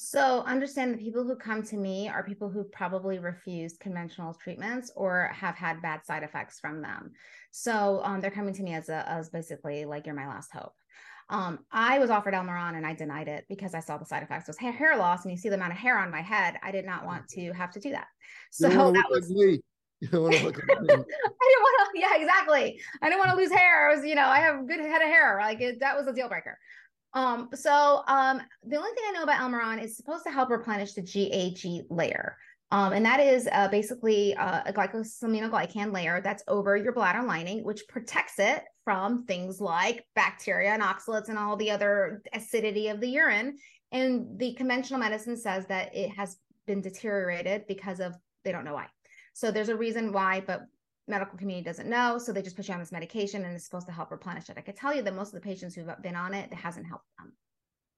So 0.00 0.42
understand 0.42 0.94
the 0.94 0.98
people 0.98 1.24
who 1.24 1.34
come 1.34 1.62
to 1.64 1.76
me 1.76 2.08
are 2.08 2.22
people 2.22 2.48
who 2.48 2.62
probably 2.62 3.18
refused 3.18 3.80
conventional 3.80 4.32
treatments 4.32 4.92
or 4.94 5.28
have 5.34 5.56
had 5.56 5.82
bad 5.82 6.06
side 6.06 6.22
effects 6.22 6.60
from 6.60 6.80
them. 6.82 7.10
So 7.50 8.00
um, 8.04 8.20
they're 8.20 8.30
coming 8.30 8.54
to 8.54 8.62
me 8.62 8.74
as 8.74 8.88
a 8.88 9.08
as 9.08 9.28
basically 9.28 9.86
like 9.86 10.06
you're 10.06 10.14
my 10.14 10.28
last 10.28 10.52
hope. 10.52 10.72
Um, 11.30 11.58
I 11.72 11.98
was 11.98 12.10
offered 12.10 12.32
Elmiron 12.32 12.76
and 12.76 12.86
I 12.86 12.94
denied 12.94 13.26
it 13.26 13.44
because 13.48 13.74
I 13.74 13.80
saw 13.80 13.98
the 13.98 14.04
side 14.04 14.22
effects 14.22 14.46
was 14.46 14.56
hair, 14.56 14.72
hair 14.72 14.96
loss 14.96 15.24
and 15.24 15.32
you 15.32 15.36
see 15.36 15.48
the 15.48 15.56
amount 15.56 15.72
of 15.72 15.78
hair 15.78 15.98
on 15.98 16.12
my 16.12 16.22
head. 16.22 16.58
I 16.62 16.70
did 16.70 16.86
not 16.86 17.04
want 17.04 17.26
to 17.30 17.52
have 17.52 17.72
to 17.72 17.80
do 17.80 17.90
that. 17.90 18.06
So 18.52 18.68
that 18.68 19.10
was 19.10 19.30
like 19.30 19.60
You 20.00 20.08
don't 20.08 20.22
want 20.22 20.34
to 20.36 20.44
look. 20.44 20.58
I 20.70 20.74
didn't 20.74 21.06
want 21.06 21.92
to. 21.92 22.00
Yeah, 22.00 22.14
exactly. 22.14 22.80
I 23.02 23.08
didn't 23.08 23.18
want 23.18 23.32
to 23.32 23.36
lose 23.36 23.50
hair. 23.50 23.90
I 23.90 23.96
was, 23.96 24.06
you 24.06 24.14
know, 24.14 24.26
I 24.26 24.38
have 24.38 24.68
good 24.68 24.78
head 24.78 25.02
of 25.02 25.08
hair. 25.08 25.38
Like 25.42 25.60
it, 25.60 25.80
that 25.80 25.96
was 25.96 26.06
a 26.06 26.12
deal 26.12 26.28
breaker. 26.28 26.56
Um, 27.14 27.48
so 27.52 28.02
um, 28.06 28.40
the 28.64 28.76
only 28.76 28.90
thing 28.90 29.04
I 29.08 29.12
know 29.12 29.24
about 29.24 29.40
Elmiron 29.40 29.82
is 29.82 29.96
supposed 29.96 30.24
to 30.24 30.30
help 30.30 30.50
replenish 30.50 30.92
the 30.92 31.02
GAG 31.02 31.86
layer. 31.90 32.36
Um, 32.70 32.92
and 32.92 33.04
that 33.06 33.18
is 33.18 33.48
uh, 33.50 33.68
basically 33.68 34.36
uh, 34.36 34.60
a 34.66 34.72
glycosaminoglycan 34.72 35.92
layer 35.92 36.20
that's 36.20 36.42
over 36.48 36.76
your 36.76 36.92
bladder 36.92 37.26
lining, 37.26 37.64
which 37.64 37.88
protects 37.88 38.38
it 38.38 38.62
from 38.84 39.24
things 39.24 39.60
like 39.60 40.04
bacteria 40.14 40.70
and 40.70 40.82
oxalates 40.82 41.28
and 41.28 41.38
all 41.38 41.56
the 41.56 41.70
other 41.70 42.22
acidity 42.34 42.88
of 42.88 43.00
the 43.00 43.08
urine. 43.08 43.56
And 43.90 44.38
the 44.38 44.52
conventional 44.54 45.00
medicine 45.00 45.36
says 45.36 45.64
that 45.66 45.96
it 45.96 46.10
has 46.10 46.36
been 46.66 46.82
deteriorated 46.82 47.64
because 47.66 48.00
of 48.00 48.14
they 48.44 48.52
don't 48.52 48.64
know 48.64 48.74
why. 48.74 48.86
So 49.38 49.52
there's 49.52 49.68
a 49.68 49.76
reason 49.76 50.10
why, 50.10 50.42
but 50.44 50.66
medical 51.06 51.38
community 51.38 51.64
doesn't 51.64 51.88
know. 51.88 52.18
So 52.18 52.32
they 52.32 52.42
just 52.42 52.56
put 52.56 52.66
you 52.66 52.74
on 52.74 52.80
this 52.80 52.90
medication 52.90 53.44
and 53.44 53.54
it's 53.54 53.64
supposed 53.64 53.86
to 53.86 53.92
help 53.92 54.10
replenish 54.10 54.50
it. 54.50 54.58
I 54.58 54.62
can 54.62 54.74
tell 54.74 54.92
you 54.92 55.00
that 55.02 55.14
most 55.14 55.28
of 55.28 55.34
the 55.34 55.48
patients 55.48 55.76
who've 55.76 55.86
been 56.02 56.16
on 56.16 56.34
it, 56.34 56.50
it 56.50 56.56
hasn't 56.56 56.88
helped 56.88 57.06
them. 57.16 57.32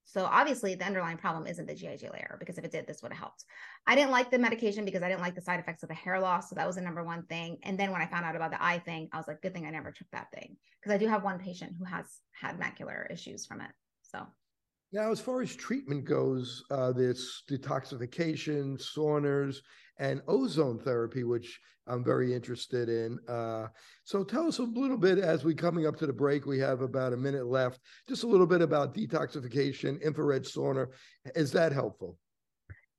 So 0.05 0.27
obviously 0.27 0.75
the 0.75 0.85
underlying 0.85 1.17
problem 1.17 1.47
isn't 1.47 1.65
the 1.65 1.75
GAG 1.75 2.03
layer 2.03 2.37
because 2.39 2.59
if 2.59 2.65
it 2.67 2.73
did, 2.73 2.87
this 2.87 3.03
would 3.03 3.13
have 3.13 3.19
helped. 3.19 3.47
I 3.87 3.95
didn't 3.95 4.11
like 4.11 4.31
the 4.31 4.39
medication 4.39 4.85
because 4.85 5.03
I 5.03 5.09
didn't 5.09 5.23
like 5.23 5.35
the 5.35 5.41
side 5.41 5.61
effects 5.61 5.83
of 5.83 5.89
the 5.89 5.95
hair 5.95 6.21
loss. 6.21 6.51
So 6.51 6.57
that 6.57 6.67
was 6.67 6.77
the 6.77 6.83
number 6.83 7.03
one 7.03 7.23
thing. 7.23 7.57
And 7.63 7.81
then 7.81 7.91
when 7.91 8.03
I 8.03 8.07
found 8.07 8.27
out 8.27 8.37
about 8.37 8.51
the 8.51 8.63
eye 8.63 8.81
thing, 8.81 9.09
I 9.11 9.17
was 9.17 9.27
like, 9.27 9.41
good 9.41 9.55
thing 9.55 9.65
I 9.65 9.71
never 9.71 9.93
took 9.93 10.11
that 10.13 10.31
thing 10.35 10.59
because 10.79 10.95
I 10.95 10.99
do 10.99 11.09
have 11.09 11.25
one 11.25 11.39
patient 11.39 11.73
who 11.79 11.87
has 11.87 12.05
had 12.39 12.61
macular 12.61 13.11
issues 13.11 13.47
from 13.47 13.63
it. 13.63 13.71
So 14.03 14.27
now, 14.93 15.13
as 15.13 15.21
far 15.21 15.41
as 15.41 15.55
treatment 15.55 16.05
goes, 16.05 16.65
uh, 16.73 16.91
there's 16.91 17.45
detoxification, 17.49 18.77
saunas, 18.77 19.59
and 20.01 20.23
ozone 20.27 20.79
therapy, 20.79 21.23
which 21.23 21.61
I'm 21.87 22.03
very 22.03 22.35
interested 22.35 22.89
in. 22.89 23.19
Uh, 23.29 23.67
so 24.05 24.25
tell 24.25 24.49
us 24.49 24.59
a 24.59 24.65
little 24.65 24.97
bit 24.97 25.19
as 25.19 25.45
we 25.45 25.55
coming 25.55 25.87
up 25.87 25.97
to 25.99 26.07
the 26.07 26.13
break. 26.13 26.47
We 26.47 26.59
have 26.59 26.81
about 26.81 27.13
a 27.13 27.17
minute 27.17 27.47
left. 27.47 27.81
Just 28.09 28.25
a 28.25 28.27
little 28.27 28.47
bit 28.47 28.63
about 28.63 28.95
detoxification, 28.95 30.03
infrared 30.03 30.45
sauna. 30.45 30.87
Is 31.37 31.53
that 31.53 31.73
helpful? 31.73 32.17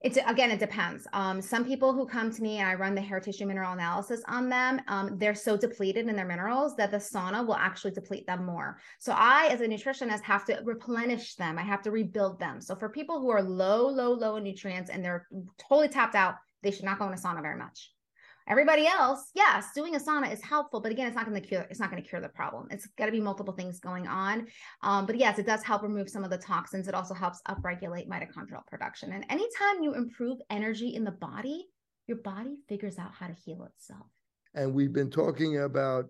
It's 0.04 0.18
again, 0.26 0.49
it 0.49 0.60
depends. 0.60 1.08
Um, 1.14 1.41
some 1.43 1.64
people 1.64 1.93
who 1.93 2.08
come 2.08 2.32
to 2.32 2.41
me 2.41 2.58
and 2.58 2.68
I 2.68 2.74
run 2.74 2.95
the 2.95 3.02
hair 3.02 3.20
tissue 3.20 3.45
mineral 3.45 3.74
analysis 3.74 4.24
on 4.28 4.49
them, 4.49 4.82
um, 4.88 5.20
they're 5.20 5.36
so 5.36 5.56
depleted 5.56 6.08
in 6.08 6.16
their 6.16 6.26
minerals 6.26 6.76
that 6.78 6.89
the 6.89 6.97
sauna 6.97 7.45
will 7.45 7.56
actually 7.56 7.91
deplete 7.91 8.26
them 8.26 8.43
more. 8.43 8.80
So 8.97 9.14
I, 9.16 9.47
as 9.52 9.62
a 9.62 9.68
nutritionist, 9.68 10.22
have 10.22 10.43
to 10.45 10.60
replenish 10.64 11.36
them. 11.36 11.60
I 11.60 11.62
have 11.62 11.84
to 11.84 11.91
rebuild 11.91 12.39
them. 12.39 12.62
So 12.62 12.76
for 12.76 12.89
people 12.89 13.22
who 13.22 13.30
are 13.30 13.43
low, 13.43 13.88
low, 13.88 14.12
low 14.12 14.38
in 14.38 14.43
nutrients 14.43 14.89
and 14.89 15.06
they're 15.06 15.28
totally 15.60 15.88
tapped 15.88 16.16
out, 16.16 16.34
they 16.64 16.72
should 16.72 16.86
not 16.86 16.99
go 16.99 17.07
in 17.07 17.14
a 17.14 17.18
sauna 17.18 17.41
very 17.41 17.57
much. 17.57 17.91
Everybody 18.47 18.88
else, 18.88 19.30
yes, 19.36 19.68
doing 19.76 19.95
a 19.95 19.99
sauna 19.99 20.34
is 20.34 20.41
helpful, 20.41 20.82
but 20.82 20.91
again, 20.91 21.07
it's 21.07 21.16
not 21.16 21.28
going 21.28 21.39
to 21.39 21.47
cure. 21.47 21.66
It's 21.70 21.80
not 21.80 21.91
going 21.91 22.01
to 22.01 22.09
cure 22.09 22.22
the 22.22 22.30
problem. 22.30 22.68
It's 22.72 22.88
got 22.97 23.05
to 23.05 23.12
be 23.12 23.22
multiple 23.22 23.53
things 23.53 23.80
going 23.80 24.07
on. 24.07 24.47
Um, 24.82 25.05
but 25.05 25.18
yes, 25.18 25.38
it 25.38 25.45
does 25.45 25.64
help 25.64 25.84
remove 25.84 26.09
some 26.09 26.24
of 26.24 26.32
the 26.32 26.38
toxins. 26.38 26.88
It 26.88 26.95
also 26.95 27.14
helps 27.14 27.39
upregulate 27.47 28.07
mitochondrial 28.07 28.66
production. 28.68 29.14
And 29.14 29.26
anytime 29.30 29.84
you 29.84 29.93
improve 29.93 30.39
energy 30.49 30.95
in 30.95 31.03
the 31.03 31.12
body, 31.12 31.68
your 32.07 32.18
body 32.18 32.57
figures 32.68 32.97
out 32.97 33.12
how 33.14 33.28
to 33.28 33.34
heal 33.34 33.64
itself. 33.64 34.07
And 34.55 34.74
we've 34.74 34.91
been 34.91 35.12
talking 35.12 35.59
about 35.59 36.05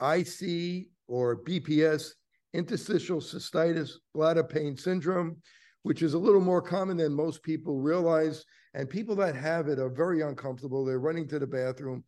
IC 0.00 0.88
or 1.08 1.42
BPS, 1.42 2.10
interstitial 2.52 3.20
cystitis 3.20 3.92
bladder 4.14 4.44
pain 4.44 4.76
syndrome, 4.76 5.38
which 5.82 6.02
is 6.02 6.14
a 6.14 6.18
little 6.18 6.40
more 6.40 6.62
common 6.62 6.98
than 6.98 7.12
most 7.12 7.42
people 7.42 7.78
realize. 7.78 8.44
And 8.74 8.88
people 8.88 9.16
that 9.16 9.34
have 9.34 9.68
it 9.68 9.78
are 9.78 9.88
very 9.88 10.22
uncomfortable. 10.22 10.84
They're 10.84 11.00
running 11.00 11.26
to 11.28 11.38
the 11.38 11.46
bathroom, 11.46 12.04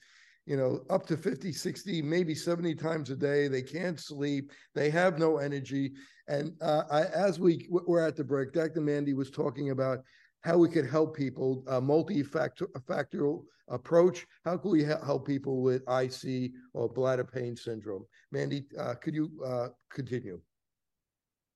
you 0.47 0.57
know, 0.57 0.85
up 0.91 1.07
to 1.07 1.17
50, 1.17 1.53
60, 1.53 2.03
maybe 2.03 2.35
70 2.35 2.75
times 2.77 3.11
a 3.11 3.17
day. 3.17 3.49
They 3.49 3.63
can't 3.63 3.99
sleep. 3.99 4.53
They 4.75 4.91
have 4.91 5.19
no 5.19 5.39
energy. 5.39 5.93
And 6.29 6.53
uh, 6.61 6.85
I, 6.91 7.05
as 7.07 7.41
we 7.41 7.69
were 7.71 8.05
at 8.07 8.17
the 8.17 8.25
break, 8.25 8.53
Dr. 8.53 8.81
Mandy 8.81 9.13
was 9.13 9.31
talking 9.31 9.71
about 9.71 10.01
how 10.43 10.59
we 10.59 10.69
could 10.69 10.89
help 10.89 11.17
people, 11.17 11.65
a 11.67 11.81
multifactorial 11.81 13.43
approach. 13.69 14.27
How 14.45 14.57
can 14.57 14.71
we 14.71 14.85
help 14.85 15.27
people 15.27 15.63
with 15.63 15.83
IC 15.89 16.53
or 16.75 16.89
bladder 16.89 17.25
pain 17.25 17.57
syndrome? 17.57 18.05
Mandy, 18.31 18.65
uh, 18.79 18.95
could 18.95 19.15
you 19.15 19.31
uh, 19.45 19.69
continue? 19.91 20.41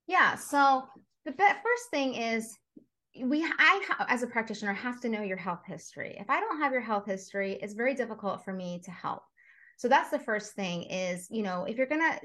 Yeah. 0.07 0.37
So 0.37 0.85
the 1.25 1.33
first 1.33 1.91
thing 1.91 2.15
is 2.15 2.57
we 3.25 3.45
i 3.59 4.07
as 4.09 4.23
a 4.23 4.27
practitioner 4.27 4.73
have 4.73 5.01
to 5.01 5.09
know 5.09 5.23
your 5.23 5.37
health 5.37 5.62
history. 5.67 6.17
If 6.19 6.29
i 6.29 6.41
don't 6.41 6.61
have 6.61 6.73
your 6.73 6.81
health 6.81 7.07
history 7.07 7.59
it's 7.62 7.75
very 7.75 7.95
difficult 7.95 8.45
for 8.45 8.53
me 8.53 8.81
to 8.85 8.91
help. 8.91 9.23
So 9.79 9.89
that's 9.89 10.11
the 10.11 10.19
first 10.19 10.55
thing 10.55 10.85
is 10.85 11.29
you 11.31 11.43
know 11.43 11.64
if 11.64 11.77
you're 11.77 11.87
gonna 11.87 12.19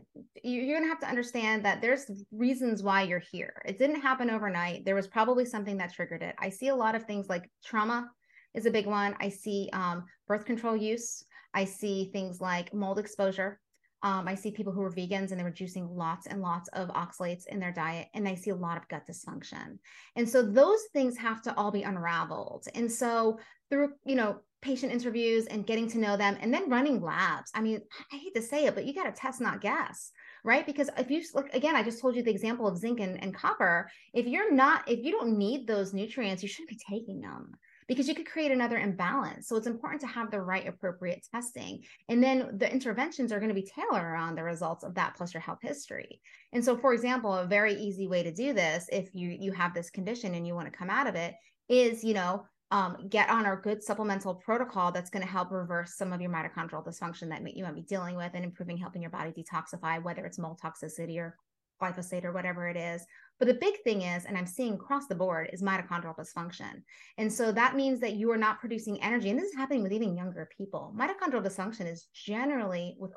you're 0.44 0.80
gonna 0.80 0.90
have 0.90 1.00
to 1.02 1.10
understand 1.10 1.66
that 1.66 1.82
there's 1.82 2.10
reasons 2.32 2.84
why 2.84 3.04
you're 3.04 3.24
here. 3.32 3.62
It 3.66 3.78
didn't 3.78 4.02
happen 4.02 4.30
overnight. 4.30 4.86
There 4.86 4.96
was 4.96 5.08
probably 5.08 5.46
something 5.46 5.78
that 5.78 5.94
triggered 5.94 6.24
it. 6.24 6.36
I 6.40 6.50
see 6.50 6.68
a 6.68 6.76
lot 6.76 6.96
of 6.96 7.06
things 7.06 7.30
like 7.30 7.50
trauma 7.64 8.10
is 8.54 8.66
a 8.66 8.72
big 8.72 8.86
one. 8.86 9.16
I 9.20 9.30
see 9.30 9.70
um, 9.72 10.06
birth 10.28 10.46
control 10.46 10.76
use. 10.76 11.24
I 11.54 11.66
see 11.66 12.10
things 12.12 12.42
like 12.42 12.74
mold 12.74 13.00
exposure 13.00 13.60
um, 14.04 14.28
I 14.28 14.36
see 14.36 14.52
people 14.52 14.74
who 14.74 14.82
are 14.82 14.92
vegans 14.92 15.32
and 15.32 15.40
they 15.40 15.44
were 15.44 15.52
juicing 15.52 15.88
lots 15.96 16.28
and 16.28 16.42
lots 16.42 16.70
of 16.70 16.90
oxalates 16.90 17.48
in 17.48 17.60
their 17.60 17.72
diet, 17.72 18.08
and 18.14 18.28
I 18.28 18.36
see 18.36 18.50
a 18.50 18.56
lot 18.56 18.78
of 18.78 18.88
gut 18.88 19.04
dysfunction. 19.10 19.78
And 20.16 20.28
so 20.28 20.42
those 20.42 20.82
things 20.94 21.18
have 21.18 21.42
to 21.44 21.56
all 21.56 21.72
be 21.72 21.84
unraveled. 21.84 22.68
And 22.74 22.92
so 22.92 23.40
through, 23.70 23.94
you 24.06 24.16
know, 24.16 24.40
patient 24.62 24.92
interviews 24.92 25.48
and 25.48 25.66
getting 25.66 25.90
to 25.90 25.98
know 25.98 26.16
them 26.16 26.38
and 26.40 26.54
then 26.54 26.70
running 26.70 27.02
labs. 27.02 27.52
I 27.56 27.62
mean, 27.62 27.82
I 28.12 28.18
hate 28.18 28.36
to 28.36 28.42
say 28.42 28.66
it, 28.66 28.76
but 28.76 28.86
you 28.86 28.94
got 28.94 29.06
to 29.06 29.12
test, 29.12 29.42
not 29.42 29.62
guess, 29.62 30.12
right? 30.44 30.66
Because 30.66 30.90
if 30.98 31.10
you 31.10 31.24
look 31.34 31.52
again, 31.54 31.76
I 31.76 31.84
just 31.84 32.00
told 32.00 32.16
you 32.16 32.22
the 32.22 32.32
example 32.32 32.68
of 32.68 32.78
zinc 32.78 33.00
and, 33.00 33.22
and 33.24 33.34
copper. 33.34 33.90
If 34.14 34.28
you're 34.28 34.54
not, 34.54 34.88
if 34.88 35.04
you 35.04 35.12
don't 35.12 35.38
need 35.38 35.66
those 35.66 35.94
nutrients, 35.94 36.44
you 36.44 36.50
shouldn't 36.50 36.70
be 36.70 36.80
taking 36.90 37.22
them 37.22 37.54
because 37.92 38.08
you 38.08 38.16
could 38.16 38.26
create 38.26 38.54
another 38.54 38.78
imbalance. 38.78 39.50
So 39.50 39.58
it's 39.58 39.68
important 39.68 40.00
to 40.00 40.08
have 40.08 40.32
the 40.32 40.40
right 40.40 40.66
appropriate 40.66 41.28
testing. 41.30 41.84
And 42.08 42.24
then 42.24 42.58
the 42.58 42.72
interventions 42.72 43.34
are 43.34 43.40
going 43.40 43.50
to 43.50 43.54
be 43.54 43.68
tailored 43.68 44.06
around 44.06 44.36
the 44.36 44.44
results 44.44 44.86
of 44.86 44.96
that 44.96 45.16
plus 45.18 45.34
your 45.34 45.42
health 45.42 45.58
history. 45.62 46.22
And 46.54 46.64
so 46.64 46.78
for 46.78 46.94
example, 46.94 47.34
a 47.36 47.46
very 47.46 47.74
easy 47.74 48.08
way 48.08 48.24
to 48.24 48.32
do 48.32 48.54
this 48.54 48.88
if 48.94 49.14
you 49.14 49.36
you 49.38 49.52
have 49.52 49.74
this 49.74 49.90
condition 49.90 50.36
and 50.36 50.48
you 50.48 50.56
want 50.56 50.72
to 50.72 50.78
come 50.78 50.90
out 50.90 51.06
of 51.06 51.16
it 51.16 51.36
is, 51.68 52.02
you 52.02 52.14
know, 52.14 52.46
um, 52.72 52.96
get 53.10 53.30
on 53.30 53.46
our 53.46 53.60
good 53.60 53.84
supplemental 53.84 54.36
protocol 54.36 54.94
that's 54.94 55.10
going 55.10 55.26
to 55.26 55.30
help 55.30 55.52
reverse 55.52 55.98
some 55.98 56.14
of 56.14 56.22
your 56.22 56.32
mitochondrial 56.32 56.88
dysfunction 56.88 57.28
that 57.28 57.58
you 57.58 57.66
might 57.66 57.76
be 57.76 57.82
dealing 57.82 58.16
with 58.16 58.32
and 58.36 58.46
improving 58.46 58.78
helping 58.78 59.02
your 59.02 59.12
body 59.12 59.34
detoxify, 59.34 60.02
whether 60.02 60.26
it's 60.26 60.40
mold 60.40 60.62
toxicity 60.64 61.18
or 61.18 61.36
glyphosate 61.82 62.24
or 62.24 62.32
whatever 62.32 62.68
it 62.68 62.78
is. 62.78 63.06
But 63.40 63.48
the 63.48 63.56
big 63.56 63.76
thing 63.84 64.04
is, 64.04 64.26
and 64.26 64.38
I'm 64.38 64.46
seeing 64.46 64.76
across 64.76 65.08
the 65.08 65.16
board, 65.16 65.50
is 65.52 65.64
mitochondrial 65.64 66.16
dysfunction. 66.16 66.84
And 67.18 67.32
so 67.32 67.52
that 67.52 67.76
means 67.76 68.00
that 68.02 68.14
you 68.14 68.32
are 68.32 68.38
not 68.38 68.60
producing 68.60 69.02
energy. 69.02 69.30
And 69.30 69.40
this 69.40 69.50
is 69.50 69.56
happening 69.56 69.82
with 69.82 69.94
even 69.94 70.16
younger 70.16 70.48
people. 70.56 70.94
Mitochondrial 70.96 71.44
dysfunction 71.44 71.92
is 71.92 72.08
generally 72.14 72.96
with 73.00 73.14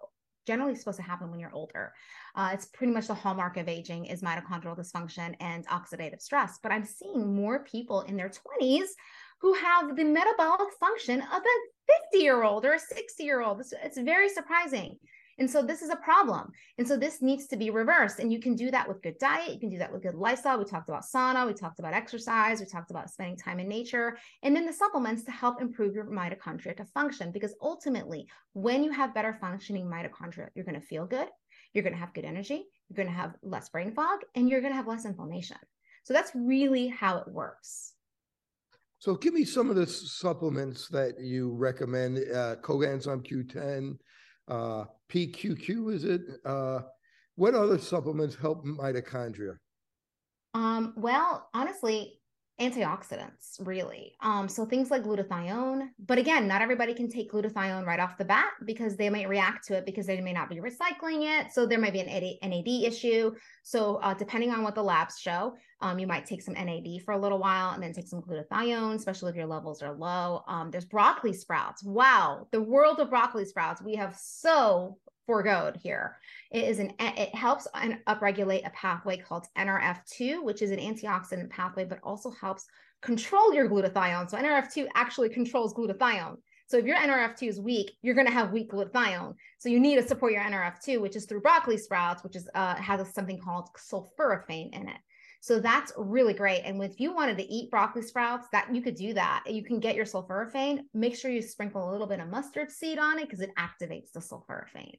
generally 0.46 0.74
supposed 0.74 0.98
to 0.98 1.02
happen 1.02 1.30
when 1.30 1.40
you're 1.40 1.54
older. 1.54 1.92
Uh, 2.34 2.50
it's 2.52 2.66
pretty 2.66 2.92
much 2.92 3.06
the 3.06 3.14
hallmark 3.14 3.56
of 3.56 3.68
aging 3.68 4.06
is 4.06 4.22
mitochondrial 4.22 4.78
dysfunction 4.78 5.34
and 5.40 5.66
oxidative 5.68 6.20
stress. 6.20 6.58
But 6.62 6.72
I'm 6.72 6.84
seeing 6.84 7.34
more 7.34 7.64
people 7.64 8.02
in 8.02 8.16
their 8.16 8.30
20s 8.30 8.88
who 9.40 9.54
have 9.54 9.96
the 9.96 10.04
metabolic 10.04 10.72
function 10.80 11.20
of 11.20 11.42
a 11.42 11.92
50 12.12 12.24
year 12.24 12.42
old 12.42 12.64
or 12.64 12.74
a 12.74 12.78
60 12.78 13.24
year 13.24 13.42
old. 13.42 13.60
It's, 13.60 13.72
it's 13.82 13.98
very 13.98 14.28
surprising. 14.28 14.98
And 15.38 15.50
so 15.50 15.62
this 15.62 15.82
is 15.82 15.90
a 15.90 15.96
problem. 15.96 16.52
And 16.78 16.86
so 16.86 16.96
this 16.96 17.22
needs 17.22 17.46
to 17.48 17.56
be 17.56 17.70
reversed. 17.70 18.18
And 18.18 18.32
you 18.32 18.40
can 18.40 18.54
do 18.54 18.70
that 18.70 18.88
with 18.88 19.02
good 19.02 19.18
diet. 19.18 19.52
You 19.52 19.60
can 19.60 19.70
do 19.70 19.78
that 19.78 19.92
with 19.92 20.02
good 20.02 20.14
lifestyle. 20.14 20.58
We 20.58 20.64
talked 20.64 20.88
about 20.88 21.04
sauna. 21.04 21.46
We 21.46 21.54
talked 21.54 21.78
about 21.78 21.94
exercise. 21.94 22.60
We 22.60 22.66
talked 22.66 22.90
about 22.90 23.10
spending 23.10 23.36
time 23.36 23.60
in 23.60 23.68
nature. 23.68 24.16
And 24.42 24.54
then 24.54 24.66
the 24.66 24.72
supplements 24.72 25.24
to 25.24 25.30
help 25.30 25.60
improve 25.60 25.94
your 25.94 26.06
mitochondria 26.06 26.76
to 26.76 26.84
function. 26.86 27.32
Because 27.32 27.54
ultimately, 27.60 28.26
when 28.52 28.84
you 28.84 28.90
have 28.92 29.14
better 29.14 29.36
functioning 29.40 29.86
mitochondria, 29.86 30.48
you're 30.54 30.64
going 30.64 30.80
to 30.80 30.86
feel 30.86 31.06
good. 31.06 31.28
You're 31.72 31.84
going 31.84 31.94
to 31.94 32.00
have 32.00 32.14
good 32.14 32.24
energy. 32.24 32.66
You're 32.88 33.04
going 33.04 33.08
to 33.08 33.20
have 33.20 33.34
less 33.42 33.68
brain 33.68 33.92
fog 33.92 34.20
and 34.34 34.48
you're 34.48 34.60
going 34.60 34.72
to 34.72 34.76
have 34.76 34.86
less 34.86 35.04
inflammation. 35.04 35.56
So 36.04 36.14
that's 36.14 36.32
really 36.34 36.88
how 36.88 37.18
it 37.18 37.28
works. 37.28 37.94
So 38.98 39.14
give 39.14 39.34
me 39.34 39.44
some 39.44 39.68
of 39.68 39.76
the 39.76 39.86
supplements 39.86 40.88
that 40.88 41.20
you 41.20 41.52
recommend. 41.52 42.18
Uh, 42.18 42.56
coenzyme 42.62 43.26
Q10, 43.26 43.98
uh, 44.48 44.84
PQQ, 45.10 45.94
is 45.94 46.04
it? 46.04 46.22
Uh, 46.44 46.80
what 47.36 47.54
other 47.54 47.78
supplements 47.78 48.36
help 48.36 48.64
mitochondria? 48.64 49.56
Um, 50.54 50.94
well, 50.96 51.48
honestly, 51.52 52.20
antioxidants 52.60 53.56
really 53.58 54.14
um 54.22 54.48
so 54.48 54.64
things 54.64 54.88
like 54.88 55.02
glutathione 55.02 55.88
but 56.06 56.18
again 56.18 56.46
not 56.46 56.62
everybody 56.62 56.94
can 56.94 57.10
take 57.10 57.32
glutathione 57.32 57.84
right 57.84 57.98
off 57.98 58.16
the 58.16 58.24
bat 58.24 58.52
because 58.64 58.96
they 58.96 59.10
might 59.10 59.28
react 59.28 59.66
to 59.66 59.74
it 59.74 59.84
because 59.84 60.06
they 60.06 60.20
may 60.20 60.32
not 60.32 60.48
be 60.48 60.60
recycling 60.60 61.24
it 61.24 61.50
so 61.52 61.66
there 61.66 61.80
might 61.80 61.92
be 61.92 61.98
an 61.98 62.06
nad 62.42 62.68
issue 62.84 63.32
so 63.64 63.96
uh, 63.96 64.14
depending 64.14 64.52
on 64.52 64.62
what 64.62 64.76
the 64.76 64.82
labs 64.82 65.18
show 65.18 65.52
um, 65.84 65.98
you 65.98 66.06
might 66.06 66.26
take 66.26 66.42
some 66.42 66.54
nad 66.54 66.86
for 67.04 67.12
a 67.12 67.18
little 67.18 67.38
while 67.38 67.70
and 67.70 67.82
then 67.82 67.92
take 67.92 68.08
some 68.08 68.22
glutathione 68.22 68.94
especially 68.94 69.30
if 69.30 69.36
your 69.36 69.46
levels 69.46 69.82
are 69.82 69.92
low 69.92 70.42
um, 70.48 70.70
there's 70.70 70.84
broccoli 70.84 71.32
sprouts 71.32 71.84
wow 71.84 72.46
the 72.52 72.60
world 72.60 72.98
of 73.00 73.10
broccoli 73.10 73.44
sprouts 73.44 73.82
we 73.82 73.94
have 73.94 74.16
so 74.16 74.96
foregoed 75.26 75.76
here. 75.76 76.18
It 76.50 76.64
is 76.64 76.78
an 76.78 76.92
it 76.98 77.34
helps 77.34 77.66
an 77.74 78.00
upregulate 78.06 78.66
a 78.66 78.70
pathway 78.70 79.16
called 79.16 79.46
NRF2, 79.56 80.42
which 80.42 80.62
is 80.62 80.70
an 80.70 80.78
antioxidant 80.78 81.50
pathway, 81.50 81.84
but 81.84 82.00
also 82.02 82.30
helps 82.30 82.66
control 83.02 83.54
your 83.54 83.68
glutathione. 83.68 84.30
So 84.30 84.38
NRF2 84.38 84.86
actually 84.94 85.28
controls 85.28 85.74
glutathione. 85.74 86.36
So 86.66 86.78
if 86.78 86.86
your 86.86 86.96
NRF2 86.96 87.48
is 87.48 87.60
weak, 87.60 87.92
you're 88.02 88.14
going 88.14 88.26
to 88.26 88.32
have 88.32 88.52
weak 88.52 88.70
glutathione. 88.70 89.34
So 89.58 89.68
you 89.68 89.78
need 89.78 89.96
to 89.96 90.06
support 90.06 90.32
your 90.32 90.42
NRF2, 90.42 91.00
which 91.00 91.14
is 91.14 91.26
through 91.26 91.42
broccoli 91.42 91.76
sprouts, 91.76 92.24
which 92.24 92.36
is 92.36 92.48
uh, 92.54 92.76
has 92.76 93.06
something 93.12 93.38
called 93.38 93.68
sulforaphane 93.76 94.74
in 94.74 94.88
it. 94.88 94.96
So 95.44 95.60
that's 95.60 95.92
really 95.98 96.32
great. 96.32 96.62
And 96.62 96.82
if 96.82 96.98
you 96.98 97.14
wanted 97.14 97.36
to 97.36 97.52
eat 97.52 97.70
broccoli 97.70 98.00
sprouts, 98.00 98.48
that 98.52 98.74
you 98.74 98.80
could 98.80 98.94
do 98.94 99.12
that. 99.12 99.42
You 99.46 99.62
can 99.62 99.78
get 99.78 99.94
your 99.94 100.06
sulforaphane. 100.06 100.78
Make 100.94 101.14
sure 101.14 101.30
you 101.30 101.42
sprinkle 101.42 101.86
a 101.86 101.92
little 101.92 102.06
bit 102.06 102.20
of 102.20 102.30
mustard 102.30 102.70
seed 102.70 102.98
on 102.98 103.18
it 103.18 103.28
because 103.28 103.42
it 103.42 103.50
activates 103.58 104.10
the 104.12 104.20
sulforaphane. 104.20 104.94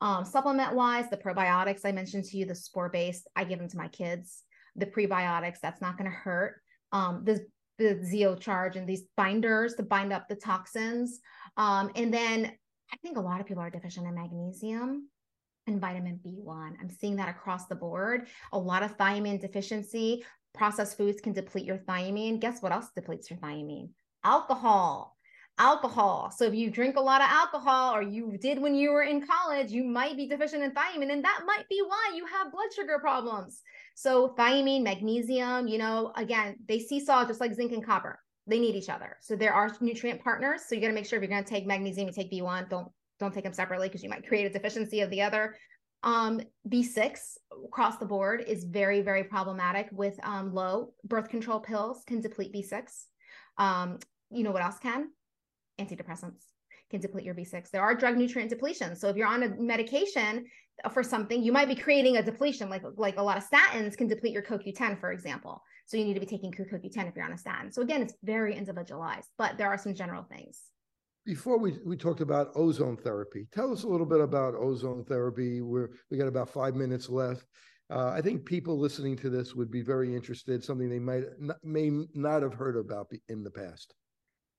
Um, 0.00 0.24
supplement 0.24 0.74
wise, 0.74 1.08
the 1.10 1.16
probiotics 1.16 1.82
I 1.84 1.92
mentioned 1.92 2.24
to 2.24 2.36
you, 2.36 2.44
the 2.44 2.56
spore 2.56 2.88
based, 2.88 3.28
I 3.36 3.44
give 3.44 3.60
them 3.60 3.68
to 3.68 3.76
my 3.76 3.86
kids. 3.86 4.42
The 4.74 4.86
prebiotics, 4.86 5.60
that's 5.62 5.80
not 5.80 5.96
going 5.96 6.10
to 6.10 6.16
hurt. 6.16 6.60
Um, 6.90 7.22
the 7.24 7.46
the 7.78 7.94
zeocharge 7.94 8.74
and 8.74 8.88
these 8.88 9.04
binders 9.16 9.74
to 9.74 9.84
bind 9.84 10.12
up 10.12 10.28
the 10.28 10.34
toxins. 10.34 11.20
Um, 11.56 11.92
and 11.94 12.12
then 12.12 12.46
I 12.92 12.96
think 12.96 13.16
a 13.16 13.20
lot 13.20 13.40
of 13.40 13.46
people 13.46 13.62
are 13.62 13.70
deficient 13.70 14.08
in 14.08 14.14
magnesium 14.16 15.08
and 15.66 15.80
vitamin 15.80 16.20
B1. 16.24 16.74
I'm 16.80 16.90
seeing 16.90 17.16
that 17.16 17.28
across 17.28 17.66
the 17.66 17.74
board. 17.74 18.26
A 18.52 18.58
lot 18.58 18.82
of 18.82 18.96
thiamine 18.96 19.40
deficiency. 19.40 20.24
Processed 20.52 20.96
foods 20.96 21.20
can 21.20 21.32
deplete 21.32 21.64
your 21.64 21.78
thiamine. 21.78 22.40
Guess 22.40 22.62
what 22.62 22.72
else 22.72 22.88
depletes 22.94 23.30
your 23.30 23.38
thiamine? 23.38 23.90
Alcohol 24.24 25.14
alcohol. 25.58 26.32
So 26.36 26.44
if 26.44 26.54
you 26.54 26.70
drink 26.70 26.96
a 26.96 27.00
lot 27.00 27.20
of 27.20 27.28
alcohol 27.30 27.94
or 27.94 28.02
you 28.02 28.36
did 28.40 28.60
when 28.60 28.74
you 28.74 28.90
were 28.90 29.02
in 29.02 29.24
college, 29.26 29.70
you 29.70 29.84
might 29.84 30.16
be 30.16 30.26
deficient 30.26 30.62
in 30.62 30.72
thiamine 30.72 31.12
and 31.12 31.24
that 31.24 31.42
might 31.46 31.68
be 31.68 31.80
why 31.86 32.12
you 32.14 32.26
have 32.26 32.52
blood 32.52 32.72
sugar 32.74 32.98
problems. 32.98 33.60
So 33.94 34.34
thiamine, 34.36 34.82
magnesium, 34.82 35.68
you 35.68 35.78
know, 35.78 36.12
again, 36.16 36.56
they 36.66 36.80
seesaw 36.80 37.24
just 37.24 37.40
like 37.40 37.54
zinc 37.54 37.72
and 37.72 37.84
copper. 37.84 38.18
They 38.46 38.58
need 38.58 38.74
each 38.74 38.90
other. 38.90 39.16
So 39.20 39.36
there 39.36 39.54
are 39.54 39.74
nutrient 39.80 40.22
partners. 40.22 40.62
So 40.66 40.74
you 40.74 40.80
got 40.80 40.88
to 40.88 40.94
make 40.94 41.06
sure 41.06 41.18
if 41.18 41.22
you're 41.22 41.30
going 41.30 41.44
to 41.44 41.48
take 41.48 41.66
magnesium, 41.66 42.08
you 42.08 42.12
take 42.12 42.32
B1, 42.32 42.68
don't 42.68 42.88
don't 43.20 43.32
take 43.32 43.44
them 43.44 43.52
separately 43.52 43.88
because 43.88 44.02
you 44.02 44.08
might 44.08 44.26
create 44.26 44.46
a 44.46 44.50
deficiency 44.50 45.00
of 45.00 45.10
the 45.10 45.22
other. 45.22 45.56
Um, 46.02 46.40
B6 46.68 47.18
across 47.66 47.96
the 47.96 48.06
board 48.06 48.44
is 48.46 48.64
very, 48.64 49.00
very 49.00 49.24
problematic 49.24 49.88
with 49.90 50.18
um, 50.22 50.52
low 50.52 50.92
birth 51.04 51.28
control 51.28 51.60
pills 51.60 52.02
can 52.06 52.20
deplete 52.20 52.52
B6. 52.52 53.04
Um, 53.56 53.98
you 54.30 54.42
know 54.42 54.50
what 54.50 54.62
else 54.62 54.78
can? 54.78 55.08
antidepressants 55.80 56.44
can 56.90 57.00
deplete 57.00 57.24
your 57.24 57.34
B6. 57.34 57.70
There 57.70 57.82
are 57.82 57.94
drug 57.94 58.16
nutrient 58.16 58.50
depletions. 58.52 58.98
So 58.98 59.08
if 59.08 59.16
you're 59.16 59.26
on 59.26 59.42
a 59.42 59.48
medication 59.56 60.46
for 60.92 61.02
something, 61.02 61.42
you 61.42 61.52
might 61.52 61.68
be 61.68 61.74
creating 61.74 62.16
a 62.16 62.22
depletion, 62.22 62.68
like 62.68 62.82
like 62.96 63.16
a 63.16 63.22
lot 63.22 63.36
of 63.36 63.44
statins 63.48 63.96
can 63.96 64.06
deplete 64.06 64.32
your 64.32 64.42
CoQ10, 64.42 65.00
for 65.00 65.12
example. 65.12 65.62
So 65.86 65.96
you 65.96 66.04
need 66.04 66.14
to 66.14 66.20
be 66.20 66.26
taking 66.26 66.52
CoQ10 66.52 67.08
if 67.08 67.16
you're 67.16 67.24
on 67.24 67.32
a 67.32 67.38
statin. 67.38 67.72
So 67.72 67.82
again, 67.82 68.02
it's 68.02 68.14
very 68.22 68.56
individualized, 68.56 69.28
but 69.38 69.58
there 69.58 69.68
are 69.68 69.78
some 69.78 69.94
general 69.94 70.24
things. 70.24 70.60
Before 71.24 71.58
we, 71.58 71.78
we 71.84 71.96
talked 71.96 72.20
about 72.20 72.50
ozone 72.54 72.98
therapy, 72.98 73.46
tell 73.50 73.72
us 73.72 73.84
a 73.84 73.88
little 73.88 74.06
bit 74.06 74.20
about 74.20 74.54
ozone 74.54 75.04
therapy. 75.04 75.62
We're 75.62 75.88
we 76.10 76.18
got 76.18 76.28
about 76.28 76.50
five 76.50 76.74
minutes 76.74 77.08
left. 77.08 77.46
Uh, 77.90 78.08
I 78.08 78.20
think 78.20 78.44
people 78.44 78.78
listening 78.78 79.16
to 79.18 79.30
this 79.30 79.54
would 79.54 79.70
be 79.70 79.82
very 79.82 80.14
interested, 80.14 80.62
something 80.62 80.88
they 80.88 80.98
might 80.98 81.24
not, 81.38 81.56
may 81.62 81.90
not 82.14 82.42
have 82.42 82.54
heard 82.54 82.76
about 82.76 83.10
in 83.28 83.42
the 83.42 83.50
past. 83.50 83.94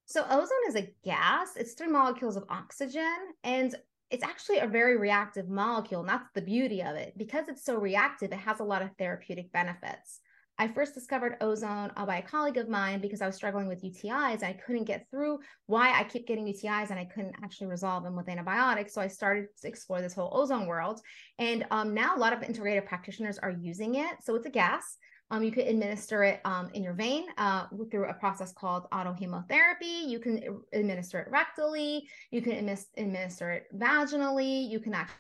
So 0.06 0.24
ozone 0.24 0.50
is 0.68 0.76
a 0.76 0.92
gas. 1.04 1.56
It's 1.56 1.74
three 1.74 1.88
molecules 1.88 2.36
of 2.36 2.46
oxygen, 2.50 3.16
and 3.44 3.76
it's 4.10 4.24
actually 4.24 4.60
a 4.60 4.68
very 4.68 4.98
reactive 4.98 5.50
molecule. 5.50 6.02
And 6.02 6.10
that's 6.10 6.30
the 6.34 6.42
beauty 6.42 6.82
of 6.82 6.96
it. 6.96 7.14
Because 7.18 7.48
it's 7.48 7.66
so 7.66 7.76
reactive, 7.76 8.32
it 8.32 8.40
has 8.40 8.60
a 8.60 8.64
lot 8.64 8.82
of 8.82 8.90
therapeutic 8.98 9.52
benefits. 9.52 10.20
I 10.58 10.70
first 10.70 10.94
discovered 10.94 11.38
ozone 11.42 11.92
uh, 11.98 12.06
by 12.06 12.18
a 12.18 12.22
colleague 12.22 12.58
of 12.58 12.70
mine 12.70 13.02
because 13.02 13.22
I 13.22 13.28
was 13.28 13.36
struggling 13.36 13.68
with 13.68 13.84
UTIs. 13.84 14.42
I 14.42 14.54
couldn't 14.54 14.86
get 14.86 15.06
through 15.12 15.40
why 15.66 15.92
I 15.92 16.04
keep 16.06 16.28
getting 16.28 16.46
UTIs 16.46 16.92
and 16.92 17.00
I 17.00 17.06
couldn't 17.06 17.36
actually 17.44 17.68
resolve 17.68 18.04
them 18.04 18.16
with 18.16 18.30
antibiotics. 18.30 18.94
So 18.94 19.02
I 19.02 19.08
started 19.08 19.48
to 19.62 19.68
explore 19.68 20.02
this 20.02 20.14
whole 20.14 20.30
ozone 20.34 20.66
world. 20.66 21.02
And 21.40 21.66
um, 21.72 21.94
now 21.94 22.16
a 22.16 22.20
lot 22.20 22.32
of 22.32 22.40
integrative 22.40 22.86
practitioners 22.86 23.38
are 23.38 23.52
using 23.52 23.96
it. 23.96 24.16
So 24.24 24.36
it's 24.36 24.46
a 24.46 24.50
gas. 24.50 24.98
Um, 25.32 25.44
you 25.44 25.52
could 25.52 25.66
administer 25.66 26.24
it 26.24 26.40
um, 26.46 26.70
in 26.74 26.84
your 26.84 26.94
vein 26.94 27.26
uh, 27.38 27.66
through 27.90 28.10
a 28.10 28.14
process 28.14 28.54
called 28.54 28.90
autohemotherapy. 28.92 30.08
You 30.08 30.20
can 30.20 30.62
administer 30.72 31.20
it 31.20 31.32
rectally. 31.32 32.02
You 32.32 32.42
can 32.42 32.54
administer 32.96 33.52
it 33.52 33.66
vaginally. 33.76 34.70
You 34.70 34.80
can 34.80 34.94
actually 34.94 35.18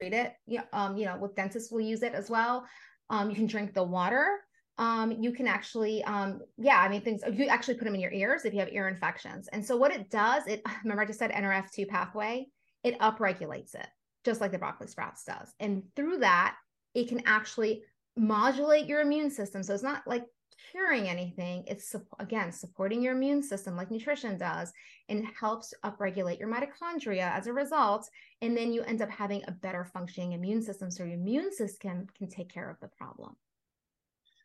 treat 0.00 0.12
it. 0.12 0.34
Yeah, 0.46 0.62
um, 0.72 0.96
you 0.96 1.06
know, 1.06 1.16
with 1.18 1.34
dentists 1.34 1.70
will 1.70 1.80
use 1.80 2.02
it 2.02 2.14
as 2.14 2.30
well. 2.30 2.66
Um, 3.10 3.30
you 3.30 3.36
can 3.36 3.46
drink 3.46 3.74
the 3.74 3.82
water. 3.82 4.40
Um, 4.78 5.12
you 5.12 5.32
can 5.32 5.46
actually, 5.46 6.04
um, 6.04 6.40
yeah, 6.58 6.78
I 6.78 6.88
mean, 6.88 7.00
things 7.00 7.22
you 7.32 7.46
actually 7.46 7.74
put 7.74 7.84
them 7.84 7.94
in 7.94 8.00
your 8.00 8.12
ears 8.12 8.44
if 8.44 8.52
you 8.52 8.60
have 8.60 8.72
ear 8.72 8.88
infections. 8.88 9.48
And 9.52 9.64
so 9.64 9.76
what 9.76 9.94
it 9.94 10.10
does, 10.10 10.46
it 10.46 10.62
remember 10.84 11.02
I 11.02 11.06
just 11.06 11.18
said 11.18 11.32
NRF2 11.32 11.88
pathway, 11.88 12.46
it 12.84 12.98
upregulates 12.98 13.74
it, 13.74 13.86
just 14.24 14.40
like 14.40 14.52
the 14.52 14.58
broccoli 14.58 14.88
sprouts 14.88 15.24
does. 15.24 15.54
And 15.60 15.82
through 15.94 16.18
that, 16.18 16.56
it 16.94 17.08
can 17.08 17.22
actually 17.26 17.82
modulate 18.16 18.86
your 18.86 19.00
immune 19.00 19.30
system. 19.30 19.62
So 19.62 19.72
it's 19.74 19.82
not 19.82 20.02
like 20.06 20.24
curing 20.70 21.08
anything. 21.08 21.64
It's 21.66 21.94
again 22.18 22.52
supporting 22.52 23.02
your 23.02 23.14
immune 23.14 23.42
system 23.42 23.76
like 23.76 23.90
nutrition 23.90 24.38
does 24.38 24.72
and 25.08 25.26
helps 25.38 25.72
upregulate 25.84 26.38
your 26.38 26.48
mitochondria 26.48 27.30
as 27.30 27.46
a 27.46 27.52
result. 27.52 28.08
And 28.42 28.56
then 28.56 28.72
you 28.72 28.82
end 28.82 29.02
up 29.02 29.10
having 29.10 29.42
a 29.46 29.52
better 29.52 29.84
functioning 29.84 30.32
immune 30.32 30.62
system. 30.62 30.90
So 30.90 31.04
your 31.04 31.14
immune 31.14 31.52
system 31.52 32.06
can 32.16 32.28
take 32.28 32.52
care 32.52 32.70
of 32.70 32.78
the 32.80 32.88
problem. 32.88 33.36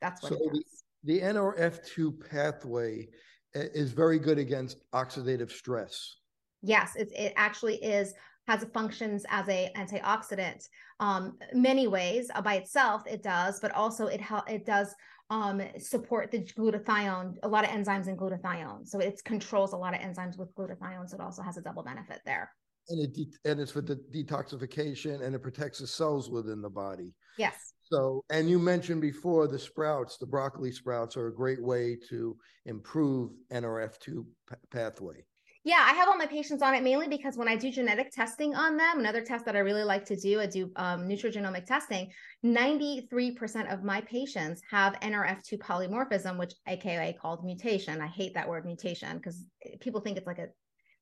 That's 0.01 0.21
what 0.21 0.33
so 0.33 0.37
the, 0.37 0.63
the 1.03 1.21
NRF2 1.21 2.29
pathway 2.29 3.07
is 3.53 3.91
very 3.91 4.19
good 4.19 4.37
against 4.37 4.77
oxidative 4.91 5.51
stress. 5.51 6.15
Yes, 6.61 6.95
it, 6.95 7.11
it 7.15 7.33
actually 7.35 7.75
is 7.75 8.13
has 8.47 8.65
functions 8.73 9.23
as 9.29 9.47
a 9.49 9.71
antioxidant 9.77 10.67
um 10.99 11.37
many 11.53 11.87
ways 11.87 12.29
uh, 12.33 12.41
by 12.41 12.55
itself 12.55 13.03
it 13.05 13.21
does 13.21 13.59
but 13.59 13.71
also 13.71 14.07
it 14.07 14.19
help 14.19 14.49
it 14.49 14.65
does 14.65 14.93
um, 15.31 15.61
support 15.79 16.29
the 16.29 16.39
glutathione, 16.39 17.37
a 17.41 17.47
lot 17.47 17.63
of 17.63 17.69
enzymes 17.71 18.07
in 18.07 18.17
glutathione. 18.17 18.85
So 18.85 18.99
it 18.99 19.19
controls 19.23 19.71
a 19.71 19.77
lot 19.77 19.95
of 19.95 20.01
enzymes 20.01 20.37
with 20.37 20.53
glutathione. 20.55 21.09
So 21.09 21.15
it 21.15 21.21
also 21.21 21.41
has 21.41 21.57
a 21.57 21.61
double 21.61 21.83
benefit 21.83 22.19
there. 22.25 22.51
And 22.89 22.99
it 22.99 23.13
de- 23.13 23.49
and 23.49 23.59
it's 23.59 23.71
for 23.71 23.81
the 23.81 23.95
detoxification 24.13 25.21
and 25.21 25.33
it 25.33 25.41
protects 25.41 25.79
the 25.79 25.87
cells 25.87 26.29
within 26.29 26.61
the 26.61 26.69
body. 26.69 27.13
Yes. 27.37 27.73
So, 27.83 28.25
and 28.29 28.49
you 28.49 28.59
mentioned 28.59 29.01
before 29.01 29.47
the 29.47 29.57
sprouts, 29.57 30.17
the 30.17 30.25
broccoli 30.25 30.71
sprouts 30.71 31.15
are 31.15 31.27
a 31.27 31.33
great 31.33 31.63
way 31.63 31.97
to 32.09 32.35
improve 32.65 33.31
NRF2 33.51 34.25
p- 34.49 34.55
pathway. 34.69 35.23
Yeah, 35.63 35.85
I 35.87 35.93
have 35.93 36.07
all 36.07 36.17
my 36.17 36.25
patients 36.25 36.63
on 36.63 36.73
it 36.73 36.81
mainly 36.81 37.07
because 37.07 37.37
when 37.37 37.47
I 37.47 37.55
do 37.55 37.71
genetic 37.71 38.11
testing 38.11 38.55
on 38.55 38.77
them, 38.77 38.99
another 38.99 39.21
test 39.21 39.45
that 39.45 39.55
I 39.55 39.59
really 39.59 39.83
like 39.83 40.05
to 40.05 40.15
do, 40.15 40.39
I 40.39 40.47
do 40.47 40.71
um, 40.75 41.07
nutrigenomic 41.07 41.67
testing. 41.67 42.11
93% 42.43 43.71
of 43.71 43.83
my 43.83 44.01
patients 44.01 44.63
have 44.71 44.99
NRF2 45.01 45.59
polymorphism, 45.59 46.39
which 46.39 46.55
AKA 46.67 47.15
called 47.21 47.45
mutation. 47.45 48.01
I 48.01 48.07
hate 48.07 48.33
that 48.33 48.49
word 48.49 48.65
mutation 48.65 49.17
because 49.17 49.45
people 49.81 50.01
think 50.01 50.17
it's 50.17 50.25
like 50.25 50.39
a, 50.39 50.47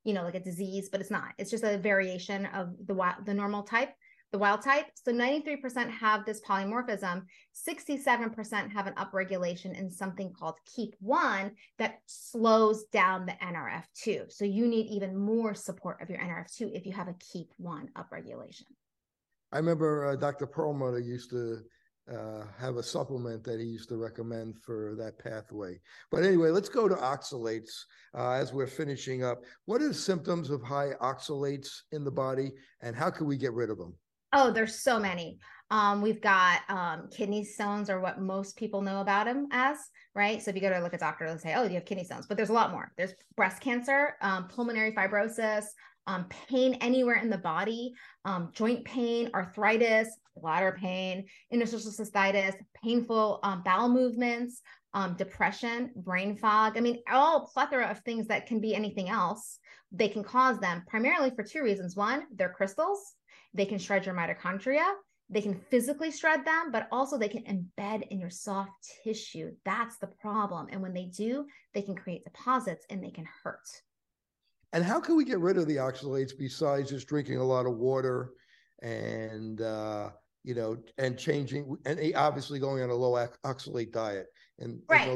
you 0.04 0.14
know, 0.14 0.24
like 0.24 0.36
a 0.36 0.42
disease, 0.42 0.90
but 0.92 1.00
it's 1.00 1.12
not. 1.12 1.32
It's 1.38 1.52
just 1.52 1.64
a 1.64 1.78
variation 1.78 2.46
of 2.48 2.74
the 2.86 3.14
the 3.26 3.34
normal 3.34 3.64
type 3.64 3.94
the 4.32 4.38
wild 4.38 4.62
type. 4.62 4.86
So 4.94 5.12
93% 5.12 5.90
have 5.90 6.26
this 6.26 6.42
polymorphism. 6.42 7.24
67% 7.68 8.72
have 8.72 8.88
an 8.88 8.94
upregulation 8.94 9.78
in 9.78 9.90
something 9.90 10.32
called 10.32 10.56
KEAP1 10.68 11.52
that 11.78 12.00
slows 12.06 12.86
down 12.86 13.26
the 13.26 13.34
NRF2. 13.44 14.32
So 14.32 14.46
you 14.46 14.68
need 14.68 14.88
even 14.88 15.18
more 15.18 15.54
support 15.54 16.02
of 16.02 16.10
your 16.10 16.20
NRF2 16.20 16.74
if 16.74 16.86
you 16.86 16.94
have 16.94 17.08
a 17.08 17.14
KEAP1 17.14 17.90
upregulation. 17.98 18.66
I 19.52 19.58
remember 19.58 20.06
uh, 20.06 20.16
Dr. 20.16 20.46
Perlmutter 20.46 21.00
used 21.00 21.32
to 21.32 21.64
uh, 22.12 22.44
have 22.58 22.78
a 22.78 22.84
supplement 22.84 23.44
that 23.44 23.60
he 23.60 23.66
used 23.66 23.90
to 23.90 23.98
recommend 23.98 24.58
for 24.60 24.96
that 24.98 25.20
pathway. 25.20 25.80
But 26.12 26.24
anyway, 26.24 26.50
let's 26.50 26.70
go 26.70 26.88
to 26.88 26.96
oxalates 26.96 27.70
uh, 28.16 28.32
as 28.32 28.54
we're 28.54 28.68
finishing 28.68 29.24
up. 29.24 29.44
What 29.66 29.82
are 29.82 29.88
the 29.88 29.94
symptoms 29.94 30.50
of 30.50 30.62
high 30.62 30.92
oxalates 31.02 31.82
in 31.92 32.04
the 32.04 32.12
body, 32.12 32.52
and 32.82 32.96
how 32.96 33.10
can 33.10 33.28
we 33.28 33.38
get 33.38 33.54
rid 33.54 33.70
of 33.70 33.78
them? 33.78 33.96
Oh, 34.32 34.52
there's 34.52 34.80
so 34.80 35.00
many. 35.00 35.40
Um, 35.72 36.02
we've 36.02 36.22
got 36.22 36.62
um, 36.70 37.10
kidney 37.12 37.44
stones, 37.44 37.90
or 37.90 38.00
what 38.00 38.22
most 38.22 38.58
people 38.58 38.82
know 38.82 39.02
about 39.02 39.26
them 39.26 39.48
as, 39.52 39.78
right? 40.16 40.42
So 40.42 40.50
if 40.50 40.56
you 40.56 40.62
go 40.62 40.70
to 40.70 40.80
look 40.80 40.94
at 40.94 41.00
a 41.00 41.00
doctor, 41.00 41.26
they'll 41.26 41.38
say, 41.38 41.54
"Oh, 41.56 41.64
you 41.64 41.76
have 41.76 41.86
kidney 41.86 42.04
stones," 42.04 42.26
but 42.28 42.38
there's 42.38 42.50
a 42.50 42.54
lot 42.54 42.72
more. 42.72 42.92
There's 42.98 43.14
breast 43.36 43.62
cancer, 43.62 44.16
um, 44.22 44.48
pulmonary 44.48 44.92
fibrosis, 44.92 45.66
um, 46.08 46.26
pain 46.30 46.76
anywhere 46.76 47.18
in 47.18 47.30
the 47.30 47.38
body, 47.38 47.94
um, 48.26 48.50
joint 48.54 48.84
pain, 48.86 49.30
arthritis, 49.34 50.08
bladder 50.36 50.76
pain, 50.80 51.26
interstitial 51.52 51.92
cystitis, 51.92 52.56
painful 52.84 53.40
um, 53.44 53.62
bowel 53.64 53.90
movements, 53.90 54.62
depression, 55.18 55.92
brain 55.96 56.36
fog. 56.36 56.78
I 56.78 56.82
mean, 56.82 57.00
all 57.12 57.48
plethora 57.54 57.86
of 57.88 58.00
things 58.00 58.28
that 58.28 58.48
can 58.48 58.60
be 58.60 58.74
anything 58.74 59.08
else. 59.10 59.60
They 59.92 60.08
can 60.08 60.24
cause 60.24 60.60
them 60.60 60.84
primarily 60.88 61.32
for 61.32 61.44
two 61.44 61.62
reasons. 61.62 61.96
One, 61.96 62.26
they're 62.36 62.50
crystals 62.50 63.16
they 63.54 63.66
can 63.66 63.80
shred 63.80 64.06
your 64.06 64.16
mitochondria. 64.16 64.94
They 65.32 65.42
can 65.42 65.54
physically 65.54 66.12
shred 66.12 66.44
them, 66.44 66.72
but 66.72 66.88
also 66.92 67.18
they 67.18 67.30
can 67.30 67.44
embed 67.44 68.08
in 68.10 68.20
your 68.20 68.32
soft 68.32 68.72
tissue. 69.04 69.52
That's 69.64 69.98
the 70.00 70.08
problem. 70.08 70.68
And 70.72 70.82
when 70.82 70.94
they 70.94 71.06
do, 71.06 71.46
they 71.74 71.84
can 71.84 71.96
create 71.96 72.24
deposits 72.24 72.86
and 72.90 73.04
they 73.04 73.12
can 73.12 73.28
hurt. 73.44 73.68
And 74.74 74.84
how 74.84 75.00
can 75.00 75.16
we 75.16 75.26
get 75.26 75.40
rid 75.40 75.58
of 75.58 75.68
the 75.68 75.78
oxalates 75.78 76.32
besides 76.38 76.90
just 76.90 77.08
drinking 77.08 77.38
a 77.38 77.44
lot 77.44 77.68
of 77.68 77.78
water 77.78 78.32
and, 78.82 79.62
uh, 79.62 80.10
you 80.44 80.56
know, 80.56 80.78
and 80.98 81.18
changing 81.18 81.76
and 81.86 82.00
obviously 82.16 82.60
going 82.60 82.82
on 82.82 82.90
a 82.90 82.96
low 82.96 83.28
oxalate 83.46 83.92
diet? 83.92 84.28
And, 84.58 84.80
right. 84.88 85.08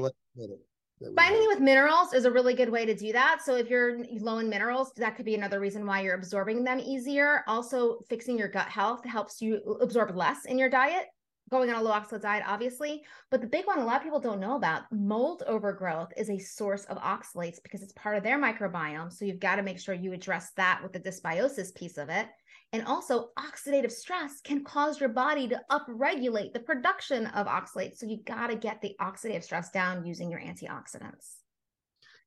Binding 1.16 1.48
with 1.48 1.60
minerals 1.60 2.14
is 2.14 2.26
a 2.26 2.32
really 2.32 2.54
good 2.54 2.70
way 2.70 2.86
to 2.86 2.96
do 2.96 3.12
that. 3.12 3.42
So 3.44 3.56
if 3.56 3.70
you're 3.70 4.06
low 4.20 4.38
in 4.38 4.50
minerals, 4.50 4.92
that 4.96 5.16
could 5.16 5.26
be 5.26 5.36
another 5.36 5.60
reason 5.60 5.86
why 5.86 6.02
you're 6.02 6.16
absorbing 6.16 6.64
them 6.64 6.80
easier. 6.80 7.44
Also, 7.48 8.00
fixing 8.10 8.38
your 8.38 8.48
gut 8.48 8.68
health 8.68 9.04
helps 9.04 9.42
you 9.42 9.78
absorb 9.82 10.16
less 10.16 10.46
in 10.46 10.58
your 10.58 10.70
diet. 10.70 11.08
Going 11.52 11.70
on 11.70 11.76
a 11.76 11.82
low 11.84 11.92
oxalate 11.92 12.22
diet, 12.22 12.44
obviously. 12.48 13.04
But 13.30 13.42
the 13.42 13.48
big 13.48 13.68
one 13.68 13.80
a 13.80 13.86
lot 13.86 13.98
of 13.98 14.04
people 14.04 14.20
don't 14.20 14.40
know 14.40 14.56
about 14.56 14.84
mold 14.92 15.44
overgrowth 15.46 16.14
is 16.16 16.30
a 16.30 16.40
source 16.40 16.86
of 16.86 16.98
oxalates 16.98 17.62
because 17.62 17.84
it's 17.84 17.94
part 17.94 18.16
of 18.16 18.24
their 18.24 18.40
microbiome. 18.40 19.12
So 19.12 19.26
you've 19.26 19.40
got 19.40 19.58
to 19.58 19.62
make 19.62 19.80
sure 19.80 19.94
you 19.94 20.14
address 20.14 20.52
that 20.56 20.80
with 20.82 20.94
the 20.94 21.00
dysbiosis 21.02 21.76
piece 21.76 21.98
of 21.98 22.10
it. 22.10 22.28
And 22.74 22.84
also, 22.86 23.30
oxidative 23.38 23.92
stress 23.92 24.42
can 24.42 24.64
cause 24.64 25.00
your 25.00 25.10
body 25.10 25.48
to 25.48 25.62
upregulate 25.70 26.54
the 26.54 26.60
production 26.60 27.28
of 27.28 27.46
oxalates. 27.46 27.98
So 27.98 28.08
you 28.08 28.18
got 28.26 28.48
to 28.48 28.56
get 28.56 28.82
the 28.82 28.96
oxidative 29.00 29.44
stress 29.44 29.70
down 29.70 30.04
using 30.04 30.32
your 30.32 30.40
antioxidants. 30.40 31.36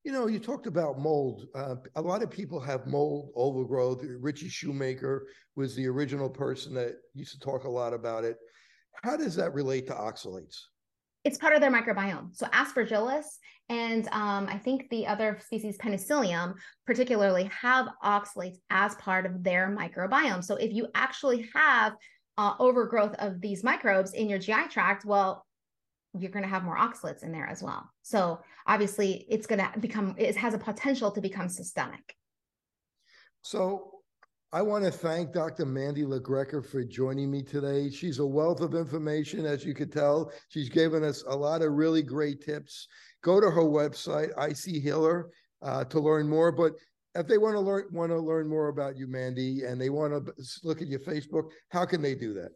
You 0.05 0.13
know, 0.13 0.29
you 0.29 0.39
talked 0.39 0.69
about 0.69 1.01
mold. 1.01 1.49
Uh, 1.53 1.75
a 1.97 2.01
lot 2.01 2.23
of 2.23 2.31
people 2.31 2.61
have 2.61 2.87
mold 2.87 3.33
overgrowth. 3.35 4.05
Ritchie 4.21 4.49
Shoemaker 4.49 5.27
was 5.57 5.75
the 5.75 5.89
original 5.89 6.31
person 6.31 6.75
that 6.75 6.93
used 7.13 7.33
to 7.33 7.41
talk 7.41 7.65
a 7.65 7.69
lot 7.69 7.93
about 7.93 8.23
it. 8.23 8.37
How 9.03 9.17
does 9.17 9.35
that 9.35 9.53
relate 9.53 9.89
to 9.89 9.95
oxalates? 9.95 10.61
It's 11.27 11.39
part 11.39 11.55
of 11.55 11.61
their 11.61 11.73
microbiome. 11.73 12.35
So 12.37 12.47
aspergillus 12.47 13.25
and 13.69 14.07
um, 14.13 14.47
I 14.49 14.59
think 14.59 14.89
the 14.91 15.09
other 15.09 15.41
species 15.45 15.77
penicillium 15.77 16.55
particularly 16.87 17.51
have 17.61 17.89
oxalates 18.05 18.59
as 18.71 18.95
part 18.95 19.27
of 19.27 19.43
their 19.43 19.69
microbiome. 19.77 20.45
So 20.45 20.55
if 20.55 20.73
you 20.73 20.87
actually 20.95 21.49
have 21.53 21.97
uh, 22.39 22.55
overgrowth 22.61 23.17
of 23.19 23.41
these 23.41 23.65
microbes 23.65 24.13
in 24.13 24.29
your 24.29 24.39
GI 24.39 24.69
tract, 24.71 25.05
well, 25.05 25.45
you're 26.17 26.31
going 26.31 26.45
to 26.45 26.49
have 26.49 26.63
more 26.63 26.79
oxalates 26.79 27.25
in 27.25 27.33
there 27.33 27.49
as 27.49 27.61
well. 27.61 27.91
So 28.03 28.39
obviously, 28.69 29.27
it's 29.29 29.49
going 29.49 29.59
to 29.59 29.81
become 29.81 30.15
it 30.17 30.37
has 30.37 30.55
a 30.55 30.59
potential 30.59 31.11
to 31.11 31.21
become 31.21 31.49
systemic. 31.49 32.15
So 33.43 33.91
I 34.53 34.63
want 34.63 34.85
to 34.85 34.93
thank 34.93 35.33
Dr. 35.33 35.67
Mandy 35.67 36.05
LaGreca 36.05 36.65
for 36.65 36.85
joining 36.85 37.31
me 37.31 37.43
today. 37.43 37.91
She's 37.91 38.21
a 38.21 38.27
wealth 38.27 38.61
of 38.61 38.75
information, 38.75 39.45
as 39.45 39.65
you 39.65 39.75
could 39.75 39.91
tell. 39.91 40.33
She's 40.49 40.69
given 40.69 41.03
us 41.03 41.25
a 41.27 41.35
lot 41.37 41.63
of 41.63 41.73
really 41.73 42.03
great 42.03 42.45
tips. 42.45 42.87
Go 43.23 43.41
to 43.41 43.51
her 43.51 43.63
website, 43.63 44.31
IC 44.39 44.83
Healer, 44.83 45.31
uh, 45.63 45.85
to 45.87 45.99
learn 45.99 46.29
more. 46.29 46.53
But 46.53 46.75
if 47.17 47.27
they 47.27 47.39
want 47.39 47.55
to 47.55 47.61
learn 47.61 47.87
want 47.91 48.13
to 48.13 48.21
learn 48.21 48.49
more 48.49 48.69
about 48.69 48.97
you, 48.97 49.09
Mandy, 49.09 49.65
and 49.65 49.81
they 49.81 49.91
want 49.91 50.13
to 50.13 50.33
look 50.63 50.81
at 50.81 50.87
your 50.87 51.01
Facebook, 51.01 51.51
how 51.71 51.85
can 51.85 52.01
they 52.01 52.15
do 52.15 52.33
that? 52.35 52.51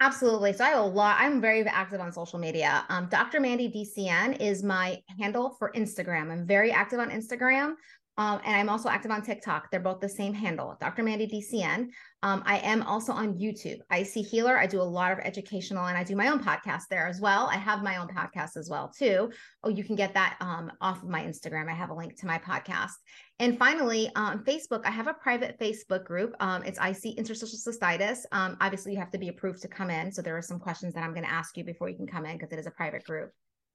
Absolutely. 0.00 0.54
So 0.54 0.64
I 0.64 0.70
have 0.70 0.84
a 0.84 0.86
lot. 0.86 1.16
I'm 1.20 1.40
very 1.40 1.62
active 1.64 2.00
on 2.00 2.10
social 2.10 2.38
media. 2.38 2.84
Um, 2.88 3.06
Dr. 3.10 3.38
Mandy 3.38 3.68
DCN 3.68 4.40
is 4.40 4.62
my 4.62 5.00
handle 5.20 5.56
for 5.58 5.72
Instagram. 5.72 6.32
I'm 6.32 6.46
very 6.46 6.72
active 6.72 7.00
on 7.00 7.10
Instagram. 7.10 7.74
Um, 8.16 8.40
and 8.44 8.54
I'm 8.54 8.68
also 8.68 8.88
active 8.88 9.10
on 9.10 9.22
TikTok. 9.22 9.70
They're 9.70 9.80
both 9.80 10.00
the 10.00 10.08
same 10.08 10.32
handle, 10.32 10.76
Dr. 10.80 11.02
Mandy 11.02 11.26
DCN. 11.26 11.88
Um, 12.22 12.42
I 12.46 12.58
am 12.58 12.82
also 12.82 13.12
on 13.12 13.34
YouTube. 13.34 13.78
IC 13.92 14.26
Healer. 14.26 14.56
I 14.56 14.66
do 14.66 14.80
a 14.80 14.82
lot 14.82 15.12
of 15.12 15.18
educational, 15.18 15.86
and 15.86 15.98
I 15.98 16.04
do 16.04 16.14
my 16.14 16.28
own 16.28 16.38
podcast 16.38 16.82
there 16.88 17.08
as 17.08 17.20
well. 17.20 17.48
I 17.50 17.56
have 17.56 17.82
my 17.82 17.96
own 17.96 18.08
podcast 18.08 18.56
as 18.56 18.68
well 18.70 18.92
too. 18.96 19.32
Oh, 19.64 19.68
you 19.68 19.82
can 19.82 19.96
get 19.96 20.14
that 20.14 20.36
um, 20.40 20.70
off 20.80 21.02
of 21.02 21.08
my 21.08 21.22
Instagram. 21.22 21.68
I 21.68 21.74
have 21.74 21.90
a 21.90 21.94
link 21.94 22.18
to 22.20 22.26
my 22.26 22.38
podcast. 22.38 22.92
And 23.40 23.58
finally, 23.58 24.10
on 24.14 24.44
Facebook, 24.44 24.82
I 24.84 24.90
have 24.90 25.08
a 25.08 25.14
private 25.14 25.58
Facebook 25.58 26.04
group. 26.04 26.36
Um, 26.38 26.62
it's 26.62 26.78
IC 26.78 27.18
Interstitial 27.18 27.58
Cystitis. 27.58 28.18
Um, 28.30 28.56
obviously, 28.60 28.92
you 28.92 28.98
have 29.00 29.10
to 29.10 29.18
be 29.18 29.28
approved 29.28 29.60
to 29.62 29.68
come 29.68 29.90
in. 29.90 30.12
So 30.12 30.22
there 30.22 30.36
are 30.36 30.42
some 30.42 30.60
questions 30.60 30.94
that 30.94 31.02
I'm 31.02 31.14
going 31.14 31.24
to 31.24 31.32
ask 31.32 31.56
you 31.56 31.64
before 31.64 31.88
you 31.88 31.96
can 31.96 32.06
come 32.06 32.26
in 32.26 32.38
because 32.38 32.52
it 32.52 32.60
is 32.60 32.66
a 32.68 32.70
private 32.70 33.02
group. 33.02 33.30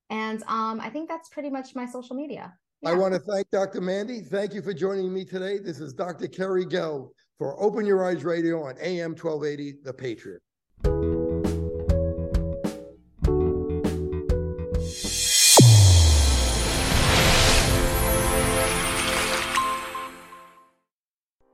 And 0.09 0.41
um, 0.43 0.79
I 0.79 0.89
think 0.89 1.09
that's 1.09 1.27
pretty 1.29 1.49
much 1.49 1.75
my 1.75 1.85
social 1.85 2.15
media. 2.15 2.53
I 2.85 2.93
want 2.93 3.13
to 3.13 3.19
thank 3.19 3.49
Dr. 3.49 3.81
Mandy. 3.81 4.21
Thank 4.21 4.53
you 4.53 4.61
for 4.61 4.73
joining 4.73 5.13
me 5.13 5.25
today. 5.25 5.59
This 5.59 5.81
is 5.81 5.91
Dr. 5.91 6.27
Kerry 6.27 6.65
Gelb 6.65 7.09
for 7.37 7.61
Open 7.61 7.85
Your 7.85 8.05
Eyes 8.05 8.23
Radio 8.23 8.63
on 8.63 8.75
AM 8.81 9.11
1280, 9.17 9.79
The 9.83 9.93
Patriot. 9.93 11.18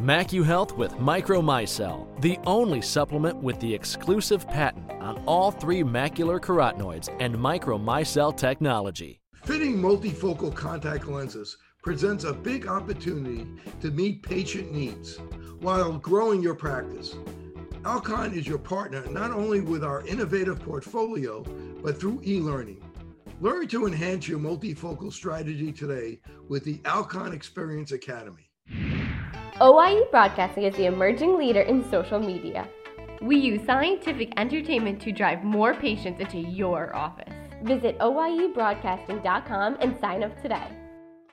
MacuHealth 0.00 0.76
with 0.76 0.92
Micromicelle, 0.96 2.20
the 2.20 2.38
only 2.44 2.82
supplement 2.82 3.38
with 3.38 3.58
the 3.60 3.74
exclusive 3.74 4.46
patent 4.46 4.90
on 5.00 5.22
all 5.24 5.50
three 5.50 5.82
macular 5.82 6.38
carotenoids 6.38 7.08
and 7.18 7.34
Micromicelle 7.34 8.36
technology. 8.36 9.22
Fitting 9.46 9.78
multifocal 9.78 10.54
contact 10.54 11.06
lenses 11.06 11.56
presents 11.82 12.24
a 12.24 12.34
big 12.34 12.68
opportunity 12.68 13.46
to 13.80 13.90
meet 13.90 14.22
patient 14.22 14.70
needs 14.70 15.16
while 15.60 15.92
growing 15.92 16.42
your 16.42 16.54
practice. 16.54 17.14
Alcon 17.86 18.34
is 18.34 18.46
your 18.46 18.58
partner 18.58 19.02
not 19.10 19.30
only 19.30 19.62
with 19.62 19.82
our 19.82 20.06
innovative 20.06 20.60
portfolio, 20.60 21.42
but 21.82 21.98
through 21.98 22.20
e 22.26 22.38
learning. 22.38 22.82
Learn 23.40 23.66
to 23.68 23.86
enhance 23.86 24.28
your 24.28 24.40
multifocal 24.40 25.10
strategy 25.10 25.72
today 25.72 26.20
with 26.50 26.64
the 26.64 26.82
Alcon 26.84 27.32
Experience 27.32 27.92
Academy. 27.92 28.45
OIE 29.60 30.02
Broadcasting 30.10 30.64
is 30.64 30.74
the 30.76 30.84
emerging 30.86 31.38
leader 31.38 31.62
in 31.62 31.88
social 31.90 32.18
media. 32.18 32.68
We 33.22 33.36
use 33.36 33.64
scientific 33.64 34.32
entertainment 34.36 35.00
to 35.02 35.12
drive 35.12 35.42
more 35.42 35.72
patients 35.74 36.20
into 36.20 36.38
your 36.38 36.94
office. 36.94 37.32
Visit 37.62 37.98
OIEBroadcasting.com 37.98 39.78
and 39.80 39.98
sign 39.98 40.22
up 40.22 40.40
today. 40.42 40.68